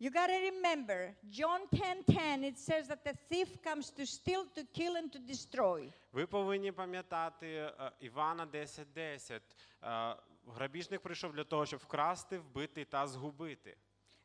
You 0.00 0.10
got 0.10 0.28
to 0.28 0.40
remember, 0.50 1.14
John 1.24 1.60
10:10 1.72 2.44
it 2.44 2.58
says 2.58 2.86
that 2.88 3.04
the 3.04 3.14
thief 3.30 3.48
comes 3.62 3.90
to 3.98 4.06
steal, 4.06 4.44
to 4.56 4.64
kill 4.78 4.96
and 4.96 5.10
to 5.16 5.18
destroy. 5.30 5.92
Ви 6.12 6.26
повинні 6.26 6.72
пам'ятати 6.72 7.46
е, 7.48 7.92
Івана 8.00 8.46
10.10. 8.46 9.40
Е, 9.82 10.16
Грабіжник 10.46 11.00
прийшов 11.00 11.32
для 11.32 11.44
того, 11.44 11.66
щоб 11.66 11.80
вкрасти, 11.80 12.38
вбити 12.38 12.84
та 12.84 13.06
згубити. 13.06 13.76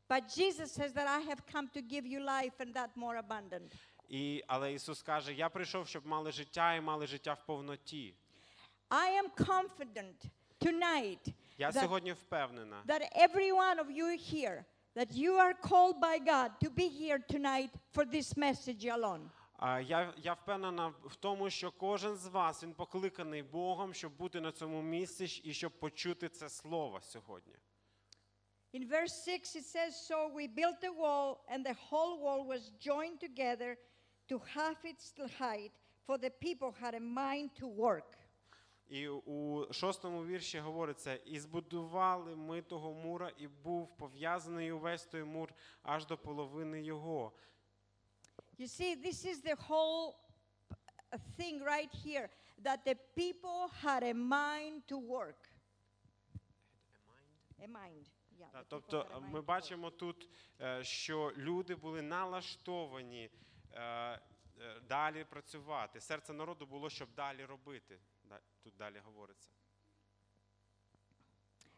But 0.10 0.28
Jesus 0.28 0.72
says 0.72 0.92
that 0.94 1.08
I 1.08 1.20
have 1.30 1.46
come 1.46 1.68
to 1.76 1.82
give 1.82 2.06
you 2.06 2.20
life 2.20 2.54
and 2.60 2.74
that 2.74 2.90
more 2.96 3.18
abundant. 3.18 3.76
І, 4.10 4.44
але 4.48 4.74
Ісус 4.74 5.02
каже: 5.02 5.34
Я 5.34 5.50
прийшов, 5.50 5.88
щоб 5.88 6.08
мали 6.08 6.32
життя 6.32 6.74
і 6.76 6.82
мали 6.82 7.08
життя 7.08 7.34
в 7.34 7.46
повноті. 7.46 8.14
I 8.90 9.22
am 9.22 9.46
confident 9.46 10.16
tonight 10.62 11.34
Я 11.58 11.70
that, 11.70 11.82
сьогодні 11.82 12.14
впевнена, 12.14 12.84
that 12.88 13.02
every 13.16 13.52
one 13.52 13.80
of 13.80 13.92
you 13.92 14.06
here 14.34 14.66
that 14.96 15.12
you 15.12 15.34
are 15.34 15.54
called 15.54 16.00
by 16.02 16.18
God 16.18 16.50
to 16.64 16.70
be 16.70 16.88
here 16.88 17.20
tonight 17.34 17.70
for 17.96 18.06
this 18.06 18.38
message 18.38 18.86
alone. 18.86 19.30
А 19.60 19.80
Я, 19.80 20.14
я 20.18 20.34
впевнена 20.34 20.94
в 21.04 21.16
тому, 21.16 21.50
що 21.50 21.72
кожен 21.72 22.16
з 22.16 22.28
вас 22.28 22.64
він 22.64 22.74
покликаний 22.74 23.44
Богом, 23.44 23.94
щоб 23.94 24.18
бути 24.18 24.42
на 24.42 24.52
цьому 24.52 24.82
місці 24.82 25.42
і 25.44 25.54
щоб 25.54 25.72
почути 25.80 26.30
це 26.30 26.50
слово 26.50 27.02
сьогодні. 27.02 27.54
In 28.73 28.89
verse 28.89 29.13
6, 29.25 29.55
it 29.55 29.65
says, 29.65 29.95
So 29.95 30.31
we 30.35 30.49
built 30.49 30.83
a 30.85 30.93
wall, 30.93 31.45
and 31.49 31.65
the 31.65 31.75
whole 31.75 32.21
wall 32.21 32.45
was 32.45 32.73
joined 32.81 33.21
together 33.21 33.77
to 34.29 34.41
half 34.53 34.85
its 34.85 35.13
height, 35.39 35.71
for 36.07 36.19
the 36.19 36.31
people 36.31 36.75
had 36.81 36.95
a 36.95 37.01
mind 37.01 37.51
to 37.61 37.69
work. 37.69 38.19
І 38.89 39.09
у 39.09 39.67
шостому 39.73 40.25
вірші 40.25 40.59
говориться: 40.59 41.15
і 41.15 41.41
збудували 41.41 42.37
ми 42.37 42.63
того 42.63 42.93
мура, 42.93 43.33
і 43.39 43.49
був 43.49 43.97
пов'язаний 43.97 44.73
увесь 44.73 45.07
той 45.07 45.25
мур 45.25 45.55
аж 45.83 46.07
до 46.07 46.19
половини 46.19 46.83
його. 46.83 47.33
You 48.59 48.69
see, 48.69 48.95
this 48.95 49.25
is 49.25 49.41
the 49.43 49.57
whole 49.69 50.15
uh, 51.13 51.19
thing 51.39 51.63
right 51.63 51.93
here 52.07 52.29
that 52.63 52.85
the 52.85 52.97
people 53.17 53.69
had 53.83 54.03
a 54.03 54.15
mind 54.15 54.87
to 54.89 54.99
work. 54.99 55.49
A 57.65 57.69
mind. 57.69 58.07
Yeah, 58.07 58.18
Та, 58.18 58.18
People 58.54 58.66
Тобто 58.70 59.22
ми 59.32 59.42
бачимо 59.42 59.90
тут, 59.92 60.30
е, 60.62 60.84
що 60.84 61.34
люди 61.38 61.76
були 61.76 62.02
налаштовані 62.02 63.30
е, 63.74 63.82
е, 63.82 64.20
далі 64.90 65.24
працювати. 65.24 66.02
Серце 66.02 66.34
народу 66.34 66.66
було, 66.66 66.90
щоб 66.90 67.10
далі 67.16 67.46
робити. 67.46 68.00
Тут 68.64 68.76
далі 68.78 69.02
говориться. 69.06 69.52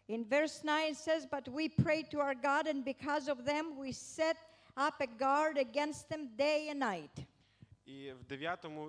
In 0.10 0.26
verse 0.26 0.62
9 0.64 0.92
it 0.92 0.98
says, 0.98 1.26
But 1.26 1.48
we 1.48 1.70
prayed 1.70 2.10
to 2.12 2.20
our 2.20 2.36
God, 2.36 2.68
and 2.68 2.84
because 2.84 3.28
of 3.30 3.46
them 3.46 3.78
we 3.78 3.92
set 3.94 4.38
up 4.76 4.96
a 5.00 5.08
guard 5.08 5.58
against 5.58 6.10
them 6.10 6.28
day 6.38 6.70
and 6.70 6.80
night. 6.80 7.26
І 7.86 8.12
в 8.12 8.24
дев'ятому 8.24 8.86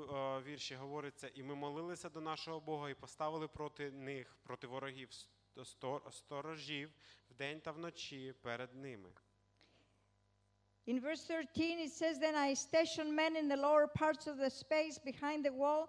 вірші 0.46 0.74
говориться: 0.74 1.30
і 1.34 1.42
ми 1.42 1.54
молилися 1.54 2.08
до 2.08 2.20
нашого 2.20 2.60
Бога 2.60 2.90
і 2.90 2.94
поставили 2.94 3.48
проти 3.48 3.90
них, 3.90 4.36
проти 4.42 4.66
ворогів 4.66 5.12
сто- 5.12 5.64
сто- 5.64 6.02
сторожів 6.10 6.90
вдень 7.32 7.60
та 7.60 7.70
вночі 7.72 8.34
перед 8.42 8.74
ними. 8.74 9.08
In 10.86 11.00
verse 11.00 11.24
13, 11.24 11.78
it 11.78 11.92
says, 11.92 12.18
Then 12.18 12.34
I 12.34 12.54
stationed 12.54 13.14
men 13.14 13.36
in 13.36 13.46
the 13.48 13.56
lower 13.56 13.86
parts 13.86 14.26
of 14.26 14.36
the 14.36 14.50
space 14.50 14.98
behind 14.98 15.44
the 15.44 15.52
wall, 15.52 15.82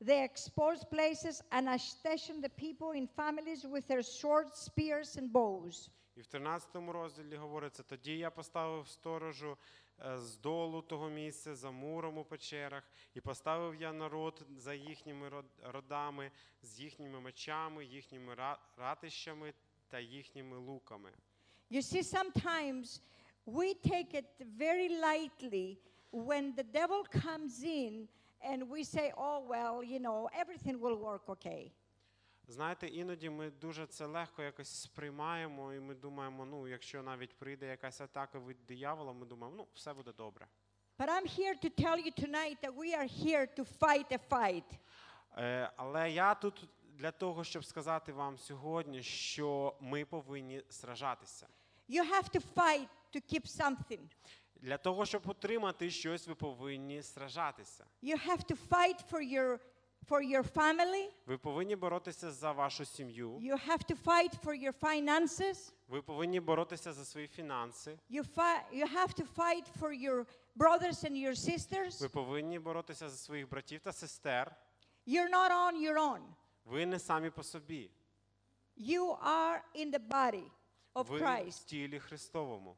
the 0.00 0.22
exposed 0.22 0.90
places, 0.90 1.42
and 1.50 1.64
I 1.68 1.78
stationed 1.78 2.44
the 2.44 2.54
people 2.64 2.90
in 2.90 3.06
families 3.06 3.64
with 3.64 3.88
their 3.88 4.02
swords, 4.02 4.58
spears, 4.58 5.16
and 5.16 5.32
bows. 5.32 5.90
І 6.16 6.20
в 6.20 6.26
13 6.26 6.76
розділі 6.76 7.36
говориться: 7.36 7.82
тоді 7.82 8.18
я 8.18 8.30
поставив 8.30 8.88
сторожу 8.88 9.56
е, 10.00 10.18
з 10.18 10.36
долу 10.36 10.82
того 10.82 11.08
місця 11.08 11.54
за 11.54 11.70
муром 11.70 12.18
у 12.18 12.24
печерах, 12.24 12.82
і 13.14 13.20
поставив 13.20 13.74
я 13.74 13.92
народ 13.92 14.46
за 14.56 14.74
їхніми 14.74 15.44
родами, 15.62 16.30
з 16.62 16.80
їхніми 16.80 17.20
мечами, 17.20 17.84
їхніми 17.84 18.36
ратищами 18.76 19.54
та 19.88 20.00
їхніми 20.00 20.56
луками. 20.56 21.12
You 21.70 21.82
see, 21.82 22.02
sometimes 22.02 23.00
we 23.46 23.74
take 23.74 24.14
it 24.14 24.28
very 24.58 24.88
lightly 24.88 25.78
when 26.12 26.54
the 26.54 26.64
devil 26.80 27.02
comes 27.24 27.62
in 27.64 28.08
and 28.50 28.68
we 28.68 28.84
say, 28.84 29.12
Oh, 29.16 29.38
well, 29.48 29.82
you 29.82 29.98
know, 29.98 30.28
everything 30.42 30.78
will 30.80 30.96
work 30.96 31.28
okay. 31.28 31.72
Знаєте, 32.48 32.88
іноді 32.88 33.30
ми 33.30 33.50
дуже 33.50 33.86
це 33.86 34.06
легко 34.06 34.42
якось 34.42 34.82
сприймаємо, 34.82 35.72
і 35.72 35.80
ми 35.80 35.94
думаємо, 35.94 36.44
ну, 36.44 36.68
якщо 36.68 37.02
навіть 37.02 37.34
прийде 37.38 37.66
якась 37.66 38.00
атака 38.00 38.38
від 38.38 38.56
диявола, 38.66 39.12
ми 39.12 39.26
думаємо, 39.26 39.56
ну, 39.56 39.66
все 39.74 39.94
буде 39.94 40.12
добре. 40.12 40.46
But 40.98 41.08
I'm 41.08 41.26
here 41.26 41.54
to 41.64 41.70
tell 41.70 41.98
you 41.98 42.12
tonight 42.24 42.56
that 42.62 42.74
we 42.74 42.94
are 42.94 43.08
here 43.24 43.46
to 43.56 43.64
fight 43.64 44.12
a 44.12 44.18
fight. 44.30 44.78
Е, 45.36 45.70
але 45.76 46.10
я 46.10 46.34
тут 46.34 46.68
для 46.98 47.10
того, 47.10 47.44
щоб 47.44 47.64
сказати 47.64 48.12
вам 48.12 48.38
сьогодні, 48.38 49.02
що 49.02 49.76
ми 49.80 50.04
повинні 50.04 50.62
сражатися. 50.68 51.46
You 51.88 52.02
have 52.12 52.30
to 52.30 52.42
fight 52.54 52.88
to 53.14 53.20
keep 53.32 53.46
something. 53.46 54.00
Для 54.56 54.78
того, 54.78 55.06
щоб 55.06 55.28
отримати 55.28 55.90
щось, 55.90 56.28
ви 56.28 56.34
повинні 56.34 57.02
сражатися. 57.02 57.84
You 58.02 58.28
have 58.28 58.44
to 58.50 58.56
fight 58.70 59.10
for 59.10 59.20
your 59.34 59.58
for 60.08 60.22
your 60.22 60.52
family. 60.52 61.10
Ви 61.26 61.38
повинні 61.38 61.76
боротися 61.76 62.30
за 62.30 62.52
вашу 62.52 62.84
сім'ю. 62.84 63.30
You 63.30 63.68
have 63.68 63.90
to 63.90 64.02
fight 64.04 64.44
for 64.44 64.64
your 64.64 64.72
finances. 64.80 65.72
Ви 65.88 66.02
повинні 66.02 66.40
боротися 66.40 66.92
за 66.92 67.04
свої 67.04 67.28
фінанси. 67.28 67.98
You 68.10 68.24
you 68.72 68.94
have 68.96 69.14
to 69.20 69.26
fight 69.36 69.64
for 69.80 69.92
your 70.08 70.26
brothers 70.56 71.04
and 71.04 71.16
your 71.26 71.36
sisters. 71.36 72.00
Ви 72.00 72.08
повинні 72.08 72.58
боротися 72.58 73.08
за 73.08 73.16
своїх 73.16 73.48
братів 73.48 73.80
та 73.80 73.92
сестер. 73.92 74.56
You're 75.06 75.30
not 75.30 75.50
on 75.50 75.74
your 75.86 75.96
own. 75.98 76.20
Ви 76.64 76.86
не 76.86 76.98
самі 76.98 77.30
по 77.30 77.42
собі. 77.42 77.90
You 78.76 79.16
are 79.24 79.60
in 79.74 79.90
the 79.92 80.08
body 80.08 80.50
of 80.94 81.06
Ви 81.06 81.18
в 81.18 81.22
Christ. 81.22 81.64
тілі 81.66 81.98
Христовому. 81.98 82.76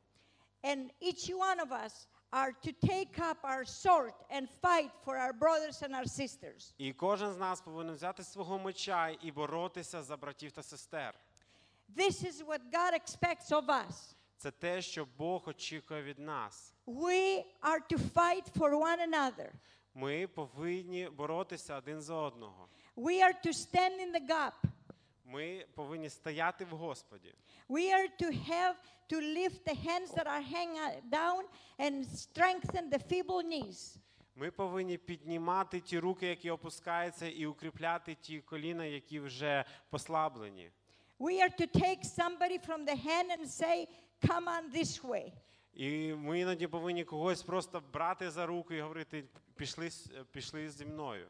And 0.63 0.91
each 1.03 1.31
one 1.31 1.61
of 1.61 1.73
us 1.73 2.07
are 2.33 2.53
to 2.67 2.73
take 2.73 3.19
up 3.19 3.37
our 3.45 3.65
sword 3.65 4.13
and 4.31 4.49
fight 4.63 4.91
for 5.05 5.17
our 5.17 5.33
brothers 5.33 5.83
and 5.83 5.95
our 5.95 6.09
sisters. 6.09 6.75
І 6.79 6.93
кожен 6.93 7.33
з 7.33 7.37
нас 7.37 7.61
повинен 7.61 7.95
взяти 7.95 8.25
свого 8.25 8.59
меча 8.59 9.17
і 9.23 9.33
боротися 9.33 10.03
за 10.03 10.17
братів 10.17 10.53
та 10.53 10.63
сестер. 10.63 11.15
This 11.97 12.25
is 12.25 12.45
what 12.47 12.61
God 12.73 12.93
expects 12.95 13.49
of 13.51 13.67
us. 13.67 14.15
Це 14.37 14.51
те, 14.51 14.83
що 14.83 15.07
Бог 15.19 15.49
очікує 15.49 16.03
від 16.03 16.19
нас. 16.19 16.75
We 16.87 17.45
are 17.63 17.81
to 17.93 17.99
fight 18.15 18.51
for 18.59 18.71
one 18.75 19.09
another. 19.09 19.51
Ми 19.95 20.27
повинні 20.27 21.09
боротися 21.09 21.77
один 21.77 22.01
за 22.03 22.15
одного. 22.15 22.69
We 22.97 23.23
are 23.23 23.35
to 23.43 23.53
stand 23.53 24.01
in 24.01 24.13
the 24.13 24.27
gap. 24.27 24.55
Ми 25.25 25.67
повинні 25.75 26.11
стояти 26.11 26.65
в 26.65 26.69
Господі. 26.69 27.35
We 27.69 27.93
are 27.93 28.09
to 28.23 28.31
have 28.33 28.75
to 29.09 29.21
lift 29.21 29.65
the 29.65 29.75
hands 29.75 30.11
that 30.15 30.27
are 30.27 30.41
hanging 30.41 31.11
down 31.11 31.43
and 31.79 32.07
strengthen 32.07 32.91
the 32.91 32.99
feeble 32.99 33.43
knees. 33.43 33.97
Ми 34.35 34.51
повинні 34.51 34.99
піднімати 34.99 35.81
ті 35.81 35.99
руки, 35.99 36.27
які 36.27 36.51
опускаються, 36.51 37.27
і 37.27 37.47
укріпляти 37.47 38.15
ті 38.15 38.41
коліна, 38.41 38.85
які 38.85 39.21
вже 39.21 39.65
послаблені. 39.91 40.71
We 41.19 41.41
are 41.43 41.61
to 41.61 41.67
take 41.67 42.05
somebody 42.05 42.59
from 42.67 42.85
the 42.85 42.97
hand 42.97 43.31
and 43.39 43.47
say, 43.47 43.89
Come 44.23 44.45
on 44.45 44.71
this 44.77 45.03
way. 45.03 45.33
І 45.75 46.15
ми 46.15 46.41
іноді 46.41 46.67
повинні 46.67 47.05
когось 47.05 47.43
просто 47.43 47.83
брати 47.93 48.31
за 48.31 48.47
руку 48.47 48.75
і 48.75 48.81
говорити: 48.81 49.25
пішли, 49.57 49.91
пішли 50.33 50.71
зі 50.71 50.85
мною. 50.87 51.29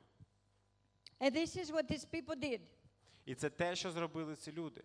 And 1.20 1.34
this 1.34 1.56
is 1.56 1.72
what 1.72 1.88
these 1.88 2.04
people 2.04 2.34
did. 2.36 2.60
І 3.24 3.34
це 3.34 3.50
те, 3.50 3.76
що 3.76 3.90
зробили 3.90 4.36
ці 4.36 4.52
люди. 4.52 4.82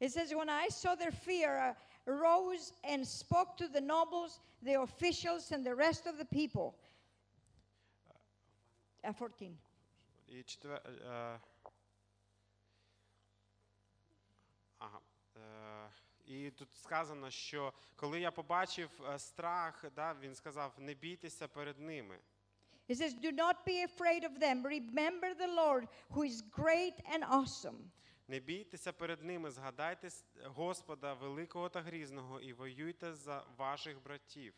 It 0.00 0.10
says, 0.12 0.32
When 0.32 0.50
I 0.50 0.68
saw 0.68 0.94
their 0.94 1.12
fear, 1.26 1.50
I 1.58 1.74
rose 2.06 2.72
and 2.84 3.06
spoke 3.06 3.56
to 3.56 3.68
the 3.68 3.80
nobles, 3.80 4.40
the 4.62 4.76
officials, 4.82 5.52
and 5.52 5.64
the 5.64 5.74
rest 5.74 6.06
of 6.06 6.18
the 6.18 6.24
people. 6.26 6.74
Uh, 9.04 9.12
14. 9.14 9.56
І 10.28 10.42
четвер... 10.42 10.82
е, 10.86 11.40
Ага. 14.78 15.00
Е, 15.36 15.90
І 16.26 16.50
тут 16.50 16.74
сказано, 16.76 17.30
що 17.30 17.72
коли 17.96 18.20
я 18.20 18.30
побачив 18.30 18.90
е, 19.08 19.18
страх, 19.18 19.84
да, 19.96 20.14
він 20.14 20.34
сказав: 20.34 20.72
не 20.78 20.94
бійтеся 20.94 21.48
перед 21.48 21.78
ними. 21.80 22.18
It 22.87 22.97
says, 22.97 23.13
Do 23.13 23.31
not 23.31 23.65
be 23.65 23.83
afraid 23.83 24.23
of 24.25 24.39
them. 24.39 24.63
Remember 24.65 25.33
the 25.33 25.47
Lord, 25.47 25.87
who 26.09 26.23
is 26.23 26.41
great 26.41 26.95
and 27.13 27.23
awesome. 27.23 27.91
Не 28.27 28.39
бійтеся 28.39 28.91
перед 28.93 29.23
ними, 29.23 29.51
згадайте 29.51 30.07
с- 30.09 30.23
Господа 30.45 31.13
великого 31.13 31.69
та 31.69 31.81
грізного 31.81 32.39
і 32.41 32.53
воюйте 32.53 33.13
за 33.13 33.43
ваших 33.57 34.03
братів. 34.03 34.53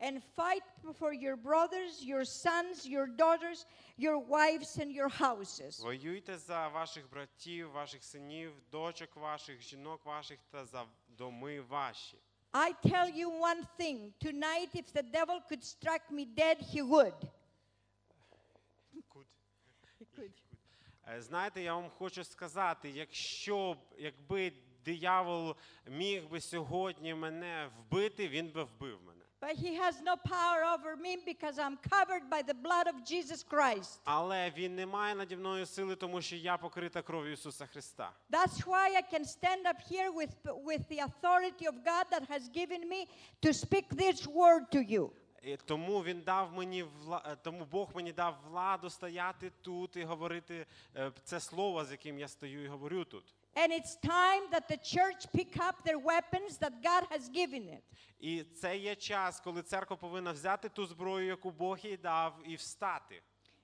And 0.00 0.22
fight 0.36 0.62
for 1.00 1.12
your 1.12 1.36
brothers, 1.36 2.02
your 2.04 2.24
sons, 2.24 2.86
your 2.88 3.06
daughters, 3.16 3.66
your 3.98 4.18
wives, 4.18 4.78
and 4.78 4.90
your 4.92 5.08
houses. 5.08 5.80
Воюйте 5.82 6.38
за 6.38 6.68
ваших 6.68 7.10
братів, 7.10 7.70
ваших 7.70 8.04
синів, 8.04 8.52
дочок 8.70 9.16
ваших, 9.16 9.60
жінок 9.62 10.06
ваших 10.06 10.38
та 10.50 10.64
за 10.64 10.84
доми 11.08 11.60
ваші. 11.60 12.16
I 12.52 12.72
tell 12.84 13.08
you 13.20 13.28
one 13.30 13.66
thing 13.78 14.12
tonight, 14.20 14.70
if 14.74 14.92
the 14.92 15.02
devil 15.02 15.40
could 15.50 15.64
strike 15.64 16.10
me 16.10 16.24
dead, 16.26 16.58
he 16.74 16.82
would. 16.82 17.14
Е, 21.07 21.21
Знаєте, 21.21 21.61
я 21.61 21.75
вам 21.75 21.89
хочу 21.89 22.23
сказати, 22.23 22.89
якщо 22.89 23.77
якби 23.97 24.53
диявол 24.85 25.55
міг 25.87 26.29
би 26.29 26.41
сьогодні 26.41 27.13
мене 27.13 27.69
вбити, 27.79 28.27
він 28.27 28.51
би 28.51 28.63
вбив 28.63 28.99
мене. 29.07 29.17
But 29.39 29.55
he 29.55 29.75
has 29.75 30.01
no 30.01 30.15
power 30.17 30.63
over 30.63 30.95
me 30.95 31.17
because 31.23 31.59
I'm 31.59 31.77
covered 31.77 32.27
by 32.27 32.41
the 32.41 32.55
blood 32.55 32.87
of 32.87 33.03
Jesus 33.03 33.43
Christ. 33.43 33.99
Але 34.03 34.51
він 34.57 34.75
не 34.75 34.85
має 34.85 35.15
наді 35.15 35.35
мною 35.35 35.65
сили, 35.65 35.95
тому 35.95 36.21
що 36.21 36.35
я 36.35 36.57
покрита 36.57 37.01
кров'ю 37.01 37.31
Ісуса 37.31 37.65
Христа. 37.65 38.11
That's 38.31 38.65
why 38.65 38.95
I 38.95 39.13
can 39.13 39.25
stand 39.25 39.65
up 39.65 39.79
here 39.91 40.11
with, 40.11 40.33
with 40.63 40.81
the 40.89 40.99
authority 40.99 41.65
of 41.67 41.75
God 41.85 42.05
that 42.11 42.23
has 42.29 42.49
given 42.49 42.89
me 42.89 43.07
to 43.41 43.53
speak 43.53 43.85
this 43.89 44.27
word 44.27 44.71
to 44.71 44.81
you. 44.81 45.11
І 45.41 45.57
тому 45.57 46.03
він 46.03 46.21
дав 46.21 46.53
мені 46.53 46.85
е, 47.25 47.35
тому 47.35 47.65
Бог 47.65 47.89
мені 47.95 48.11
дав 48.11 48.37
владу 48.49 48.89
стояти 48.89 49.51
тут 49.61 49.95
і 49.95 50.03
говорити 50.03 50.65
е, 50.95 51.11
це 51.23 51.39
слово, 51.39 51.85
з 51.85 51.91
яким 51.91 52.19
я 52.19 52.27
стою 52.27 52.63
і 52.63 52.67
говорю 52.67 53.05
тут. 53.05 53.35
And 53.55 53.71
it's 53.71 53.97
time 54.03 54.43
that 54.51 54.67
the 54.69 54.77
church 54.77 55.25
pick 55.33 55.57
up 55.57 55.75
their 55.83 55.97
weapons 55.97 56.57
that 56.59 56.73
God 56.83 57.03
has 57.11 57.29
given 57.29 57.63
it. 57.69 57.81
І 58.19 58.43
це 58.43 58.77
є 58.77 58.95
час, 58.95 59.39
коли 59.39 59.61
церква 59.61 59.95
повинна 59.95 60.31
взяти 60.31 60.69
ту 60.69 60.85
зброю, 60.85 61.27
яку 61.27 61.51
Бог 61.51 61.79
їй 61.79 61.97
дав, 61.97 62.33
і 62.45 62.55
встати. 62.55 63.21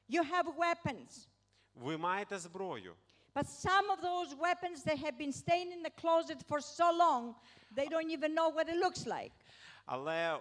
You 0.09 0.31
have 0.31 0.55
weapons. 0.55 1.27
Ви 1.75 1.97
маєте 1.97 2.39
зброю. 2.39 2.95
But 3.35 3.47
some 3.47 3.89
of 3.89 4.01
those 4.01 4.35
weapons 4.35 4.83
they 4.83 4.95
have 4.95 5.17
been 5.17 5.33
staying 5.33 5.71
in 5.71 5.81
the 5.81 5.93
closet 6.01 6.39
for 6.49 6.61
so 6.61 6.91
long, 6.91 7.35
they 7.75 7.87
don't 7.87 8.11
even 8.11 8.35
know 8.35 8.49
what 8.49 8.67
it 8.69 8.77
looks 8.77 9.05
like. 9.07 9.31
Але 9.85 10.39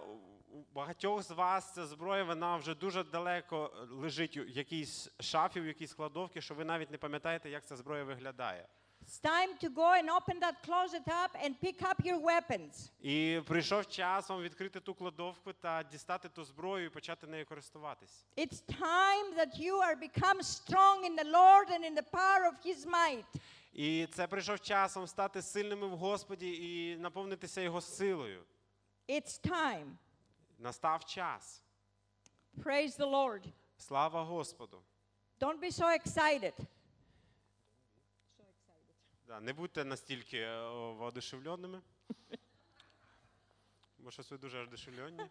у 0.53 0.63
багатьох 0.73 1.21
з 1.21 1.31
вас 1.31 1.73
ця 1.73 1.85
зброя 1.85 2.23
вона 2.23 2.57
вже 2.57 2.75
дуже 2.75 3.03
далеко 3.03 3.71
лежить 3.91 4.37
у 4.37 4.43
якійсь 4.43 5.09
шафі, 5.19 5.61
в 5.61 5.67
якійсь 5.67 5.93
кладовці, 5.93 6.41
що 6.41 6.53
ви 6.53 6.65
навіть 6.65 6.91
не 6.91 6.97
пам'ятаєте, 6.97 7.49
як 7.49 7.65
ця 7.65 7.75
зброя 7.75 8.03
виглядає. 8.03 8.67
It's 9.05 9.19
time 9.19 9.51
to 9.63 9.69
go 9.69 9.87
and 9.99 10.09
open 10.09 10.39
that 10.39 10.55
closet 10.67 11.05
up 11.23 11.31
and 11.43 11.59
pick 11.59 11.81
up 11.81 11.97
your 12.05 12.19
weapons. 12.21 12.89
І 13.01 13.41
прийшов 13.47 13.87
час 13.87 14.29
вам 14.29 14.41
відкрити 14.41 14.79
ту 14.79 14.93
кладовку 14.93 15.53
та 15.53 15.83
дістати 15.83 16.29
ту 16.29 16.43
зброю 16.43 16.85
і 16.85 16.89
почати 16.89 17.27
нею 17.27 17.45
користуватись. 17.45 18.25
It's 18.37 18.63
time 18.79 19.35
that 19.37 19.59
you 19.59 19.75
are 19.75 19.95
become 19.95 20.39
strong 20.43 21.05
in 21.05 21.15
the 21.15 21.31
Lord 21.31 21.67
and 21.69 21.85
in 21.91 21.95
the 21.95 22.09
power 22.11 22.43
of 22.51 22.65
his 22.65 22.85
might. 22.85 23.25
І 23.73 24.07
це 24.11 24.27
прийшов 24.27 24.59
час 24.59 24.95
вам 24.95 25.07
стати 25.07 25.41
сильними 25.41 25.87
в 25.87 25.97
Господі 25.97 26.51
і 26.51 26.97
наповнитися 26.97 27.61
його 27.61 27.81
силою. 27.81 28.43
It's 29.09 29.49
time. 29.49 29.85
Настав 30.63 31.05
час. 31.05 31.63
Praise 32.57 32.97
the 32.97 33.05
Lord. 33.05 33.53
Слава 33.77 34.23
Господу. 34.23 34.83
Don't 35.39 35.59
be 35.59 35.71
so 35.71 35.89
excited. 35.89 36.53
Да, 39.27 39.39
не 39.39 39.53
будьте 39.53 39.85
настільки 39.85 40.37
е, 40.37 40.69
воодушевленими. 40.69 41.81
Бо 43.97 44.11
щось 44.11 44.31
ви 44.31 44.37
дуже 44.37 44.59
одушевлені. 44.59 45.29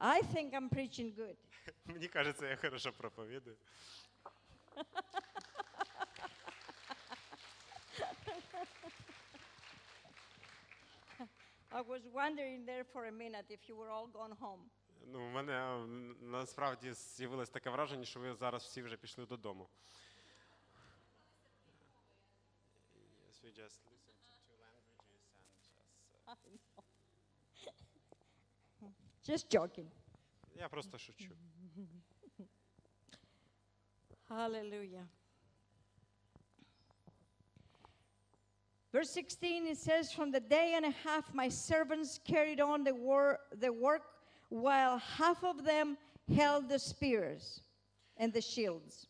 I 0.00 0.22
think 0.22 0.54
I'm 0.54 0.68
preaching 0.68 1.14
good. 1.14 1.36
Мені 1.84 2.08
кажеться, 2.08 2.46
я 2.46 2.56
хорошо 2.56 2.92
проповідую. 2.92 3.56
I 11.75 11.81
was 11.81 12.01
wondering 12.13 12.65
there 12.65 12.83
for 12.83 13.05
a 13.07 13.11
minute 13.11 13.45
if 13.49 13.69
you 13.69 13.75
were 13.77 13.89
all 13.89 14.07
gone 14.13 14.35
home. 14.39 14.61
Ну, 15.07 15.19
у 15.27 15.29
мене 15.29 15.51
е, 15.53 15.75
м, 15.83 16.15
насправді 16.31 16.93
з'явилось 16.93 17.49
таке 17.49 17.69
враження, 17.69 18.05
що 18.05 18.19
ви 18.19 18.35
зараз 18.35 18.63
всі 18.63 18.81
вже 18.81 18.97
пішли 18.97 19.25
додому. 19.25 19.67
Yes, 23.27 23.41
we 23.43 23.51
just 23.61 23.79
listened 23.91 24.19
to 24.25 24.31
two 24.45 24.55
languages 24.65 25.23
and 25.81 25.91
just, 27.65 27.87
uh, 28.81 28.91
Just 29.31 29.49
joking. 29.57 29.87
Я 30.55 30.69
просто 30.69 30.97
шучу. 30.97 31.35
Hallelujah. 34.29 35.07
Verse 38.95 39.09
16 39.11 39.67
it 39.67 39.77
says, 39.77 40.11
From 40.11 40.31
the 40.31 40.39
day 40.41 40.73
and 40.75 40.85
a 40.85 40.91
half 40.91 41.33
my 41.33 41.49
servants 41.49 42.19
carried 42.25 42.59
on 42.59 42.83
the, 42.83 42.93
wor- 42.93 43.39
the 43.59 43.71
work, 43.71 44.03
while 44.49 44.97
half 44.97 45.43
of 45.43 45.63
them 45.63 45.97
held 46.35 46.67
the 46.67 46.79
spears 46.79 47.61
and 48.17 48.33
the 48.33 48.41
shields. 48.41 49.07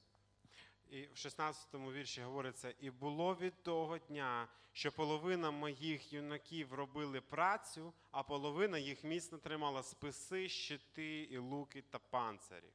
І 0.92 1.02
в 1.02 1.16
16-му 1.16 1.92
вірші 1.92 2.22
говориться: 2.22 2.74
і 2.80 2.90
було 2.90 3.36
від 3.36 3.64
того 3.64 3.98
дня, 3.98 4.48
що 4.72 4.92
половина 4.92 5.52
моїх 5.52 6.14
юнаків 6.14 6.74
робили 6.74 7.22
працю, 7.22 7.94
а 8.12 8.24
половина 8.24 8.78
їх 8.78 9.04
міцно 9.04 9.38
тримала 9.38 9.84
списи, 9.84 10.50
щити 10.50 11.22
і 11.24 11.38
луки 11.38 11.84
та 11.90 12.00
панцирі. 12.00 12.74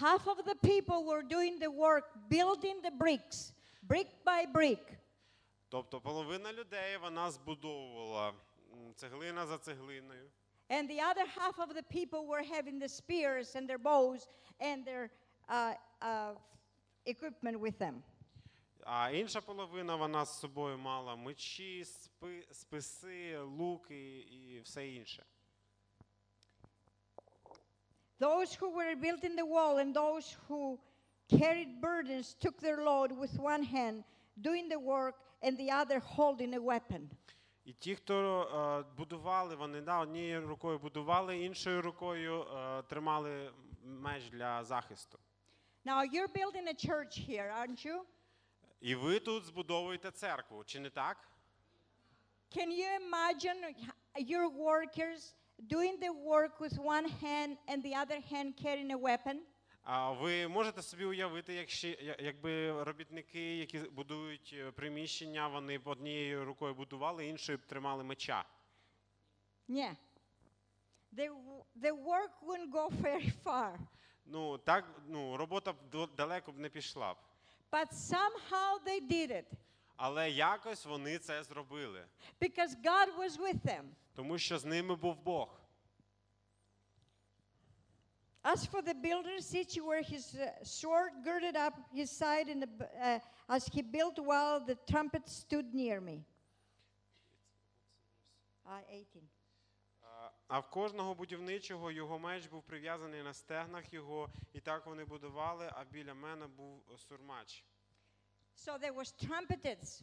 Half 0.00 0.24
of 0.24 0.44
the 0.44 0.54
people 0.54 1.04
were 1.04 1.22
doing 1.22 1.58
the 1.58 1.70
work, 1.70 2.04
building 2.30 2.80
the 2.82 2.98
bricks, 2.98 3.52
brick 3.82 4.08
by 4.24 4.52
brick. 4.52 4.98
Тобто 5.70 6.00
половина 6.00 6.52
людей 6.52 6.96
вона 6.96 7.30
збудовувала 7.30 8.28
м, 8.72 8.94
цеглина 8.94 9.46
за 9.46 9.58
цеглиною, 9.58 10.30
And 10.68 10.88
the 10.90 11.00
other 11.00 11.26
half 11.26 11.58
of 11.58 11.74
the 11.74 11.82
people 11.82 12.26
were 12.26 12.42
having 12.42 12.78
the 12.80 12.88
spears 12.88 13.54
and 13.56 13.68
their 13.70 13.78
bows 13.78 14.28
and 14.60 14.84
their 14.84 15.10
uh, 15.48 15.74
uh, 16.02 16.34
equipment 17.06 17.60
with 17.60 17.78
them. 17.78 18.02
А 18.84 19.10
інша 19.10 19.40
половина 19.40 19.96
вона 19.96 20.24
з 20.24 20.40
собою 20.40 20.78
мала 20.78 21.16
мечі, 21.16 21.84
спи, 21.84 22.46
списи, 22.52 23.38
луки 23.38 24.18
і 24.18 24.60
все 24.60 24.88
інше. 24.88 25.24
Those 28.18 28.54
who 28.54 28.70
were 28.70 28.94
building 28.96 29.36
the 29.36 29.44
wall 29.44 29.78
and 29.78 29.94
those 29.94 30.36
who 30.48 30.78
carried 31.28 31.80
burdens 31.80 32.34
took 32.40 32.58
their 32.60 32.82
load 32.82 33.12
with 33.12 33.38
one 33.38 33.62
hand, 33.62 34.04
doing 34.40 34.68
the 34.68 34.78
work, 34.78 35.14
and 35.42 35.58
the 35.58 35.70
other 35.70 36.00
holding 36.00 36.54
a 36.54 36.60
weapon. 36.60 37.10
І 37.64 37.72
ті, 37.72 37.94
хто 37.94 38.42
е, 38.42 38.94
будували, 38.96 39.54
вони 39.54 39.80
да, 39.80 39.98
однією 39.98 40.46
рукою 40.48 40.78
будували, 40.78 41.38
іншою 41.38 41.82
рукою 41.82 42.42
е, 42.42 42.82
тримали 42.82 43.52
меч 43.84 44.30
для 44.30 44.64
захисту. 44.64 45.18
Now, 45.84 46.02
you're 46.02 46.28
building 46.28 46.68
a 46.68 46.74
church 46.88 47.28
here, 47.28 47.52
aren't 47.60 47.86
you? 47.86 48.00
І 48.80 48.94
ви 48.94 49.20
тут 49.20 49.44
збудовуєте 49.44 50.10
церкву, 50.10 50.64
чи 50.64 50.80
не 50.80 50.90
так? 50.90 51.16
Can 52.56 52.68
you 52.70 52.88
imagine 53.00 53.74
your 54.32 54.48
workers 54.48 55.34
doing 55.58 55.98
the 55.98 56.12
work 56.12 56.60
with 56.60 56.78
one 56.78 57.08
hand 57.22 57.56
and 57.68 57.82
the 57.82 57.94
other 58.02 58.20
hand 58.32 58.48
carrying 58.62 58.92
a 58.92 58.98
weapon? 58.98 59.40
А 59.83 60.11
ви 60.11 60.47
можете 60.47 60.81
собі 60.81 61.05
уявити, 61.05 61.53
якщо, 61.53 61.87
якби 62.19 62.83
робітники, 62.83 63.57
які 63.57 63.79
будують 63.79 64.55
е, 64.57 64.71
приміщення, 64.71 65.47
вони 65.47 65.77
б 65.77 65.87
однією 65.87 66.45
рукою 66.45 66.73
будували, 66.75 67.27
іншою 67.27 67.57
б 67.57 67.61
тримали 67.65 68.03
меча. 68.03 68.45
Yeah. 69.69 69.95
The, 71.13 71.29
the 71.81 71.91
work 71.91 72.31
wouldn't 72.45 72.71
go 72.71 72.89
very 73.01 73.31
far. 73.43 73.77
Ну 74.25 74.57
так, 74.57 74.85
ну 75.07 75.37
робота 75.37 75.73
б 75.73 76.07
далеко 76.17 76.51
б 76.51 76.59
не 76.59 76.69
пішла 76.69 77.13
б. 77.13 77.17
But 77.71 77.87
somehow 77.93 78.79
they 78.85 79.11
did 79.11 79.31
it 79.31 79.45
Але 79.95 80.31
якось 80.31 80.85
вони 80.85 81.19
це 81.19 81.43
зробили, 81.43 82.05
because 82.41 82.75
God 82.83 83.15
was 83.17 83.37
with 83.37 83.61
them. 83.65 83.83
тому 84.15 84.37
що 84.37 84.59
з 84.59 84.65
ними 84.65 84.95
був 84.95 85.15
Бог. 85.15 85.60
As 88.43 88.65
for 88.65 88.81
the 88.81 88.95
builders, 88.95 89.53
each 89.53 89.77
wore 89.81 90.01
his 90.01 90.35
uh, 90.35 90.49
sword 90.63 91.11
girded 91.23 91.55
up 91.55 91.73
his 91.93 92.09
side 92.09 92.49
in 92.49 92.59
the, 92.61 92.69
uh, 92.99 93.19
as 93.47 93.67
he 93.67 93.81
built 93.83 94.17
while 94.17 94.59
the 94.59 94.75
trumpet 94.89 95.29
stood 95.29 95.73
near 95.73 96.01
me. 96.01 96.25
Uh, 98.65 98.81
18. 98.89 99.21
А- 100.49 100.59
в 100.59 100.69
кожного 100.69 101.15
будівничого 101.15 101.91
його 101.91 102.19
меч 102.19 102.47
був 102.47 102.63
прив'язаний 102.63 103.23
на 103.23 103.33
стегнах 103.33 103.93
його, 103.93 104.29
і 104.53 104.59
так 104.59 104.85
вони 104.85 105.05
будували, 105.05 105.69
а 105.73 105.83
біля 105.83 106.13
мене 106.13 106.47
був 106.47 106.83
сурмач. 106.97 107.63
So 108.57 108.79
there 108.79 108.93
was 108.95 109.13
trumpeters. 109.27 110.01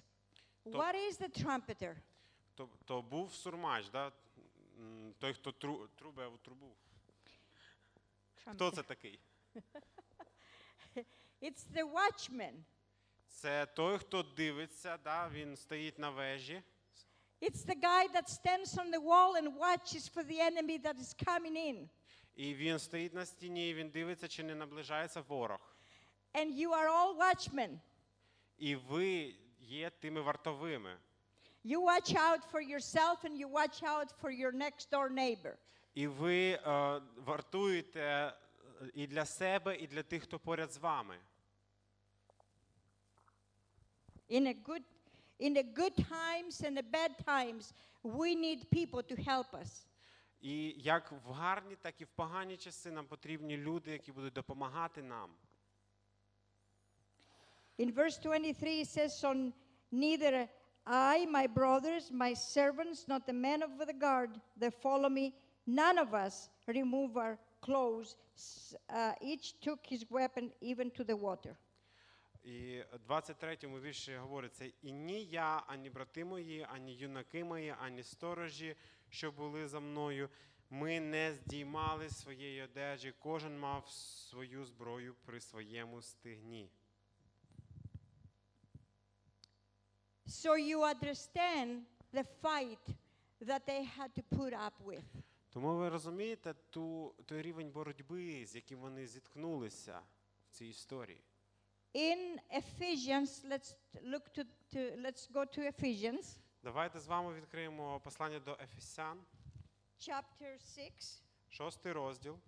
То- 0.64 0.70
What 0.70 0.94
is 0.94 1.18
the 1.20 1.44
trumpeter? 1.44 1.96
То, 2.54 2.68
то 2.84 3.02
був 3.02 3.32
сурмач, 3.34 3.88
да? 3.88 4.12
М, 4.78 5.14
той, 5.18 5.32
хто 5.34 5.52
тру, 5.52 5.88
трубе 5.88 6.26
у 6.26 6.36
трубу. 6.38 6.76
Хто 8.52 8.70
це 8.70 8.82
такий? 8.82 9.20
It's 11.42 11.64
the 11.74 11.92
watchman. 11.92 12.54
Це 13.28 13.66
той, 13.66 13.98
хто 13.98 14.22
дивиться, 14.22 14.98
да? 15.04 15.28
він 15.28 15.56
стоїть 15.56 15.98
на 15.98 16.10
вежі. 16.10 16.62
It's 17.40 17.64
the 17.66 17.76
guy 17.76 18.08
that 18.08 18.28
stands 18.28 18.76
on 18.78 18.90
the 18.90 19.00
wall 19.00 19.36
and 19.36 19.56
watches 19.56 20.08
for 20.08 20.24
the 20.24 20.40
enemy 20.40 20.78
that 20.78 20.96
is 20.96 21.14
coming 21.14 21.56
in. 21.56 21.88
І 22.34 22.54
він 22.54 22.78
стоїть 22.78 23.14
на 23.14 23.26
стіні, 23.26 23.70
і 23.70 23.74
він 23.74 23.90
дивиться, 23.90 24.28
чи 24.28 24.42
не 24.42 24.54
наближається 24.54 25.20
ворог. 25.20 25.76
And 26.34 26.52
you 26.52 26.68
are 26.70 26.88
all 26.88 27.16
watchmen. 27.16 27.78
І 28.56 28.76
ви 28.76 29.34
є 29.60 29.90
тими 29.90 30.20
вартовими. 30.20 30.96
You 31.64 31.80
watch 31.80 32.14
out 32.14 32.42
for 32.52 32.60
yourself 32.60 33.24
and 33.24 33.36
you 33.36 33.48
watch 33.48 33.82
out 33.82 34.10
for 34.20 34.30
your 34.30 34.52
next 34.52 34.90
door 34.90 35.08
neighbor. 35.10 35.56
І 35.94 36.06
ви 36.06 36.50
е, 36.50 36.60
вартуєте 37.16 38.00
е, 38.00 38.34
і 38.94 39.06
для 39.06 39.24
себе, 39.24 39.76
і 39.76 39.86
для 39.86 40.02
тих, 40.02 40.22
хто 40.22 40.38
поряд 40.38 40.72
з 40.72 40.78
вами. 40.78 41.18
In 44.30 44.46
a 44.46 44.54
good 44.62 44.82
in 45.40 45.54
the 45.54 45.62
good 45.62 45.96
times 45.96 46.54
and 46.66 46.76
the 46.76 46.82
bad 46.82 47.12
times, 47.24 47.72
we 48.02 48.34
need 48.34 48.60
people 48.70 49.02
to 49.02 49.16
help 49.16 49.50
us. 49.62 49.84
І 50.40 50.74
як 50.78 51.12
в 51.12 51.32
гарні, 51.32 51.76
так 51.76 52.00
і 52.00 52.04
в 52.04 52.08
погані 52.08 52.56
часи 52.56 52.90
нам 52.90 53.06
потрібні 53.06 53.56
люди, 53.56 53.90
які 53.90 54.12
будуть 54.12 54.32
допомагати 54.32 55.02
нам. 55.02 55.30
In 57.78 57.94
verse 57.94 58.18
23 58.18 58.80
it 58.80 58.88
says, 58.88 59.20
So 59.20 59.52
neither 59.92 60.48
I, 60.84 61.26
my 61.26 61.46
brothers, 61.46 62.10
my 62.10 62.34
servants, 62.34 63.06
not 63.06 63.26
the 63.26 63.32
men 63.32 63.62
of 63.62 63.78
the 63.86 63.92
guard 63.92 64.30
that 64.56 64.74
follow 64.82 65.08
me, 65.08 65.32
none 65.68 65.98
of 65.98 66.14
us 66.14 66.48
remove 66.66 67.16
our 67.16 67.38
clothes. 67.60 68.16
Uh, 68.88 69.12
each 69.20 69.60
took 69.60 69.80
his 69.86 70.04
weapon 70.10 70.50
even 70.60 70.90
to 70.90 71.04
the 71.04 71.16
water. 71.16 71.56
І 72.44 72.82
в 73.06 73.12
23-му 73.12 73.80
вірші 73.80 74.16
говориться: 74.16 74.64
і 74.82 74.92
ні 74.92 75.24
я, 75.24 75.62
ані 75.66 75.90
брати 75.90 76.24
мої, 76.24 76.66
ані 76.70 76.94
юнаки 76.94 77.44
мої, 77.44 77.74
ані 77.80 78.02
сторожі, 78.02 78.76
що 79.08 79.32
були 79.32 79.68
за 79.68 79.80
мною, 79.80 80.28
ми 80.70 81.00
не 81.00 81.32
здіймали 81.32 82.08
своєї 82.08 82.62
одежі, 82.62 83.14
кожен 83.18 83.58
мав 83.58 83.88
свою 83.88 84.64
зброю 84.64 85.14
при 85.24 85.40
своєму 85.40 86.02
стегні. 86.02 86.70
So 90.26 90.56
you 90.56 90.78
understand 90.94 91.68
the 92.12 92.24
fight 92.42 92.84
that 93.40 93.62
they 93.66 93.82
had 93.98 94.10
to 94.18 94.22
put 94.38 94.52
up 94.52 94.74
with. 94.84 95.08
Тому 95.50 95.76
ви 95.76 95.88
розумієте 95.88 96.54
ту, 96.70 97.14
той 97.26 97.42
рівень 97.42 97.70
боротьби, 97.70 98.46
з 98.46 98.54
яким 98.54 98.80
вони 98.80 99.06
зіткнулися 99.06 100.00
в 100.46 100.50
цій 100.50 100.66
історії. 100.66 101.20
In 101.94 102.38
Ephesians, 102.50 103.48
let's 103.48 103.74
look 104.04 104.24
to, 104.36 104.44
to 104.74 104.96
let's 105.04 105.32
go 105.32 105.58
to 105.58 105.60
Ephesians 105.72 106.38
Давайте 106.62 107.00
з 107.00 107.06
вами 107.06 107.34
відкриємо 107.34 108.00
послання 108.00 108.40
до 108.40 108.58
Ефесян, 108.60 109.24
chapter 109.98 110.58
6 110.74 111.22
шостий 111.48 111.92
розділ, 111.92 112.38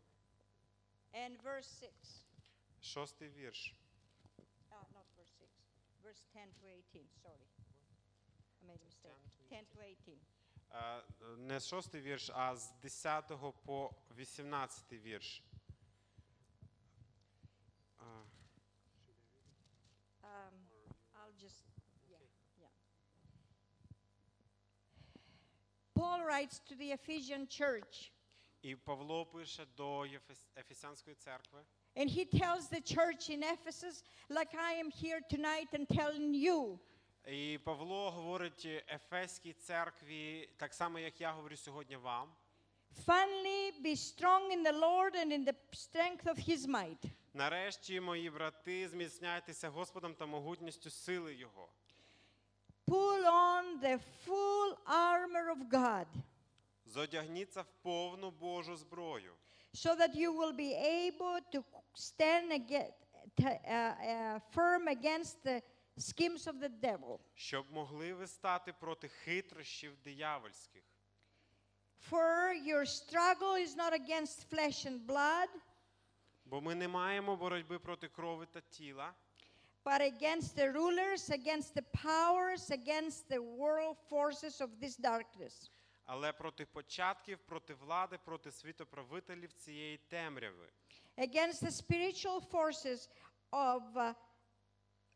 and 1.14 1.42
verse 1.42 1.80
6. 1.80 2.26
шостий 2.80 3.28
вірш. 3.28 3.74
Not 4.70 4.84
verse 4.94 5.26
6, 5.38 5.51
verse 6.05 6.22
10 6.34 6.55
to 6.61 6.66
18. 6.66 7.09
Sorry. 7.22 7.46
I 8.61 8.66
made 8.66 8.80
a 8.80 8.84
mistake. 8.84 9.20
10 9.51 9.66
to 9.70 9.78
18. 9.78 10.09
Е, 10.09 10.30
Не 11.38 11.60
шостий 11.60 12.01
вірш, 12.01 12.30
а 12.34 12.56
з 12.56 12.72
10 12.82 13.32
по 13.66 13.93
18 14.18 14.93
вірш. 14.93 15.43
Е, 17.99 18.03
Um, 20.24 20.53
I'll 21.16 21.34
just, 21.45 21.64
yeah, 22.10 22.18
yeah. 22.62 22.74
Paul 25.95 26.20
writes 26.26 26.60
to 26.70 26.76
the 26.76 26.91
Ephesian 26.91 27.47
church, 27.47 28.12
І 28.62 28.76
Павло 28.76 29.26
пише 29.26 29.66
до 29.78 29.99
Єфес- 30.06 30.47
Ефесянської 30.58 31.16
церкви. 31.16 31.66
and 31.95 32.10
he 32.10 32.26
tells 32.26 32.70
the 32.70 32.82
church 32.82 33.30
in 33.30 33.43
Ephesus, 33.43 34.03
like 34.30 34.53
I 34.56 34.74
am 34.84 34.91
here 34.91 35.22
tonight 35.30 35.74
and 35.74 35.88
telling 35.88 36.34
you, 36.34 36.80
І 37.27 37.59
Павло 37.64 38.11
говорить 38.11 38.68
Ефеській 38.89 39.53
церкві, 39.53 40.49
так 40.57 40.75
само, 40.75 40.99
як 40.99 41.21
я 41.21 41.33
говорю 41.33 41.57
сьогодні 41.57 41.97
вам. 41.97 42.29
finally 43.07 43.73
be 43.83 43.95
strong 43.97 44.51
in 44.51 44.62
the 44.62 44.73
Lord 44.73 45.14
and 45.14 45.33
in 45.33 45.45
the 45.45 45.55
strength 45.73 46.27
of 46.27 46.37
his 46.39 46.66
might. 46.66 47.11
Нарешті, 47.35 48.01
мої 48.01 48.31
брати, 48.31 48.89
зміцняйтеся 48.89 49.68
Господом 49.68 50.14
та 50.14 50.27
могутністю 50.27 50.91
сили 50.91 51.35
Його. 51.35 51.68
Pull 52.87 53.25
on 53.25 53.81
the 53.81 54.01
full 54.27 54.77
armor 54.87 55.57
of 55.57 55.68
God 55.71 56.07
Зодягніться 56.87 57.62
в 57.62 57.66
повну 57.83 58.31
Божу 58.31 58.77
зброю, 58.77 59.33
so 59.75 59.97
that 59.97 60.14
you 60.16 60.33
will 60.33 60.53
be 60.53 60.75
able 60.75 61.39
to 61.53 61.64
stand 61.95 62.53
against, 62.53 62.93
uh, 63.39 63.47
uh, 63.47 64.41
firm 64.55 64.89
against 64.89 65.37
the 65.45 65.62
schemes 65.97 66.47
of 66.47 66.60
the 66.60 66.70
devil. 66.82 67.20
щоб 67.36 67.66
могли 67.72 68.14
ви 68.14 68.28
стати 68.28 68.74
проти 68.74 69.08
хитрощів 69.08 69.97
диявольських. 70.03 70.84
For 72.12 72.53
your 72.53 72.86
struggle 72.86 73.56
is 73.56 73.76
not 73.76 73.93
against 73.93 74.49
flesh 74.53 74.86
and 74.86 75.06
blood, 75.06 75.47
Бо 76.45 76.62
ми 76.62 76.76
не 76.76 76.88
маємо 76.88 77.36
боротьби 77.36 77.80
проти 77.80 78.08
крови 78.08 78.45
та 78.45 78.62
тіла, 78.62 79.14
but 79.84 80.01
against 80.01 80.56
the 80.58 80.72
rulers, 80.74 81.30
against 81.30 81.74
the 81.76 81.84
powers, 82.03 82.72
against 82.72 83.28
the 83.30 83.41
world 83.41 83.97
forces 84.10 84.62
of 84.62 84.70
this 84.82 84.99
darkness, 84.99 85.72
але 86.06 86.34
проти 86.34 86.66
початків, 86.66 87.39
проти 87.39 87.74
влади, 87.74 88.18
проти 88.26 88.51
світоправителів 88.51 89.53
цієї 89.53 89.97
темряви, 89.97 90.70
against 91.18 91.64
the 91.64 91.72
spiritual 91.72 92.39
forces 92.51 93.10
of 93.51 93.82
uh, 93.95 94.16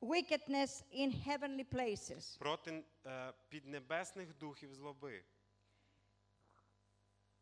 wickedness 0.04 0.84
in 0.92 1.12
heavenly 1.12 1.64
places. 1.64 2.38
проти 2.38 2.84
е, 3.06 3.34
піднебесних 3.50 4.38
духів 4.38 4.74
злоби. 4.76 5.24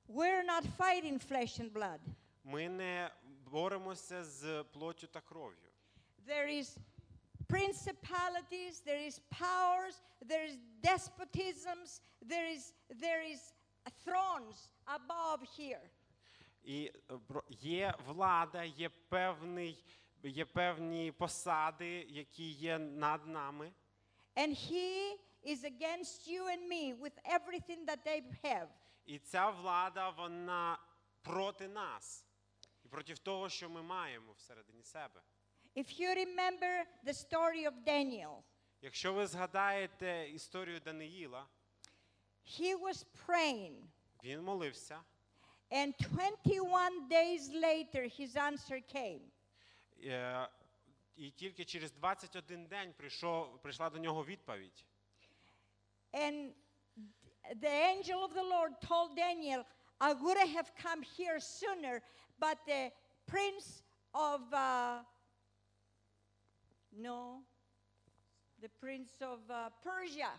We're 0.10 0.44
not 0.44 0.64
fighting 0.78 1.20
flesh 1.20 1.60
and 1.60 1.72
blood. 1.74 2.00
Ми 2.44 2.70
не 2.70 3.12
боремося 3.52 4.24
з 4.24 4.64
плоттю 4.64 5.08
та 5.08 5.22
кров'ю. 5.22 5.58
There 6.28 6.48
is 6.48 6.78
principalities, 7.50 8.82
there 8.86 9.02
is 9.10 9.20
powers, 9.32 9.96
there 10.22 10.44
is 10.46 10.58
despotisms, 10.82 12.02
there 12.22 12.48
is 12.56 12.74
there 12.90 13.22
is 13.34 13.54
thrones 14.06 14.70
above 14.86 15.42
here. 15.60 15.82
І 16.64 16.92
е, 17.12 17.18
про- 17.28 17.44
є 17.50 17.94
влада, 18.08 18.64
є 18.64 18.90
певний, 18.90 19.84
є 20.29 20.45
певні 20.45 21.13
посади, 21.13 22.07
які 22.09 22.51
є 22.51 22.79
над 22.79 23.27
нами. 23.27 23.73
And 24.37 24.55
he 24.71 25.19
is 25.45 25.65
against 25.65 26.27
you 26.29 26.47
and 26.47 26.69
me 26.69 26.95
with 26.95 27.13
everything 27.25 27.85
that 27.87 27.99
they 28.07 28.23
have. 28.45 28.69
І 29.07 29.19
ця 29.19 29.51
влада, 29.51 30.11
вона 30.11 30.79
проти 31.23 31.69
нас 31.69 32.27
і 32.85 32.89
проти 32.89 33.15
того, 33.15 33.49
що 33.49 33.71
ми 33.71 33.83
маємо 33.83 34.33
всередині 34.33 34.83
себе. 34.83 35.23
If 35.77 36.01
you 36.01 36.15
remember 36.15 36.85
the 37.05 37.15
story 37.15 37.67
of 37.67 37.85
Daniel, 37.87 38.43
Якщо 38.83 39.13
ви 39.13 39.27
згадаєте 39.27 40.31
історію 40.31 40.81
Даниїла, 40.81 41.47
he 42.47 42.77
was 42.77 43.07
praying, 43.27 43.83
він 44.25 44.43
молився, 44.43 45.01
and 45.71 45.95
21 45.99 47.09
days 47.09 47.49
later 47.55 48.03
his 48.21 48.37
answer 48.37 48.83
came. 48.95 49.21
Е, 50.05 50.49
і 51.17 51.31
тільки 51.31 51.65
через 51.65 51.93
21 51.93 52.67
день 52.67 52.93
прийшов, 52.93 53.63
прийшла 53.63 53.91
до 53.91 53.99
нього 53.99 54.25
відповідь. 54.25 54.87
And 56.13 56.53
the 57.57 57.75
angel 57.93 58.21
of 58.27 58.33
the 58.35 58.47
Lord 58.55 58.73
told 58.81 59.17
Daniel, 59.17 59.65
I 60.01 60.13
would 60.15 60.39
have 60.57 60.71
come 60.77 61.03
here 61.03 61.39
sooner, 61.41 62.03
but 62.39 62.57
the 62.67 62.91
prince 63.27 63.83
of, 64.15 64.41
uh, 64.53 65.03
no, 66.93 67.43
the 68.61 68.71
prince 68.81 69.15
of 69.23 69.41
uh, 69.49 69.71
Persia, 69.83 70.33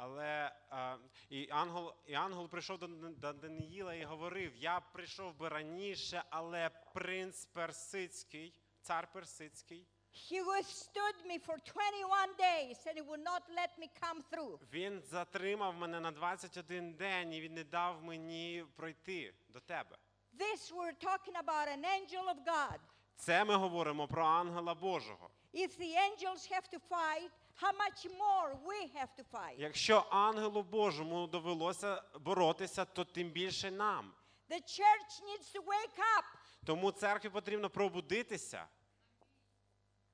Але 0.00 0.52
е, 0.72 0.98
і, 1.30 1.48
ангел, 1.50 1.94
і 2.06 2.14
ангел 2.14 2.48
прийшов 2.48 2.78
до, 2.78 2.86
до 2.86 3.32
Даниїла 3.32 3.94
і 3.94 4.04
говорив: 4.04 4.56
Я 4.56 4.80
прийшов 4.80 5.36
би 5.36 5.48
раніше, 5.48 6.22
але 6.30 6.70
принц 6.94 7.46
Персидський, 7.46 8.54
цар 8.82 9.08
Персидський, 9.12 9.86
he 10.30 10.40
withstood 10.42 11.16
me 11.26 11.38
for 11.38 11.56
21 11.58 12.34
days 12.38 12.76
and 12.86 12.96
he 12.98 13.02
would 13.02 13.22
not 13.32 13.42
let 13.54 13.70
me 13.78 13.88
come 14.02 14.22
through. 14.32 14.58
він 14.72 15.02
затримав 15.10 15.74
мене 15.74 16.00
на 16.00 16.10
21 16.10 16.92
день 16.94 17.32
і 17.32 17.40
він 17.40 17.54
не 17.54 17.64
дав 17.64 18.02
мені 18.04 18.64
пройти 18.76 19.34
до 19.48 19.60
тебе. 19.60 19.96
This 20.38 20.72
we're 20.72 20.98
talking 21.08 21.36
about 21.44 21.68
an 21.68 21.84
angel 21.84 22.24
of 22.28 22.44
God. 22.46 22.78
Це 23.16 23.44
ми 23.44 23.54
говоримо 23.54 24.08
про 24.08 24.26
ангела 24.26 24.74
Божого. 24.74 25.30
If 25.54 25.78
the 25.78 25.96
angels 25.96 26.52
have 26.52 26.68
to 26.74 26.78
fight, 26.90 27.30
how 27.62 27.72
much 27.72 28.06
more 28.06 28.54
we 28.64 29.00
have 29.00 29.08
to 29.18 29.24
fight? 29.32 29.54
Якщо 29.58 30.04
ангелу 30.10 30.62
Божому 30.62 31.26
довелося 31.26 32.02
боротися, 32.20 32.84
то 32.84 33.04
тим 33.04 33.30
більше 33.30 33.70
нам. 33.70 34.12
The 34.50 34.60
church 34.60 35.12
needs 35.28 35.52
to 35.54 35.60
wake 35.62 35.98
up. 36.18 36.24
Тому 36.68 36.92
церкві 36.92 37.28
потрібно 37.28 37.70
пробудитися. 37.70 38.66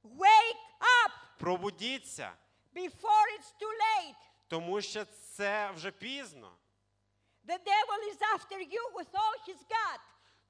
Wake 0.05 0.65
up 0.81 1.11
Пробудіться, 1.39 2.33
before 2.75 3.27
it's 3.39 3.55
too 3.61 3.73
late. 3.73 4.15
тому 4.49 4.81
що 4.81 5.05
це 5.05 5.71
вже 5.71 5.91
пізно. 5.91 6.53
The 7.47 7.59
devil 7.59 8.01
is 8.13 8.19
after 8.35 8.59
you 8.59 8.93
with 8.95 9.11
all 9.13 9.49
he's 9.49 9.59
got. 9.69 10.01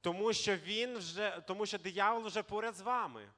Тому 0.01 0.33
що 0.33 0.57
він 0.57 0.99
вже, 0.99 1.43
тому 1.47 1.67
що 1.67 1.79
диявол 1.79 2.27
вже 2.27 2.43
поряд 2.43 2.75
з 2.77 2.81
вами. 2.81 3.29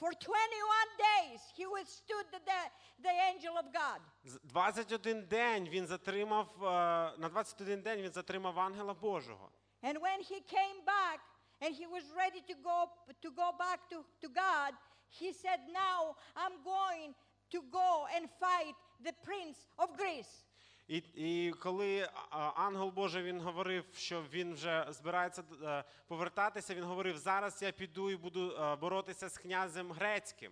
For 0.00 0.10
21 0.10 0.88
days, 0.98 1.40
he 1.58 1.66
withstood 1.66 2.24
the, 2.32 2.40
the, 2.50 2.70
the 3.02 3.12
angel 3.30 3.56
of 3.56 3.72
God. 3.72 4.00
21 4.44 5.26
день 5.26 5.68
він 5.68 5.86
затримав, 5.86 6.64
е, 6.64 6.66
на 7.18 7.28
21 7.28 7.82
день 7.82 8.02
він 8.02 8.12
затримав 8.12 8.60
ангела 8.60 8.94
Божого. 8.94 9.50
And 9.83 9.97
when 9.99 10.19
he 10.21 10.39
came 10.57 10.79
back 10.85 11.19
and 11.61 11.75
he 11.75 11.85
was 11.87 12.03
ready 12.15 12.41
to 12.47 12.55
go, 12.63 12.89
to 13.21 13.29
go 13.31 13.49
back 13.65 13.79
to, 13.91 13.97
to 14.21 14.29
God, 14.29 14.71
he 15.09 15.33
said, 15.33 15.59
Now 15.71 16.15
I'm 16.35 16.55
going 16.63 17.13
to 17.51 17.59
go 17.71 18.05
and 18.15 18.29
fight 18.39 18.75
the 19.03 19.13
prince 19.27 19.57
of 19.77 19.97
Greece. 19.97 20.43
І, 20.87 20.97
і 21.15 21.51
коли 21.51 22.09
а, 22.29 22.51
ангел 22.55 22.89
Божий 22.89 23.23
він 23.23 23.41
говорив, 23.41 23.85
що 23.95 24.21
він 24.21 24.53
вже 24.53 24.85
збирається 24.89 25.43
е, 25.63 25.83
повертатися, 26.07 26.75
він 26.75 26.83
говорив: 26.83 27.17
зараз 27.17 27.61
я 27.61 27.71
піду 27.71 28.11
і 28.11 28.15
буду 28.15 28.51
е, 28.51 28.75
боротися 28.75 29.29
з 29.29 29.37
князем 29.37 29.91
грецьким. 29.91 30.51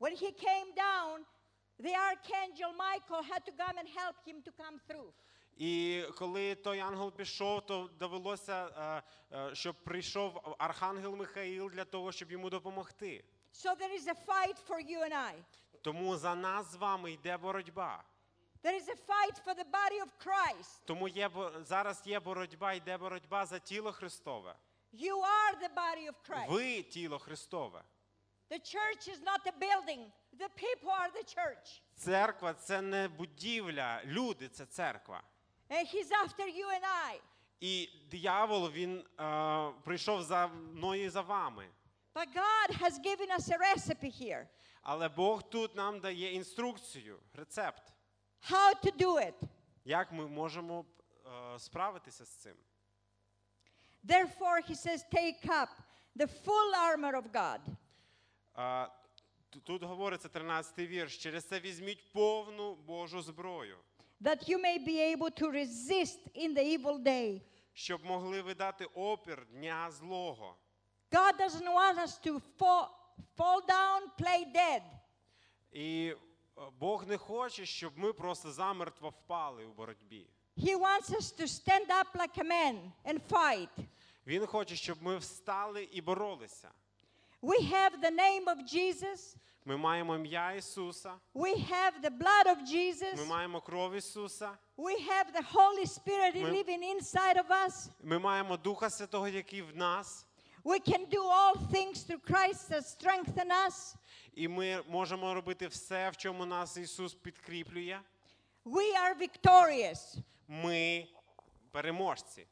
When 0.00 0.12
he 0.22 0.32
came 0.32 0.74
down, 0.74 1.24
the 1.78 1.94
archangel 2.10 2.72
Michael 2.86 3.22
had 3.32 3.42
to 3.48 3.52
come 3.62 3.76
and 3.82 3.88
help 4.00 4.16
him 4.26 4.42
to 4.46 4.52
come 4.62 4.78
through. 4.88 5.12
І 5.57 6.03
коли 6.17 6.55
той 6.55 6.79
ангел 6.79 7.11
пішов, 7.11 7.65
то 7.65 7.89
довелося, 7.99 8.67
е, 9.31 9.37
е, 9.37 9.55
щоб 9.55 9.75
прийшов 9.83 10.55
архангел 10.57 11.15
Михаїл 11.15 11.69
для 11.69 11.85
того, 11.85 12.11
щоб 12.11 12.31
йому 12.31 12.49
допомогти. 12.49 13.23
So 13.53 13.75
there 13.75 13.93
is 13.99 14.07
a 14.07 14.15
fight 14.27 14.57
for 14.67 14.79
you 14.79 14.99
and 15.03 15.13
I. 15.13 15.33
Тому 15.81 16.17
за 16.17 16.35
нас 16.35 16.71
з 16.71 16.75
вами 16.75 17.11
йде 17.11 17.37
боротьба. 17.37 18.03
There 18.63 18.75
is 18.75 18.89
a 18.89 18.95
fight 18.95 19.35
for 19.45 19.53
the 19.53 19.65
body 19.65 20.01
of 20.05 20.09
Christ. 20.25 20.81
Тому 20.85 21.07
є 21.07 21.29
зараз 21.61 22.01
є 22.05 22.19
боротьба, 22.19 22.73
йде 22.73 22.97
боротьба 22.97 23.45
за 23.45 23.59
тіло 23.59 23.91
Христове. 23.91 24.55
You 24.93 25.15
are 25.15 25.55
the 25.61 25.73
body 25.75 26.09
of 26.09 26.15
Christ. 26.29 26.51
Ви 26.51 26.83
тіло 26.83 27.19
Христове. 27.19 27.83
The 28.49 28.59
church 28.59 29.07
is 29.13 29.19
not 29.21 29.41
a 29.45 29.51
building, 29.51 30.01
the 30.37 30.49
people 30.49 30.91
are 30.91 31.11
the 31.11 31.25
church. 31.35 31.81
Церква 31.95 32.53
це 32.53 32.81
не 32.81 33.07
будівля, 33.07 34.01
люди 34.05 34.49
це 34.49 34.65
церква. 34.65 35.23
And 35.69 35.87
he's 35.87 36.11
after 36.11 36.47
you 36.47 36.65
and 36.69 36.83
I. 37.13 37.19
І 37.59 37.89
диявол 38.11 38.69
він 38.69 39.05
е, 39.19 39.71
прийшов 39.83 40.23
за 40.23 40.47
мною 40.47 41.03
і 41.03 41.09
за 41.09 41.21
вами. 41.21 41.69
But 42.13 42.27
God 42.33 42.81
has 42.81 42.99
given 42.99 43.29
us 43.37 43.49
a 43.49 43.57
recipe 43.57 44.21
here 44.21 44.47
Але 44.81 45.09
Бог 45.09 45.43
тут 45.43 45.75
нам 45.75 45.99
дає 45.99 46.33
інструкцію, 46.33 47.19
рецепт, 47.33 47.83
how 48.51 48.85
to 48.85 48.97
do 48.97 49.13
it. 49.15 49.33
як 49.85 50.11
ми 50.11 50.27
можемо 50.27 50.85
е, 51.55 51.59
справитися 51.59 52.25
з 52.25 52.29
цим. 52.29 52.55
Therefore, 54.03 54.61
he 54.69 54.75
says, 54.75 55.03
take 55.11 55.45
up 55.45 55.69
the 56.15 56.27
full 56.45 56.73
armor 56.75 57.13
of 57.21 57.31
God. 57.31 57.59
Е, 58.57 58.89
тут 59.63 59.83
говориться 59.83 60.27
13-й 60.27 60.87
вірш. 60.87 61.17
Через 61.17 61.47
це 61.47 61.59
візьміть 61.59 62.11
повну 62.13 62.75
Божу 62.75 63.21
зброю, 63.21 63.77
that 64.20 64.48
you 64.48 64.58
may 64.58 64.78
be 64.78 65.00
able 65.00 65.30
to 65.30 65.50
resist 65.50 66.18
in 66.34 66.54
the 66.54 66.62
evil 66.62 66.98
day. 66.98 67.40
щоб 67.72 68.04
могли 68.04 68.42
ви 68.42 68.54
дати 68.54 68.84
опір 68.84 69.46
дня 69.46 69.90
злого. 69.90 70.56
God 71.10 71.36
doesn't 71.38 71.74
want 71.74 71.98
us 71.98 72.18
to 72.26 72.40
fall, 72.58 72.86
fall 73.36 73.60
down, 73.68 74.00
play 74.18 74.54
dead. 74.54 74.82
І 75.72 76.14
е, 76.58 76.62
Бог 76.78 77.06
не 77.06 77.16
хоче, 77.16 77.66
щоб 77.66 77.92
ми 77.96 78.12
просто 78.12 78.52
замертво 78.52 79.08
впали 79.08 79.64
у 79.64 79.72
боротьбі. 79.72 80.26
He 80.56 80.76
wants 80.76 81.10
us 81.10 81.32
to 81.40 81.46
stand 81.48 81.86
up 81.88 82.14
like 82.14 82.38
a 82.38 82.44
man 82.44 82.92
and 83.04 83.20
fight. 83.30 83.68
Він 84.26 84.46
хоче, 84.46 84.76
щоб 84.76 85.02
ми 85.02 85.16
встали 85.16 85.88
і 85.92 86.00
боролися. 86.00 86.70
We 87.42 87.60
have 87.72 88.00
the 88.00 88.10
name 88.10 88.44
of 88.44 88.58
Jesus. 88.74 89.36
Ми 89.67 89.77
маємо 89.77 90.15
ім'я 90.15 90.51
Ісуса, 90.51 91.13
We 91.35 91.55
have 91.71 91.91
the 92.03 92.09
blood 92.17 92.45
of 92.47 92.61
Jesus. 92.73 93.17
ми 93.17 93.25
маємо 93.25 93.61
кров 93.61 93.93
Ісуса, 93.95 94.57
We 94.77 94.91
have 94.91 95.31
the 95.35 95.53
Holy 95.53 95.85
Spirit 95.87 96.41
Ми- 96.43 96.49
living 96.51 96.83
inside 96.95 97.35
of 97.37 97.47
us. 97.67 97.89
ми 98.03 98.19
маємо 98.19 98.57
Духа 98.57 98.89
Святого, 98.89 99.27
який 99.27 99.61
в 99.61 99.75
нас, 99.75 100.25
We 100.63 100.79
can 100.89 101.09
do 101.09 101.21
all 101.21 101.55
things 101.71 102.05
through 102.09 102.21
Christ 102.31 102.69
that 102.71 102.83
strengthen 102.83 103.51
us. 103.67 103.95
і 104.33 104.47
ми 104.47 104.83
можемо 104.87 105.33
робити 105.33 105.67
все, 105.67 106.09
в 106.09 106.17
чому 106.17 106.45
нас 106.45 106.77
Ісус 106.77 107.13
підкріплює. 107.13 107.99
We 108.65 108.93
are 108.93 109.17
victorious. 109.21 110.17
Ми 110.47 111.07
переможці. 111.71 112.47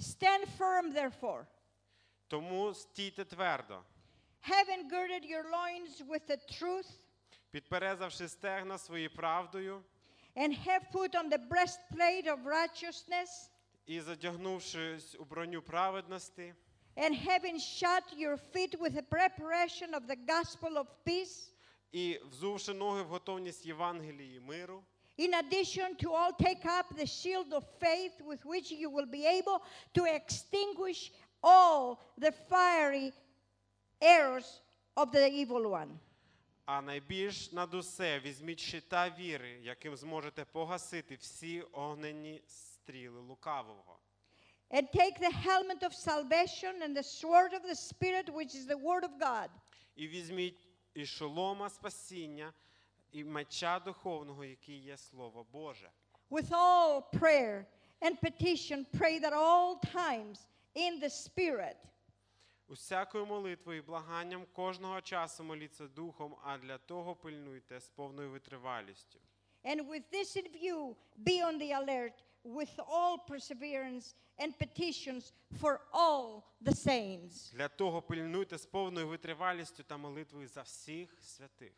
Stand 0.00 0.46
firm, 0.58 0.92
therefore, 0.92 1.46
Тому 2.27 2.73
стійте 2.73 3.25
твердо, 3.25 3.81
having 4.41 4.89
girded 4.89 5.25
your 5.25 5.43
loins 5.51 6.01
with 6.07 6.27
the 6.27 6.37
truth, 6.59 6.87
підперезавши 7.51 8.27
стегна 8.27 8.77
своєю 8.77 9.09
правдою, 9.09 9.83
and 10.35 10.53
have 10.53 10.91
put 10.91 11.15
on 11.15 11.29
the 11.29 11.49
breastplate 11.49 12.27
of 12.27 12.45
righteousness, 12.45 13.49
І 13.85 14.01
задягнувшись 14.01 15.15
у 15.19 15.25
броню 15.25 15.61
праведності, 15.61 16.53
and 16.95 17.15
having 17.27 17.59
shod 17.59 18.03
your 18.17 18.37
feet 18.37 18.79
with 18.79 18.93
the 18.93 19.03
preparation 19.03 19.93
of 19.93 20.07
the 20.07 20.15
gospel 20.15 20.77
of 20.77 20.87
peace, 21.05 21.51
і 21.91 22.19
взувши 22.31 22.73
ноги 22.73 23.01
в 23.01 23.07
готовність 23.07 23.65
Євангелії 23.65 24.39
миру, 24.39 24.83
in 25.17 25.33
addition 25.33 25.95
to 26.03 26.13
all, 26.13 26.31
take 26.39 26.65
up 26.65 26.85
the 26.95 27.05
shield 27.05 27.51
of 27.53 27.63
faith 27.79 28.21
with 28.21 28.45
which 28.45 28.71
you 28.71 28.89
will 28.89 29.05
be 29.05 29.25
able 29.25 29.59
to 29.93 30.05
extinguish 30.05 31.11
all 31.43 31.97
the 32.17 32.31
fiery 32.49 33.13
arrows 34.01 34.61
of 34.97 35.11
the 35.11 35.29
evil 35.29 35.69
one. 35.69 35.99
а 36.65 36.81
найбільш 36.81 37.51
над 37.51 37.73
усе 37.73 38.19
візьміть 38.19 38.59
щита 38.59 39.09
віри, 39.19 39.59
яким 39.63 39.95
зможете 39.95 40.45
погасити 40.45 41.15
всі 41.15 41.61
огненні 41.61 42.41
стріли 42.47 43.19
лукавого. 43.19 43.99
And 44.71 44.87
take 44.93 45.19
the 45.19 45.31
helmet 45.31 45.81
of 45.83 45.93
salvation 45.95 46.73
and 46.83 46.95
the 46.95 47.03
sword 47.03 47.53
of 47.53 47.63
the 47.63 47.75
Spirit, 47.75 48.29
which 48.29 48.53
is 48.55 48.67
the 48.67 48.77
word 48.77 49.03
of 49.03 49.17
God. 49.19 49.49
І 49.95 50.07
візьміть 50.07 50.67
і 50.93 51.05
шолома 51.05 51.69
спасіння, 51.69 52.53
і 53.11 53.23
меча 53.23 53.79
духовного, 53.79 54.45
який 54.45 54.77
є 54.79 54.97
Слово 54.97 55.45
Боже. 55.51 55.89
With 56.29 56.49
all 56.51 57.01
prayer 57.19 57.65
and 58.01 58.19
petition, 58.21 58.85
pray 58.99 59.19
that 59.19 59.33
all 59.33 59.79
times 59.93 60.45
in 60.74 61.00
the 61.00 61.10
Spirit. 61.10 61.76
Усякою 62.68 63.26
молитвою 63.26 63.78
і 63.78 63.82
благанням 63.82 64.46
кожного 64.52 65.00
часу 65.00 65.44
моліться 65.44 65.86
духом, 65.86 66.36
а 66.44 66.58
для 66.58 66.78
того 66.78 67.16
пильнуйте 67.16 67.80
з 67.80 67.88
повною 67.88 68.30
витривалістю. 68.30 69.18
And 69.64 69.88
with 69.88 70.02
this 70.12 70.36
in 70.36 70.52
view, 70.52 70.96
be 71.16 71.42
on 71.42 71.58
the 71.58 71.72
alert 71.72 72.22
with 72.44 72.78
all 72.78 73.18
perseverance 73.28 74.14
and 74.38 74.52
petitions 74.58 75.32
for 75.60 75.80
all 75.92 76.42
the 76.62 76.74
saints. 76.74 77.52
Для 77.52 77.68
того 77.68 78.02
пильнуйте 78.02 78.58
з 78.58 78.66
повною 78.66 79.08
витривалістю 79.08 79.82
та 79.82 79.96
молитвою 79.96 80.48
за 80.48 80.62
всіх 80.62 81.22
святих. 81.22 81.72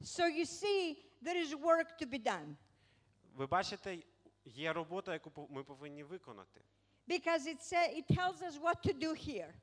So 0.00 0.28
you 0.28 0.46
see, 0.46 0.96
there 1.22 1.36
is 1.36 1.54
work 1.54 1.98
to 2.00 2.06
be 2.06 2.22
done 2.22 2.56
Ви 3.34 3.46
бачите, 3.46 3.98
є 4.44 4.72
робота, 4.72 5.12
яку 5.12 5.48
ми 5.50 5.64
повинні 5.64 6.04
виконати. 6.04 6.60
because 7.07 7.45
it, 7.47 7.61
say, 7.61 7.95
it 7.97 8.07
tells 8.07 8.41
us 8.41 8.57
what 8.57 8.81
to 8.83 8.93
do 8.93 9.13
here. 9.13 9.53